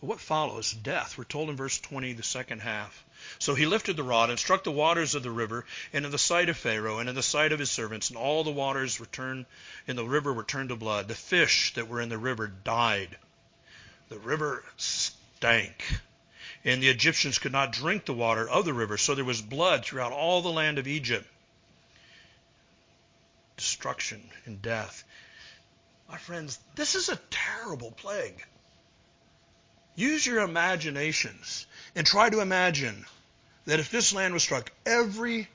But 0.00 0.08
what 0.08 0.20
follows? 0.20 0.72
Death. 0.72 1.16
We're 1.16 1.22
told 1.22 1.48
in 1.48 1.54
verse 1.54 1.78
20, 1.78 2.14
the 2.14 2.24
second 2.24 2.58
half. 2.58 3.04
So 3.38 3.54
he 3.54 3.66
lifted 3.66 3.96
the 3.96 4.02
rod 4.02 4.30
and 4.30 4.38
struck 4.38 4.64
the 4.64 4.70
waters 4.70 5.14
of 5.14 5.22
the 5.22 5.30
river, 5.30 5.64
and 5.92 6.04
in 6.04 6.10
the 6.10 6.18
sight 6.18 6.48
of 6.48 6.56
Pharaoh, 6.56 6.98
and 6.98 7.08
in 7.08 7.14
the 7.14 7.22
sight 7.22 7.52
of 7.52 7.58
his 7.58 7.70
servants, 7.70 8.08
and 8.08 8.18
all 8.18 8.44
the 8.44 8.50
waters 8.50 9.00
returned 9.00 9.46
in 9.86 9.96
the 9.96 10.04
river 10.04 10.32
were 10.32 10.44
turned 10.44 10.68
to 10.68 10.76
blood. 10.76 11.08
The 11.08 11.14
fish 11.14 11.74
that 11.74 11.88
were 11.88 12.00
in 12.00 12.08
the 12.08 12.18
river 12.18 12.46
died. 12.46 13.16
The 14.08 14.18
river 14.18 14.64
stank. 14.76 15.82
And 16.64 16.82
the 16.82 16.90
Egyptians 16.90 17.38
could 17.38 17.52
not 17.52 17.72
drink 17.72 18.04
the 18.04 18.12
water 18.12 18.48
of 18.48 18.64
the 18.64 18.74
river, 18.74 18.98
so 18.98 19.14
there 19.14 19.24
was 19.24 19.40
blood 19.40 19.84
throughout 19.84 20.12
all 20.12 20.42
the 20.42 20.50
land 20.50 20.78
of 20.78 20.86
Egypt. 20.86 21.26
Destruction 23.56 24.30
and 24.44 24.60
death. 24.60 25.04
My 26.08 26.18
friends, 26.18 26.58
this 26.74 26.94
is 26.94 27.08
a 27.08 27.20
terrible 27.30 27.92
plague. 27.92 28.44
Use 29.96 30.26
your 30.26 30.40
imaginations 30.40 31.66
and 31.94 32.06
try 32.06 32.30
to 32.30 32.40
imagine 32.40 33.04
that 33.66 33.80
if 33.80 33.90
this 33.90 34.12
land 34.12 34.34
was 34.34 34.42
struck, 34.42 34.70
every 34.86 35.48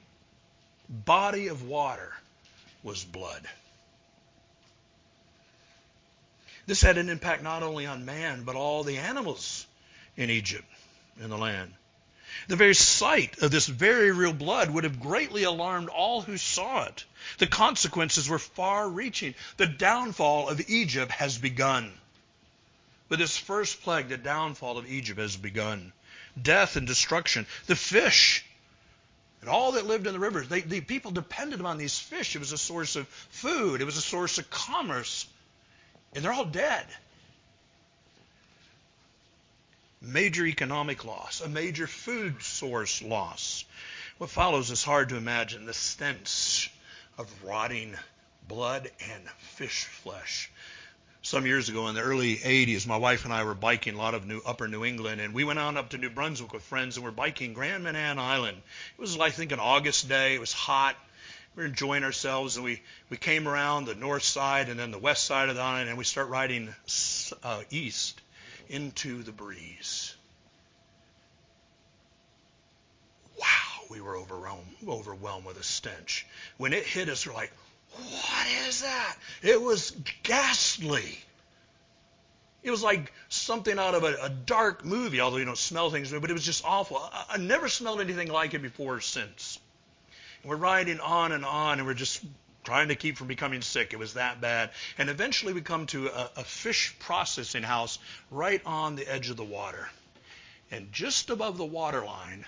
body 0.89 1.47
of 1.47 1.63
water 1.63 2.13
was 2.83 3.03
blood. 3.03 3.47
This 6.67 6.81
had 6.81 6.97
an 6.97 7.09
impact 7.09 7.43
not 7.43 7.63
only 7.63 7.85
on 7.85 8.05
man, 8.05 8.43
but 8.43 8.55
all 8.55 8.83
the 8.83 8.97
animals 8.97 9.65
in 10.17 10.29
Egypt, 10.29 10.67
in 11.19 11.29
the 11.29 11.37
land. 11.37 11.73
The 12.47 12.55
very 12.55 12.75
sight 12.75 13.37
of 13.39 13.51
this 13.51 13.67
very 13.67 14.11
real 14.11 14.33
blood 14.33 14.69
would 14.69 14.83
have 14.83 14.99
greatly 14.99 15.43
alarmed 15.43 15.89
all 15.89 16.21
who 16.21 16.37
saw 16.37 16.85
it. 16.85 17.05
The 17.37 17.47
consequences 17.47 18.27
were 18.27 18.39
far 18.39 18.89
reaching. 18.89 19.35
The 19.57 19.67
downfall 19.67 20.49
of 20.49 20.69
Egypt 20.69 21.11
has 21.13 21.37
begun. 21.37 21.93
But 23.07 23.19
this 23.19 23.37
first 23.37 23.81
plague, 23.81 24.09
the 24.09 24.17
downfall 24.17 24.77
of 24.77 24.89
Egypt, 24.89 25.19
has 25.19 25.37
begun. 25.37 25.93
Death 26.41 26.75
and 26.75 26.87
destruction. 26.87 27.45
The 27.67 27.75
fish 27.75 28.43
and 29.45 29.49
all 29.49 29.73
that 29.73 29.85
lived 29.85 30.07
in 30.07 30.13
the 30.13 30.19
rivers, 30.19 30.47
they, 30.47 30.61
the 30.61 30.81
people 30.81 31.11
depended 31.11 31.61
on 31.61 31.77
these 31.77 31.99
fish. 31.99 32.35
It 32.35 32.39
was 32.39 32.51
a 32.51 32.57
source 32.57 32.95
of 32.95 33.07
food, 33.07 33.79
it 33.79 33.85
was 33.85 33.95
a 33.95 34.01
source 34.01 34.39
of 34.39 34.49
commerce. 34.49 35.27
And 36.15 36.25
they're 36.25 36.33
all 36.33 36.45
dead. 36.45 36.87
Major 40.01 40.47
economic 40.47 41.05
loss, 41.05 41.41
a 41.41 41.47
major 41.47 41.85
food 41.85 42.41
source 42.41 43.03
loss. 43.03 43.65
What 44.17 44.31
follows 44.31 44.71
is 44.71 44.83
hard 44.83 45.09
to 45.09 45.17
imagine 45.17 45.65
the 45.65 45.75
stench 45.75 46.71
of 47.17 47.31
rotting 47.43 47.95
blood 48.47 48.89
and 49.11 49.29
fish 49.57 49.83
flesh 49.83 50.49
some 51.25 51.47
years 51.47 51.69
ago 51.69 51.87
in 51.87 51.95
the 51.95 52.01
early 52.01 52.35
80s, 52.35 52.85
my 52.85 52.97
wife 52.97 53.25
and 53.25 53.33
I 53.33 53.43
were 53.43 53.55
biking 53.55 53.95
a 53.95 53.97
lot 53.97 54.13
of 54.13 54.27
New, 54.27 54.41
upper 54.45 54.67
New 54.67 54.85
England, 54.85 55.19
and 55.19 55.33
we 55.33 55.43
went 55.43 55.57
on 55.57 55.75
up 55.75 55.89
to 55.89 55.97
New 55.97 56.11
Brunswick 56.11 56.53
with 56.53 56.61
friends, 56.61 56.97
and 56.97 57.03
we're 57.03 57.09
biking 57.09 57.53
Grand 57.53 57.83
Manan 57.83 58.19
Island. 58.19 58.55
It 58.95 59.01
was, 59.01 59.19
I 59.19 59.31
think, 59.31 59.51
an 59.51 59.59
August 59.59 60.07
day. 60.07 60.35
It 60.35 60.39
was 60.39 60.53
hot. 60.53 60.95
We 61.55 61.63
were 61.63 61.67
enjoying 61.67 62.03
ourselves, 62.03 62.57
and 62.57 62.63
we, 62.63 62.79
we 63.09 63.17
came 63.17 63.47
around 63.47 63.85
the 63.85 63.95
north 63.95 64.21
side 64.21 64.69
and 64.69 64.79
then 64.79 64.91
the 64.91 64.99
west 64.99 65.23
side 65.23 65.49
of 65.49 65.55
the 65.55 65.63
island, 65.63 65.89
and 65.89 65.97
we 65.97 66.03
start 66.03 66.29
riding 66.29 66.75
uh, 67.41 67.63
east 67.71 68.21
into 68.69 69.23
the 69.23 69.31
breeze. 69.31 70.15
Wow, 73.39 73.85
we 73.89 73.99
were 73.99 74.15
overwhelmed, 74.15 74.75
overwhelmed 74.87 75.47
with 75.47 75.57
a 75.57 75.63
stench. 75.63 76.27
When 76.57 76.71
it 76.71 76.83
hit 76.83 77.09
us, 77.09 77.25
we're 77.25 77.33
like, 77.33 77.51
what 77.95 78.47
is 78.67 78.81
that? 78.81 79.17
It 79.41 79.61
was 79.61 79.91
ghastly. 80.23 81.19
It 82.63 82.71
was 82.71 82.81
like 82.81 83.13
something 83.29 83.77
out 83.77 83.93
of 83.93 84.03
a, 84.03 84.15
a 84.23 84.29
dark 84.29 84.83
movie, 84.83 85.21
although 85.21 85.37
you 85.37 85.45
don't 85.45 85.57
smell 85.57 85.91
things, 85.91 86.11
but 86.11 86.29
it 86.29 86.33
was 86.33 86.45
just 86.45 86.65
awful. 86.65 86.97
I, 86.97 87.25
I 87.29 87.37
never 87.37 87.69
smelled 87.69 88.01
anything 88.01 88.27
like 88.27 88.53
it 88.53 88.61
before 88.61 88.95
or 88.95 89.01
since. 89.01 89.59
And 90.41 90.49
we're 90.49 90.55
riding 90.57 90.99
on 90.99 91.31
and 91.31 91.45
on, 91.45 91.79
and 91.79 91.87
we're 91.87 91.93
just 91.93 92.23
trying 92.63 92.87
to 92.87 92.95
keep 92.95 93.17
from 93.17 93.27
becoming 93.27 93.61
sick. 93.61 93.93
It 93.93 93.99
was 93.99 94.15
that 94.15 94.41
bad. 94.41 94.71
And 94.97 95.09
eventually 95.09 95.53
we 95.53 95.61
come 95.61 95.85
to 95.87 96.07
a, 96.07 96.31
a 96.37 96.43
fish 96.43 96.95
processing 96.99 97.63
house 97.63 97.99
right 98.31 98.61
on 98.65 98.95
the 98.95 99.07
edge 99.07 99.29
of 99.29 99.37
the 99.37 99.43
water. 99.43 99.87
And 100.71 100.91
just 100.91 101.29
above 101.29 101.57
the 101.57 101.65
water 101.65 102.03
line 102.03 102.45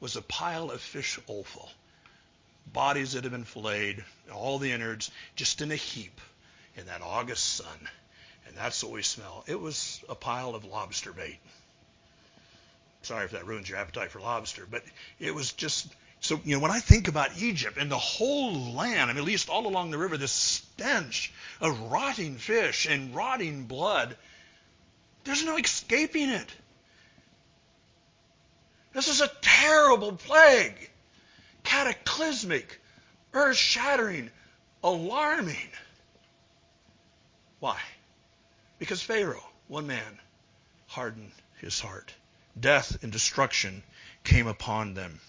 was 0.00 0.16
a 0.16 0.22
pile 0.22 0.70
of 0.70 0.80
fish 0.80 1.18
offal 1.26 1.70
bodies 2.72 3.12
that 3.12 3.24
have 3.24 3.32
been 3.32 3.44
filleted, 3.44 4.04
all 4.32 4.58
the 4.58 4.72
innards, 4.72 5.10
just 5.36 5.60
in 5.60 5.70
a 5.70 5.76
heap 5.76 6.20
in 6.76 6.86
that 6.86 7.02
August 7.02 7.44
sun. 7.44 7.88
And 8.46 8.56
that's 8.56 8.82
what 8.82 8.92
we 8.92 9.02
smell. 9.02 9.44
It 9.46 9.60
was 9.60 10.02
a 10.08 10.14
pile 10.14 10.54
of 10.54 10.64
lobster 10.64 11.12
bait. 11.12 11.38
Sorry 13.02 13.24
if 13.24 13.32
that 13.32 13.46
ruins 13.46 13.68
your 13.68 13.78
appetite 13.78 14.10
for 14.10 14.20
lobster, 14.20 14.66
but 14.68 14.82
it 15.18 15.34
was 15.34 15.52
just 15.52 15.86
so 16.20 16.40
you 16.44 16.56
know 16.56 16.60
when 16.60 16.70
I 16.70 16.80
think 16.80 17.08
about 17.08 17.40
Egypt 17.40 17.78
and 17.78 17.90
the 17.90 17.98
whole 17.98 18.74
land, 18.74 19.10
I 19.10 19.12
mean 19.12 19.18
at 19.18 19.24
least 19.24 19.48
all 19.48 19.66
along 19.66 19.90
the 19.90 19.98
river, 19.98 20.16
this 20.16 20.32
stench 20.32 21.32
of 21.60 21.80
rotting 21.92 22.38
fish 22.38 22.86
and 22.86 23.14
rotting 23.14 23.64
blood, 23.64 24.16
there's 25.24 25.44
no 25.44 25.56
escaping 25.56 26.30
it. 26.30 26.52
This 28.92 29.08
is 29.08 29.20
a 29.20 29.30
terrible 29.40 30.12
plague 30.12 30.90
cataclysmic, 31.78 32.80
earth 33.32 33.56
shattering, 33.56 34.30
alarming. 34.82 35.68
Why? 37.60 37.78
Because 38.80 39.00
Pharaoh, 39.00 39.44
one 39.68 39.86
man, 39.86 40.18
hardened 40.88 41.30
his 41.60 41.78
heart. 41.78 42.12
Death 42.58 43.02
and 43.04 43.12
destruction 43.12 43.84
came 44.24 44.48
upon 44.48 44.94
them. 44.94 45.20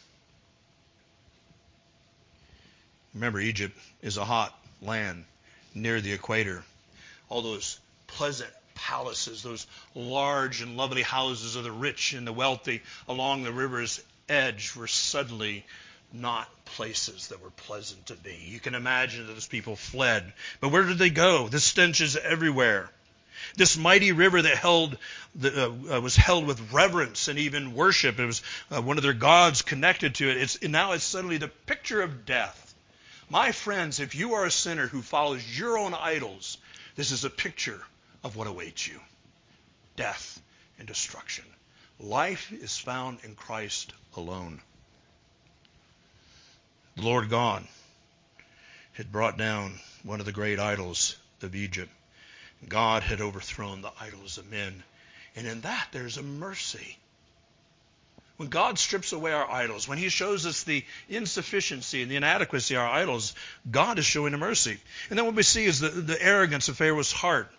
Remember, 3.14 3.40
Egypt 3.40 3.78
is 4.02 4.18
a 4.18 4.26
hot 4.26 4.58
land 4.82 5.26
near 5.76 6.02
the 6.02 6.14
equator. 6.14 6.64
All 7.28 7.44
those 7.44 7.80
pleasant 8.08 8.52
palaces, 8.74 9.44
those 9.44 9.68
large 9.94 10.62
and 10.62 10.78
lovely 10.78 11.04
houses 11.04 11.56
of 11.56 11.64
the 11.64 11.72
rich 11.72 12.14
and 12.14 12.26
the 12.26 12.34
wealthy 12.34 12.82
along 13.08 13.44
the 13.44 13.54
river's 13.54 14.02
edge 14.28 14.76
were 14.76 14.88
suddenly 14.88 15.64
not 16.14 16.48
places 16.66 17.28
that 17.28 17.42
were 17.42 17.52
pleasant 17.52 18.08
to 18.08 18.16
be. 18.16 18.36
You 18.48 18.60
can 18.60 18.76
imagine 18.76 19.28
that 19.28 19.34
those 19.34 19.48
people 19.48 19.76
fled. 19.76 20.32
But 20.60 20.70
where 20.70 20.84
did 20.84 20.98
they 20.98 21.10
go? 21.10 21.48
The 21.48 21.60
stench 21.60 22.02
is 22.02 22.18
everywhere. 22.18 22.90
This 23.56 23.78
mighty 23.78 24.12
river 24.12 24.42
that 24.42 24.58
held 24.58 24.98
the, 25.36 25.66
uh, 25.66 25.98
uh, 25.98 26.02
was 26.02 26.16
held 26.16 26.46
with 26.46 26.72
reverence 26.72 27.28
and 27.28 27.40
even 27.40 27.74
worship. 27.74 28.20
It 28.20 28.26
was 28.26 28.42
uh, 28.70 28.82
one 28.82 28.98
of 28.98 29.04
their 29.04 29.14
gods 29.14 29.62
connected 29.62 30.16
to 30.16 30.30
it. 30.30 30.38
It's, 30.38 30.62
now 30.62 30.92
it's 30.92 31.04
suddenly 31.04 31.38
the 31.38 31.48
picture 31.48 32.02
of 32.02 32.26
death. 32.26 32.74
My 33.30 33.52
friends, 33.52 34.00
if 34.00 34.16
you 34.16 34.34
are 34.34 34.46
a 34.46 34.52
sinner 34.52 34.88
who 34.88 35.02
follows 35.02 35.58
your 35.58 35.78
own 35.78 35.94
idols, 35.94 36.58
this 36.96 37.12
is 37.12 37.24
a 37.24 37.30
picture 37.30 37.82
of 38.24 38.36
what 38.36 38.48
awaits 38.48 38.88
you 38.88 39.00
death 39.96 40.42
and 40.78 40.88
destruction. 40.88 41.46
Life 42.00 42.52
is 42.54 42.78
found 42.78 43.20
in 43.24 43.36
Christ 43.36 43.94
alone. 44.16 44.62
The 46.96 47.02
Lord 47.04 47.30
God 47.30 47.66
had 48.94 49.12
brought 49.12 49.38
down 49.38 49.80
one 50.04 50.20
of 50.20 50.26
the 50.26 50.32
great 50.32 50.60
idols 50.60 51.16
of 51.42 51.56
Egypt. 51.56 51.92
God 52.68 53.04
had 53.04 53.22
overthrown 53.22 53.82
the 53.82 53.92
idols 54.00 54.38
of 54.38 54.50
men. 54.50 54.84
And 55.36 55.48
in 55.48 55.62
that, 55.62 55.88
there's 55.92 56.18
a 56.18 56.24
mercy. 56.24 56.98
When 58.38 58.50
God 58.50 58.80
strips 58.80 59.12
away 59.12 59.34
our 59.34 59.50
idols, 59.50 59.88
when 59.88 59.98
He 59.98 60.10
shows 60.10 60.46
us 60.46 60.64
the 60.64 60.86
insufficiency 61.10 62.02
and 62.02 62.12
the 62.12 62.16
inadequacy 62.16 62.76
of 62.76 62.82
our 62.82 62.90
idols, 62.90 63.34
God 63.70 64.00
is 64.00 64.06
showing 64.06 64.34
a 64.34 64.38
mercy. 64.38 64.78
And 65.10 65.18
then 65.18 65.26
what 65.26 65.36
we 65.36 65.44
see 65.44 65.66
is 65.66 65.80
the, 65.80 65.90
the 65.90 66.22
arrogance 66.22 66.70
of 66.70 66.78
Pharaoh's 66.78 67.12
heart, 67.12 67.52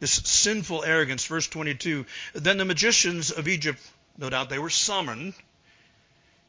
this 0.00 0.12
sinful 0.12 0.84
arrogance. 0.84 1.24
Verse 1.24 1.46
22 1.46 2.06
Then 2.34 2.58
the 2.58 2.64
magicians 2.64 3.30
of 3.30 3.48
Egypt, 3.48 3.80
no 4.18 4.28
doubt 4.30 4.50
they 4.50 4.58
were 4.58 4.70
summoned, 4.70 5.34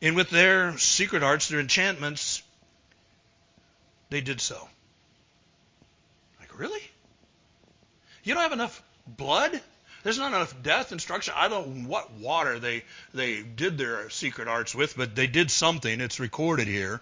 and 0.06 0.16
with 0.16 0.30
their 0.30 0.78
secret 0.78 1.24
arts, 1.24 1.49
their 1.49 1.60
enchantments, 1.60 2.43
they 4.12 4.22
did 4.22 4.39
so. 4.39 4.70
Like, 6.39 6.60
really? 6.60 6.82
You 8.24 8.36
don't 8.36 8.43
have 8.43 8.51
enough 8.51 8.84
blood? 9.08 9.60
There's 10.03 10.20
not 10.20 10.28
enough 10.28 10.62
death 10.62 10.91
and 10.91 10.99
destruction. 10.99 11.34
I 11.36 11.47
don't 11.47 11.78
know 11.78 11.89
what 11.89 12.12
water 12.12 12.60
they 12.60 12.84
they 13.16 13.41
did 13.41 13.80
their 13.80 14.12
secret 14.12 14.47
arts 14.47 14.76
with, 14.76 14.95
but 14.95 15.16
they 15.16 15.26
did 15.26 15.49
something. 15.49 15.99
It's 15.99 16.20
recorded 16.20 16.68
here. 16.68 17.01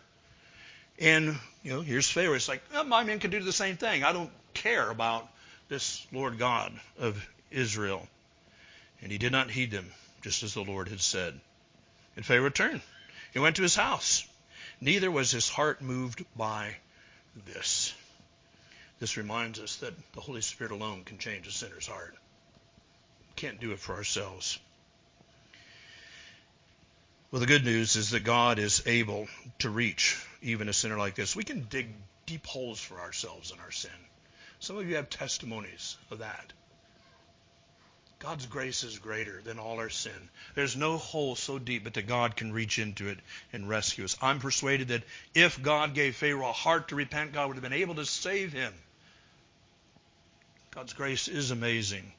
And 0.98 1.38
you 1.62 1.74
know, 1.74 1.82
here's 1.82 2.10
Pharaoh. 2.10 2.36
It's 2.36 2.48
like, 2.48 2.64
oh, 2.74 2.86
my 2.86 3.04
men 3.04 3.20
can 3.20 3.32
do 3.32 3.44
the 3.44 3.52
same 3.52 3.76
thing. 3.76 4.06
I 4.06 4.14
don't 4.14 4.32
care 4.54 4.90
about 4.90 5.28
this 5.68 6.08
Lord 6.14 6.40
God 6.40 6.72
of 6.98 7.22
Israel. 7.52 8.08
And 9.02 9.12
he 9.12 9.18
did 9.18 9.34
not 9.34 9.52
heed 9.52 9.72
them, 9.72 9.92
just 10.22 10.42
as 10.44 10.54
the 10.54 10.64
Lord 10.64 10.88
had 10.88 11.02
said. 11.02 11.38
And 12.16 12.26
Pharaoh 12.26 12.44
returned. 12.44 12.80
He 13.34 13.40
went 13.40 13.56
to 13.56 13.64
his 13.64 13.76
house. 13.76 14.26
Neither 14.80 15.10
was 15.10 15.32
his 15.32 15.50
heart 15.50 15.82
moved 15.82 16.24
by 16.36 16.78
this. 17.46 17.94
This 19.00 19.18
reminds 19.18 19.60
us 19.60 19.78
that 19.78 19.94
the 20.14 20.22
Holy 20.22 20.42
Spirit 20.42 20.72
alone 20.72 21.04
can 21.04 21.18
change 21.18 21.48
a 21.48 21.52
sinner's 21.52 21.88
heart. 21.88 22.16
Can't 23.36 23.60
do 23.60 23.72
it 23.72 23.80
for 23.80 23.96
ourselves. 23.96 24.60
Well, 27.32 27.40
the 27.40 27.48
good 27.48 27.66
news 27.66 27.96
is 27.96 28.12
that 28.12 28.24
God 28.24 28.60
is 28.60 28.84
able 28.86 29.28
to 29.60 29.70
reach 29.72 30.24
even 30.44 30.70
a 30.70 30.74
sinner 30.74 30.98
like 30.98 31.16
this. 31.16 31.36
We 31.36 31.44
can 31.44 31.64
dig 31.64 31.90
deep 32.28 32.46
holes 32.46 32.80
for 32.80 33.00
ourselves 33.00 33.52
in 33.52 33.60
our 33.60 33.72
sin. 33.72 33.92
Some 34.60 34.78
of 34.78 34.88
you 34.88 34.98
have 34.98 35.10
testimonies 35.10 35.98
of 36.12 36.20
that. 36.20 36.54
God's 38.24 38.46
grace 38.46 38.84
is 38.84 39.00
greater 39.00 39.42
than 39.44 39.60
all 39.60 39.80
our 39.80 39.90
sin. 39.90 40.30
There's 40.56 40.78
no 40.78 40.98
hole 40.98 41.36
so 41.36 41.60
deep 41.60 41.84
but 41.84 41.96
that 41.96 42.08
God 42.08 42.38
can 42.38 42.54
reach 42.54 42.80
into 42.80 43.10
it 43.10 43.20
and 43.52 43.68
rescue 43.68 44.06
us. 44.06 44.16
I'm 44.22 44.40
persuaded 44.40 44.88
that 44.88 45.04
if 45.36 45.62
God 45.62 45.94
gave 45.94 46.16
Pharaoh 46.16 46.48
a 46.48 46.54
heart 46.54 46.88
to 46.88 46.96
repent, 46.96 47.34
God 47.34 47.48
would 47.48 47.58
have 47.58 47.64
been 47.64 47.74
able 47.74 47.96
to 47.96 48.06
save 48.06 48.54
him. 48.54 48.74
God's 50.72 50.94
grace 50.94 51.28
is 51.28 51.52
amazing. 51.52 52.10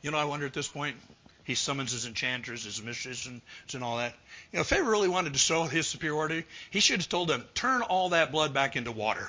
You 0.00 0.12
know, 0.12 0.18
I 0.18 0.24
wonder 0.24 0.46
at 0.46 0.54
this 0.54 0.68
point, 0.68 0.94
he 1.42 1.56
summons 1.56 1.90
his 1.90 2.06
enchanters, 2.06 2.62
his 2.62 2.80
magicians, 2.80 3.42
and 3.74 3.82
all 3.82 3.96
that. 3.96 4.14
You 4.52 4.58
know, 4.58 4.60
if 4.60 4.68
Pharaoh 4.68 4.86
really 4.86 5.08
wanted 5.08 5.32
to 5.32 5.40
show 5.40 5.64
his 5.64 5.88
superiority, 5.88 6.44
he 6.70 6.78
should 6.78 7.00
have 7.00 7.08
told 7.08 7.26
them, 7.26 7.44
turn 7.52 7.82
all 7.82 8.10
that 8.10 8.30
blood 8.30 8.54
back 8.54 8.76
into 8.76 8.92
water. 8.92 9.28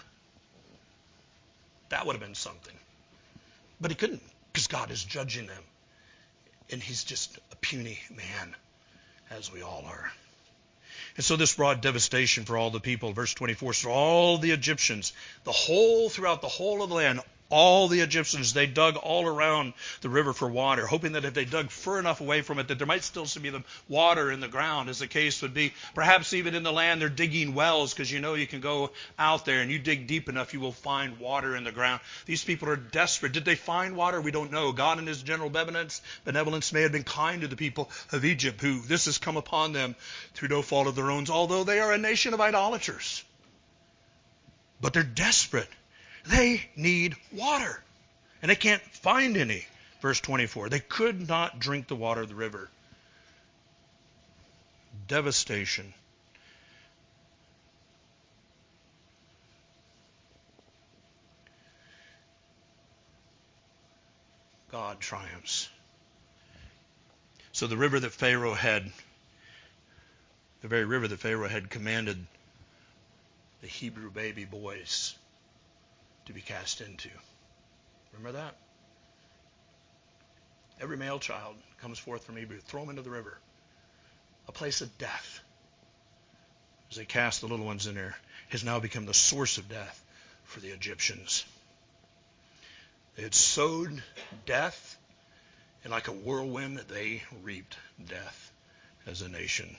That 1.89 2.05
would 2.05 2.13
have 2.13 2.21
been 2.21 2.35
something. 2.35 2.75
But 3.79 3.91
he 3.91 3.95
couldn't 3.95 4.23
because 4.51 4.67
God 4.67 4.91
is 4.91 5.03
judging 5.03 5.47
them. 5.47 5.63
And 6.71 6.81
he's 6.83 7.03
just 7.03 7.37
a 7.51 7.55
puny 7.55 7.99
man, 8.09 8.55
as 9.29 9.51
we 9.51 9.61
all 9.61 9.85
are. 9.87 10.11
And 11.15 11.25
so 11.25 11.35
this 11.35 11.55
brought 11.55 11.81
devastation 11.81 12.43
for 12.45 12.57
all 12.57 12.69
the 12.69 12.79
people. 12.79 13.13
Verse 13.13 13.33
24, 13.33 13.73
so 13.73 13.89
all 13.89 14.37
the 14.37 14.51
Egyptians, 14.51 15.13
the 15.45 15.51
whole, 15.51 16.09
throughout 16.09 16.41
the 16.41 16.47
whole 16.47 16.83
of 16.83 16.89
the 16.89 16.95
land, 16.95 17.21
all 17.49 17.87
the 17.87 18.01
Egyptians, 18.01 18.53
they 18.53 18.67
dug 18.67 18.97
all 18.97 19.25
around 19.25 19.73
the 20.01 20.09
river 20.09 20.33
for 20.33 20.49
water, 20.49 20.85
hoping 20.85 21.13
that 21.13 21.25
if 21.25 21.33
they 21.33 21.45
dug 21.45 21.69
far 21.69 21.99
enough 21.99 22.21
away 22.21 22.41
from 22.41 22.59
it, 22.59 22.67
that 22.67 22.77
there 22.77 22.87
might 22.87 23.03
still 23.03 23.25
be 23.41 23.49
the 23.49 23.63
water 23.87 24.31
in 24.31 24.39
the 24.39 24.47
ground, 24.47 24.89
as 24.89 24.99
the 24.99 25.07
case 25.07 25.41
would 25.41 25.53
be. 25.53 25.73
Perhaps 25.95 26.33
even 26.33 26.55
in 26.55 26.63
the 26.63 26.71
land, 26.71 27.01
they're 27.01 27.09
digging 27.09 27.53
wells, 27.53 27.93
because 27.93 28.11
you 28.11 28.19
know 28.19 28.33
you 28.33 28.47
can 28.47 28.59
go 28.59 28.91
out 29.17 29.45
there 29.45 29.61
and 29.61 29.71
you 29.71 29.79
dig 29.79 30.07
deep 30.07 30.27
enough, 30.29 30.53
you 30.53 30.59
will 30.59 30.71
find 30.71 31.19
water 31.19 31.55
in 31.55 31.63
the 31.63 31.71
ground. 31.71 32.01
These 32.25 32.43
people 32.43 32.69
are 32.69 32.75
desperate. 32.75 33.31
Did 33.31 33.45
they 33.45 33.55
find 33.55 33.95
water? 33.95 34.19
We 34.19 34.31
don't 34.31 34.51
know. 34.51 34.71
God, 34.71 34.99
in 34.99 35.07
His 35.07 35.23
general 35.23 35.49
benevolence, 35.49 36.01
benevolence 36.25 36.73
may 36.73 36.81
have 36.81 36.91
been 36.91 37.03
kind 37.03 37.41
to 37.41 37.47
the 37.47 37.55
people 37.55 37.89
of 38.11 38.25
Egypt, 38.25 38.61
who 38.61 38.81
this 38.81 39.05
has 39.05 39.17
come 39.17 39.37
upon 39.37 39.73
them 39.73 39.95
through 40.33 40.49
no 40.49 40.61
fault 40.61 40.87
of 40.87 40.95
their 40.95 41.11
own, 41.11 41.25
although 41.29 41.63
they 41.63 41.79
are 41.79 41.93
a 41.93 41.97
nation 41.97 42.33
of 42.33 42.41
idolaters. 42.41 43.23
But 44.79 44.93
they're 44.93 45.03
desperate. 45.03 45.69
They 46.27 46.69
need 46.75 47.15
water. 47.31 47.81
And 48.41 48.51
they 48.51 48.55
can't 48.55 48.81
find 48.81 49.37
any. 49.37 49.65
Verse 50.01 50.19
24. 50.19 50.69
They 50.69 50.79
could 50.79 51.27
not 51.27 51.59
drink 51.59 51.87
the 51.87 51.95
water 51.95 52.21
of 52.21 52.29
the 52.29 52.35
river. 52.35 52.69
Devastation. 55.07 55.93
God 64.69 64.99
triumphs. 64.99 65.69
So 67.53 67.67
the 67.67 67.77
river 67.77 67.99
that 67.99 68.11
Pharaoh 68.11 68.53
had, 68.53 68.91
the 70.61 70.67
very 70.67 70.85
river 70.85 71.07
that 71.07 71.19
Pharaoh 71.19 71.47
had 71.47 71.69
commanded 71.69 72.27
the 73.61 73.67
Hebrew 73.67 74.11
baby 74.11 74.45
boys 74.45 75.15
to 76.27 76.33
be 76.33 76.41
cast 76.41 76.81
into. 76.81 77.09
Remember 78.13 78.37
that? 78.37 78.55
Every 80.79 80.97
male 80.97 81.19
child 81.19 81.55
comes 81.81 81.97
forth 81.97 82.25
from 82.25 82.37
Hebrew, 82.37 82.59
throw 82.59 82.81
them 82.81 82.91
into 82.91 83.01
the 83.01 83.09
river, 83.09 83.37
a 84.47 84.51
place 84.51 84.81
of 84.81 84.97
death. 84.97 85.39
As 86.91 86.97
they 86.97 87.05
cast 87.05 87.41
the 87.41 87.47
little 87.47 87.65
ones 87.65 87.87
in 87.87 87.95
there, 87.95 88.15
has 88.49 88.63
now 88.63 88.79
become 88.79 89.05
the 89.05 89.13
source 89.13 89.57
of 89.57 89.69
death 89.69 90.03
for 90.43 90.59
the 90.59 90.69
Egyptians. 90.69 91.45
They 93.15 93.23
had 93.23 93.33
sowed 93.33 94.03
death, 94.45 94.97
and 95.83 95.91
like 95.91 96.07
a 96.07 96.13
whirlwind, 96.13 96.77
they 96.89 97.23
reaped 97.41 97.77
death 98.07 98.51
as 99.05 99.21
a 99.21 99.29
nation. 99.29 99.75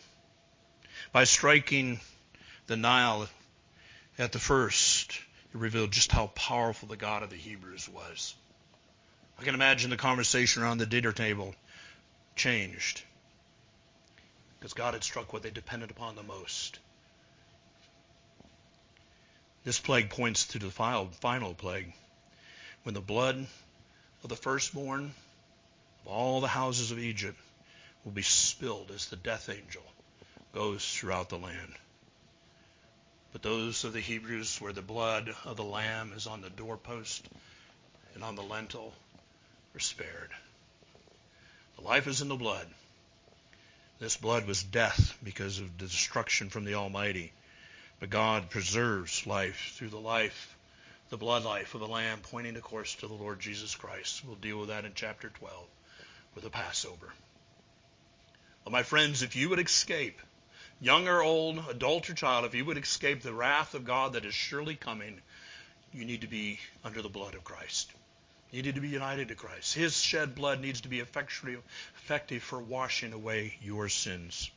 By 1.13 1.25
striking 1.25 2.01
the 2.67 2.77
Nile 2.77 3.29
at 4.19 4.33
the 4.33 4.39
first, 4.39 4.98
it 5.53 5.59
revealed 5.59 5.91
just 5.91 6.13
how 6.13 6.29
powerful 6.29 6.89
the 6.89 6.97
God 6.97 7.23
of 7.23 7.31
the 7.31 7.37
Hebrews 7.37 7.89
was. 7.89 8.35
I 9.39 9.45
can 9.45 9.55
imagine 9.55 9.91
the 9.91 9.97
conversation 9.97 10.63
around 10.63 10.79
the 10.79 10.87
dinner 10.87 11.13
table 11.13 11.55
changed 12.37 13.03
because 14.59 14.75
God 14.75 14.95
had 14.95 15.05
struck 15.05 15.33
what 15.33 15.43
they 15.43 15.51
depended 15.51 15.91
upon 15.91 16.17
the 16.17 16.23
most. 16.23 16.79
This 19.65 19.79
plague 19.79 20.11
points 20.11 20.47
to 20.49 20.59
the 20.59 20.71
final 20.71 21.55
plague 21.55 21.93
when 22.83 22.95
the 22.95 23.01
blood 23.01 23.47
of 24.23 24.29
the 24.29 24.37
firstborn 24.37 25.13
of 26.03 26.07
all 26.07 26.41
the 26.41 26.49
houses 26.49 26.91
of 26.91 26.99
Egypt 26.99 27.39
will 28.05 28.13
be 28.13 28.23
spilled 28.23 28.91
as 28.91 29.07
the 29.07 29.17
death 29.17 29.49
angel 29.49 29.83
goes 30.53 30.91
throughout 30.93 31.29
the 31.29 31.39
land. 31.39 31.75
But 33.33 33.43
those 33.43 33.85
of 33.85 33.93
the 33.93 34.01
Hebrews 34.01 34.61
where 34.61 34.73
the 34.73 34.83
blood 34.83 35.35
of 35.45 35.57
the 35.57 35.65
lamb 35.65 36.13
is 36.15 36.27
on 36.27 36.41
the 36.41 36.51
doorpost 36.51 37.29
and 38.15 38.25
on 38.25 38.37
the 38.37 38.43
lintel 38.43 38.95
are 39.75 39.81
spared. 39.81 40.31
The 41.77 41.85
life 41.85 42.07
is 42.07 42.23
in 42.23 42.29
the 42.29 42.37
blood. 42.37 42.67
This 43.99 44.17
blood 44.17 44.47
was 44.47 44.63
death 44.63 45.19
because 45.23 45.59
of 45.59 45.77
the 45.77 45.87
destruction 45.87 46.51
from 46.51 46.65
the 46.65 46.75
Almighty. 46.75 47.33
But 48.01 48.11
God 48.11 48.51
preserves 48.51 49.27
life 49.27 49.73
through 49.75 49.91
the 49.91 49.99
life, 49.99 50.57
the 51.11 51.17
blood 51.17 51.45
life 51.45 51.75
of 51.75 51.81
the 51.81 51.89
Lamb, 51.89 52.21
pointing, 52.23 52.57
of 52.57 52.63
course, 52.63 52.95
to 52.97 53.09
the 53.09 53.15
Lord 53.15 53.41
Jesus 53.41 53.75
Christ. 53.75 54.25
We'll 54.25 54.37
deal 54.37 54.59
with 54.59 54.69
that 54.69 54.85
in 54.85 54.93
chapter 54.95 55.29
12 55.29 55.67
with 56.35 56.45
the 56.45 56.51
Passover. 56.51 57.13
Well, 58.65 58.73
my 58.73 58.85
friends, 58.85 59.23
if 59.23 59.35
you 59.35 59.49
would 59.49 59.59
escape 59.59 60.21
young 60.81 61.09
or 61.09 61.23
old, 61.23 61.65
adult 61.69 62.09
or 62.09 62.15
child, 62.15 62.45
if 62.45 62.55
you 62.55 62.65
would 62.65 62.79
escape 62.79 63.23
the 63.23 63.33
wrath 63.33 63.75
of 63.75 63.85
God 63.85 64.13
that 64.13 64.25
is 64.25 64.35
surely 64.35 64.77
coming, 64.77 65.21
you 65.93 66.05
need 66.05 66.21
to 66.21 66.27
be 66.27 66.61
under 66.85 67.03
the 67.03 67.09
blood 67.09 67.35
of 67.35 67.45
Christ. 67.45 67.91
You 68.51 68.63
need 68.63 68.77
to 68.77 68.81
be 68.81 68.89
united 68.89 69.29
to 69.29 69.35
Christ. 69.35 69.75
His 69.75 70.01
shed 70.01 70.35
blood 70.35 70.61
needs 70.61 70.83
to 70.83 70.89
be 70.89 71.01
effective 71.01 72.43
for 72.43 72.61
washing 72.61 73.13
away 73.13 73.59
your 73.61 73.89
sins. 73.89 74.51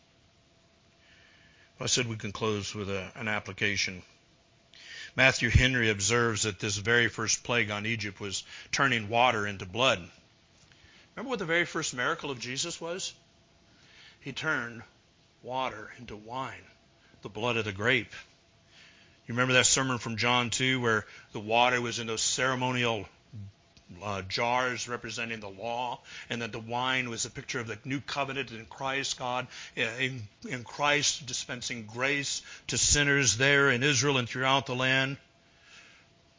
I 1.80 1.88
said 1.88 2.08
we 2.08 2.16
can 2.16 2.32
close 2.32 2.76
with 2.76 2.90
a, 2.90 3.12
an 3.16 3.28
application. 3.28 4.04
Matthew 5.16 5.50
Henry 5.50 5.90
observes 5.90 6.44
that 6.44 6.60
this 6.60 6.78
very 6.78 7.10
first 7.10 7.44
plague 7.44 7.72
on 7.72 7.86
Egypt 7.86 8.20
was 8.20 8.44
turning 8.72 9.10
water 9.10 9.46
into 9.46 9.66
blood. 9.66 10.10
Remember 11.16 11.32
what 11.32 11.40
the 11.40 11.46
very 11.46 11.66
first 11.66 11.94
miracle 11.94 12.32
of 12.32 12.40
Jesus 12.40 12.80
was? 12.80 13.14
He 14.22 14.32
turned 14.32 14.84
water 15.44 15.90
into 15.98 16.16
wine, 16.16 16.64
the 17.22 17.30
blood 17.30 17.58
of 17.58 17.66
the 17.66 17.72
grape. 17.72 18.14
You 19.28 19.34
remember 19.34 19.54
that 19.54 19.66
sermon 19.66 19.98
from 19.98 20.18
John 20.18 20.50
2 20.50 20.82
where 20.82 21.06
the 21.32 21.40
water 21.40 21.80
was 21.80 22.00
in 22.00 22.08
those 22.08 22.22
ceremonial 22.22 23.08
uh, 24.02 24.22
jars 24.24 24.88
representing 24.88 25.40
the 25.40 25.50
law, 25.50 26.00
and 26.30 26.42
that 26.42 26.52
the 26.52 26.60
wine 26.60 27.10
was 27.10 27.26
a 27.26 27.30
picture 27.30 27.60
of 27.60 27.68
the 27.68 27.78
new 27.84 28.00
covenant 28.00 28.52
in 28.52 28.66
Christ, 28.66 29.20
God, 29.20 29.48
in, 29.76 30.24
in 30.48 30.64
Christ 30.64 31.26
dispensing 31.26 31.86
grace 31.86 32.42
to 32.68 32.78
sinners 32.78 33.38
there 33.38 33.70
in 33.70 33.84
Israel 33.84 34.18
and 34.18 34.28
throughout 34.28 34.66
the 34.66 34.76
land. 34.76 35.18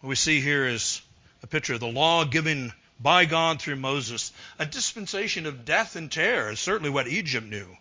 What 0.00 0.08
we 0.08 0.16
see 0.16 0.40
here 0.40 0.66
is 0.66 1.00
a 1.42 1.46
picture 1.46 1.74
of 1.74 1.80
the 1.80 1.86
law 1.86 2.24
given 2.24 2.72
by 2.98 3.24
God 3.24 3.60
through 3.60 3.76
Moses, 3.76 4.32
a 4.58 4.66
dispensation 4.66 5.46
of 5.46 5.64
death 5.64 5.96
and 5.96 6.10
terror, 6.10 6.52
is 6.52 6.60
certainly 6.60 6.90
what 6.90 7.08
Egypt 7.08 7.46
knew. 7.46 7.76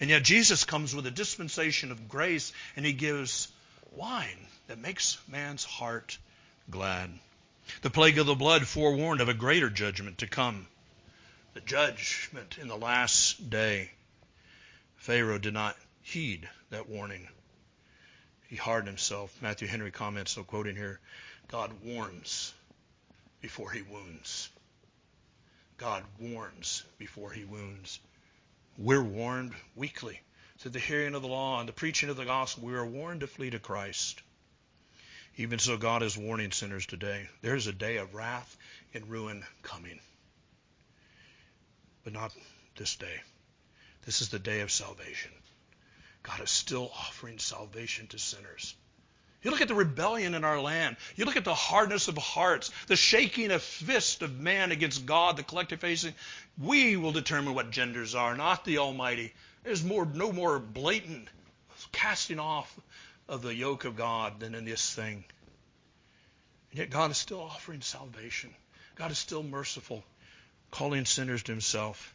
And 0.00 0.10
yet 0.10 0.22
Jesus 0.22 0.64
comes 0.64 0.94
with 0.94 1.06
a 1.06 1.10
dispensation 1.10 1.90
of 1.90 2.08
grace 2.08 2.52
and 2.76 2.86
he 2.86 2.92
gives 2.92 3.48
wine 3.92 4.46
that 4.68 4.78
makes 4.78 5.18
man's 5.28 5.64
heart 5.64 6.18
glad. 6.70 7.10
The 7.82 7.90
plague 7.90 8.18
of 8.18 8.26
the 8.26 8.34
blood 8.34 8.66
forewarned 8.66 9.20
of 9.20 9.28
a 9.28 9.34
greater 9.34 9.70
judgment 9.70 10.18
to 10.18 10.26
come. 10.26 10.66
The 11.54 11.60
judgment 11.60 12.58
in 12.60 12.68
the 12.68 12.76
last 12.76 13.50
day. 13.50 13.90
Pharaoh 14.96 15.38
did 15.38 15.54
not 15.54 15.76
heed 16.02 16.48
that 16.70 16.88
warning. 16.88 17.28
He 18.48 18.56
hardened 18.56 18.88
himself. 18.88 19.36
Matthew 19.42 19.68
Henry 19.68 19.90
comments, 19.90 20.32
so 20.32 20.44
quoting 20.44 20.76
here, 20.76 21.00
God 21.48 21.72
warns 21.84 22.54
before 23.40 23.70
he 23.70 23.82
wounds. 23.82 24.48
God 25.76 26.04
warns 26.18 26.84
before 26.98 27.30
he 27.30 27.44
wounds. 27.44 28.00
We're 28.80 29.02
warned 29.02 29.56
weekly 29.74 30.20
through 30.58 30.70
the 30.70 30.78
hearing 30.78 31.16
of 31.16 31.22
the 31.22 31.28
law 31.28 31.58
and 31.58 31.68
the 31.68 31.72
preaching 31.72 32.10
of 32.10 32.16
the 32.16 32.24
gospel. 32.24 32.68
We 32.68 32.74
are 32.74 32.86
warned 32.86 33.20
to 33.20 33.26
flee 33.26 33.50
to 33.50 33.58
Christ. 33.58 34.22
Even 35.36 35.58
so, 35.58 35.76
God 35.76 36.04
is 36.04 36.16
warning 36.16 36.52
sinners 36.52 36.86
today. 36.86 37.28
There 37.42 37.56
is 37.56 37.66
a 37.66 37.72
day 37.72 37.96
of 37.96 38.14
wrath 38.14 38.56
and 38.94 39.10
ruin 39.10 39.44
coming. 39.62 39.98
But 42.04 42.12
not 42.12 42.32
this 42.76 42.94
day. 42.94 43.20
This 44.06 44.22
is 44.22 44.28
the 44.28 44.38
day 44.38 44.60
of 44.60 44.70
salvation. 44.70 45.32
God 46.22 46.40
is 46.40 46.50
still 46.50 46.92
offering 46.94 47.40
salvation 47.40 48.06
to 48.08 48.18
sinners. 48.20 48.76
You 49.42 49.52
look 49.52 49.60
at 49.60 49.68
the 49.68 49.74
rebellion 49.74 50.34
in 50.34 50.44
our 50.44 50.60
land. 50.60 50.96
You 51.14 51.24
look 51.24 51.36
at 51.36 51.44
the 51.44 51.54
hardness 51.54 52.08
of 52.08 52.16
hearts, 52.16 52.72
the 52.88 52.96
shaking 52.96 53.52
of 53.52 53.62
fist 53.62 54.22
of 54.22 54.38
man 54.38 54.72
against 54.72 55.06
God, 55.06 55.36
the 55.36 55.44
collective 55.44 55.80
facing. 55.80 56.14
We 56.58 56.96
will 56.96 57.12
determine 57.12 57.54
what 57.54 57.70
genders 57.70 58.16
are, 58.16 58.36
not 58.36 58.64
the 58.64 58.78
Almighty. 58.78 59.32
There's 59.62 59.84
more, 59.84 60.04
no 60.06 60.32
more 60.32 60.58
blatant 60.58 61.28
casting 61.92 62.40
off 62.40 62.74
of 63.28 63.42
the 63.42 63.54
yoke 63.54 63.84
of 63.84 63.96
God 63.96 64.40
than 64.40 64.54
in 64.54 64.64
this 64.64 64.94
thing. 64.94 65.24
And 66.70 66.78
yet 66.78 66.90
God 66.90 67.10
is 67.10 67.18
still 67.18 67.40
offering 67.40 67.80
salvation. 67.80 68.54
God 68.96 69.12
is 69.12 69.18
still 69.18 69.44
merciful, 69.44 70.04
calling 70.72 71.04
sinners 71.04 71.44
to 71.44 71.52
himself. 71.52 72.14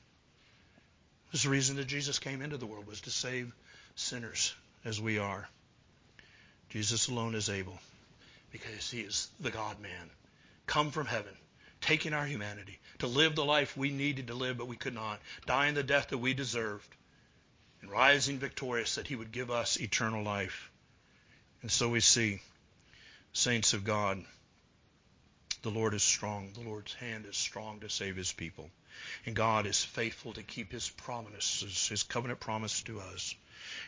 This 1.31 1.39
is 1.39 1.43
the 1.45 1.49
reason 1.49 1.77
that 1.77 1.87
Jesus 1.87 2.19
came 2.19 2.41
into 2.41 2.57
the 2.57 2.65
world 2.65 2.85
was 2.85 3.01
to 3.01 3.09
save 3.09 3.53
sinners 3.95 4.53
as 4.83 4.99
we 4.99 5.19
are. 5.19 5.47
Jesus 6.73 7.07
alone 7.07 7.35
is 7.35 7.51
able 7.51 7.79
because 8.51 8.89
he 8.89 9.01
is 9.01 9.29
the 9.39 9.51
God 9.51 9.79
man, 9.79 10.09
come 10.65 10.89
from 10.89 11.05
heaven, 11.05 11.33
taking 11.81 12.13
our 12.13 12.25
humanity, 12.25 12.79
to 12.97 13.05
live 13.05 13.35
the 13.35 13.45
life 13.45 13.77
we 13.77 13.91
needed 13.91 14.25
to 14.27 14.33
live 14.33 14.57
but 14.57 14.67
we 14.67 14.75
could 14.75 14.95
not, 14.95 15.21
dying 15.45 15.75
the 15.75 15.83
death 15.83 16.07
that 16.07 16.17
we 16.17 16.33
deserved, 16.33 16.87
and 17.81 17.91
rising 17.91 18.39
victorious 18.39 18.95
that 18.95 19.05
he 19.05 19.15
would 19.15 19.31
give 19.31 19.51
us 19.51 19.79
eternal 19.79 20.23
life. 20.23 20.71
And 21.61 21.69
so 21.69 21.89
we 21.89 21.99
see, 21.99 22.41
saints 23.33 23.73
of 23.73 23.83
God, 23.83 24.25
The 25.61 25.69
Lord 25.69 25.93
is 25.93 26.01
strong. 26.01 26.53
The 26.53 26.67
Lord's 26.67 26.95
hand 26.95 27.27
is 27.27 27.37
strong 27.37 27.81
to 27.81 27.89
save 27.89 28.15
his 28.15 28.31
people. 28.31 28.67
And 29.27 29.35
God 29.35 29.67
is 29.67 29.83
faithful 29.83 30.33
to 30.33 30.41
keep 30.41 30.71
his 30.71 30.89
promises, 30.89 31.87
his 31.87 32.01
covenant 32.01 32.39
promise 32.39 32.81
to 32.83 32.99
us. 32.99 33.35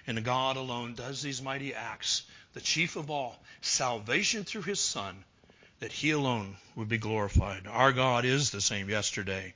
And 0.08 0.24
God 0.24 0.56
alone 0.56 0.94
does 0.94 1.22
these 1.22 1.42
mighty 1.42 1.74
acts, 1.74 2.24
the 2.56 2.62
chief 2.62 2.96
of 2.96 3.12
all, 3.12 3.38
salvation 3.62 4.46
through 4.46 4.64
his 4.64 4.80
Son, 4.80 5.24
that 5.82 5.92
he 5.92 6.12
alone 6.12 6.56
would 6.76 6.88
be 6.88 6.98
glorified. 6.98 7.68
Our 7.68 7.92
God 7.92 8.24
is 8.24 8.50
the 8.50 8.62
same 8.62 8.90
yesterday, 8.90 9.54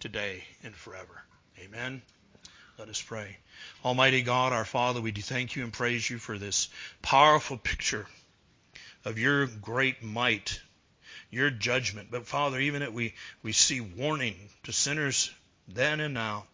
today, 0.00 0.44
and 0.62 0.76
forever. 0.76 1.22
Amen. 1.58 2.02
Let 2.78 2.90
us 2.90 3.00
pray. 3.00 3.38
Almighty 3.82 4.20
God, 4.20 4.52
our 4.52 4.66
Father, 4.66 5.00
we 5.00 5.12
do 5.12 5.22
thank 5.22 5.56
you 5.56 5.64
and 5.64 5.72
praise 5.72 6.08
you 6.08 6.18
for 6.18 6.36
this 6.36 6.68
powerful 7.00 7.56
picture 7.56 8.06
of 9.06 9.18
your 9.18 9.46
great 9.46 10.02
might 10.02 10.60
your 11.30 11.48
judgment. 11.48 12.08
But 12.10 12.26
Father, 12.26 12.60
even 12.60 12.80
that 12.80 12.92
we, 12.92 13.14
we 13.42 13.52
see 13.52 13.80
warning 13.80 14.36
to 14.64 14.72
sinners 14.72 15.32
then 15.66 16.00
and 16.00 16.12
now, 16.12 16.44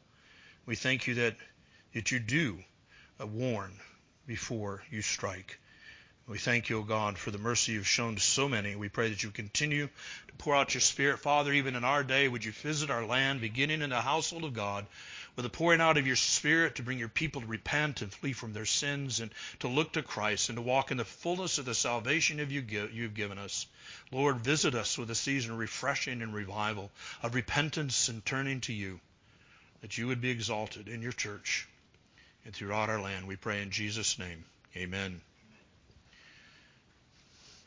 we 0.65 0.77
thank 0.77 1.09
you 1.09 1.15
that, 1.15 1.35
that 1.93 2.13
you 2.13 2.21
do 2.21 2.59
warn 3.19 3.73
before 4.27 4.83
you 4.91 5.03
strike. 5.03 5.59
We 6.29 6.37
thank 6.37 6.69
you, 6.69 6.81
O 6.81 6.83
God, 6.83 7.17
for 7.17 7.31
the 7.31 7.39
mercy 7.39 7.73
you've 7.73 7.87
shown 7.87 8.17
to 8.17 8.21
so 8.21 8.51
many. 8.51 8.77
We 8.77 8.91
pray 8.91 9.09
that 9.09 9.23
you 9.23 9.31
continue 9.31 9.87
to 9.87 10.35
pour 10.37 10.55
out 10.55 10.75
your 10.75 10.83
Spirit. 10.83 11.21
Father, 11.21 11.55
even 11.55 11.75
in 11.75 11.85
our 11.85 12.05
day, 12.05 12.29
would 12.29 12.45
you 12.45 12.53
visit 12.53 12.91
our 12.91 13.07
land, 13.07 13.41
beginning 13.41 13.81
in 13.81 13.89
the 13.89 14.03
household 14.03 14.45
of 14.45 14.53
God, 14.53 14.87
with 15.37 15.45
the 15.45 15.49
pouring 15.49 15.81
out 15.81 15.97
of 15.97 16.07
your 16.07 16.17
Spirit 16.17 16.75
to 16.75 16.83
bring 16.83 16.99
your 16.99 17.09
people 17.09 17.41
to 17.41 17.47
repent 17.47 18.03
and 18.03 18.13
flee 18.13 18.35
from 18.35 18.53
their 18.53 18.67
sins 18.67 19.21
and 19.21 19.31
to 19.61 19.69
look 19.69 19.95
to 19.95 20.03
Christ 20.03 20.51
and 20.51 20.57
to 20.57 20.63
walk 20.63 20.91
in 20.91 20.99
the 20.99 21.05
fullness 21.07 21.57
of 21.57 21.65
the 21.65 21.75
salvation 21.75 22.41
of 22.41 22.53
you 22.53 22.63
you've 22.93 23.15
given 23.15 23.39
us. 23.39 23.67
Lord, 24.13 24.41
visit 24.41 24.75
us 24.75 24.99
with 24.99 25.11
a 25.11 25.15
season 25.15 25.53
of 25.53 25.59
refreshing 25.59 26.21
and 26.21 26.35
revival, 26.35 26.91
of 27.23 27.35
repentance 27.35 28.11
and 28.11 28.23
turning 28.27 28.61
to 28.63 28.75
you, 28.75 29.01
that 29.81 29.97
you 29.97 30.09
would 30.09 30.21
be 30.21 30.29
exalted 30.29 30.89
in 30.89 31.01
your 31.01 31.13
church 31.13 31.67
and 32.45 32.55
throughout 32.55 32.91
our 32.91 33.01
land. 33.01 33.27
We 33.27 33.37
pray 33.37 33.63
in 33.63 33.71
Jesus' 33.71 34.19
name. 34.19 34.45
Amen. 34.77 35.23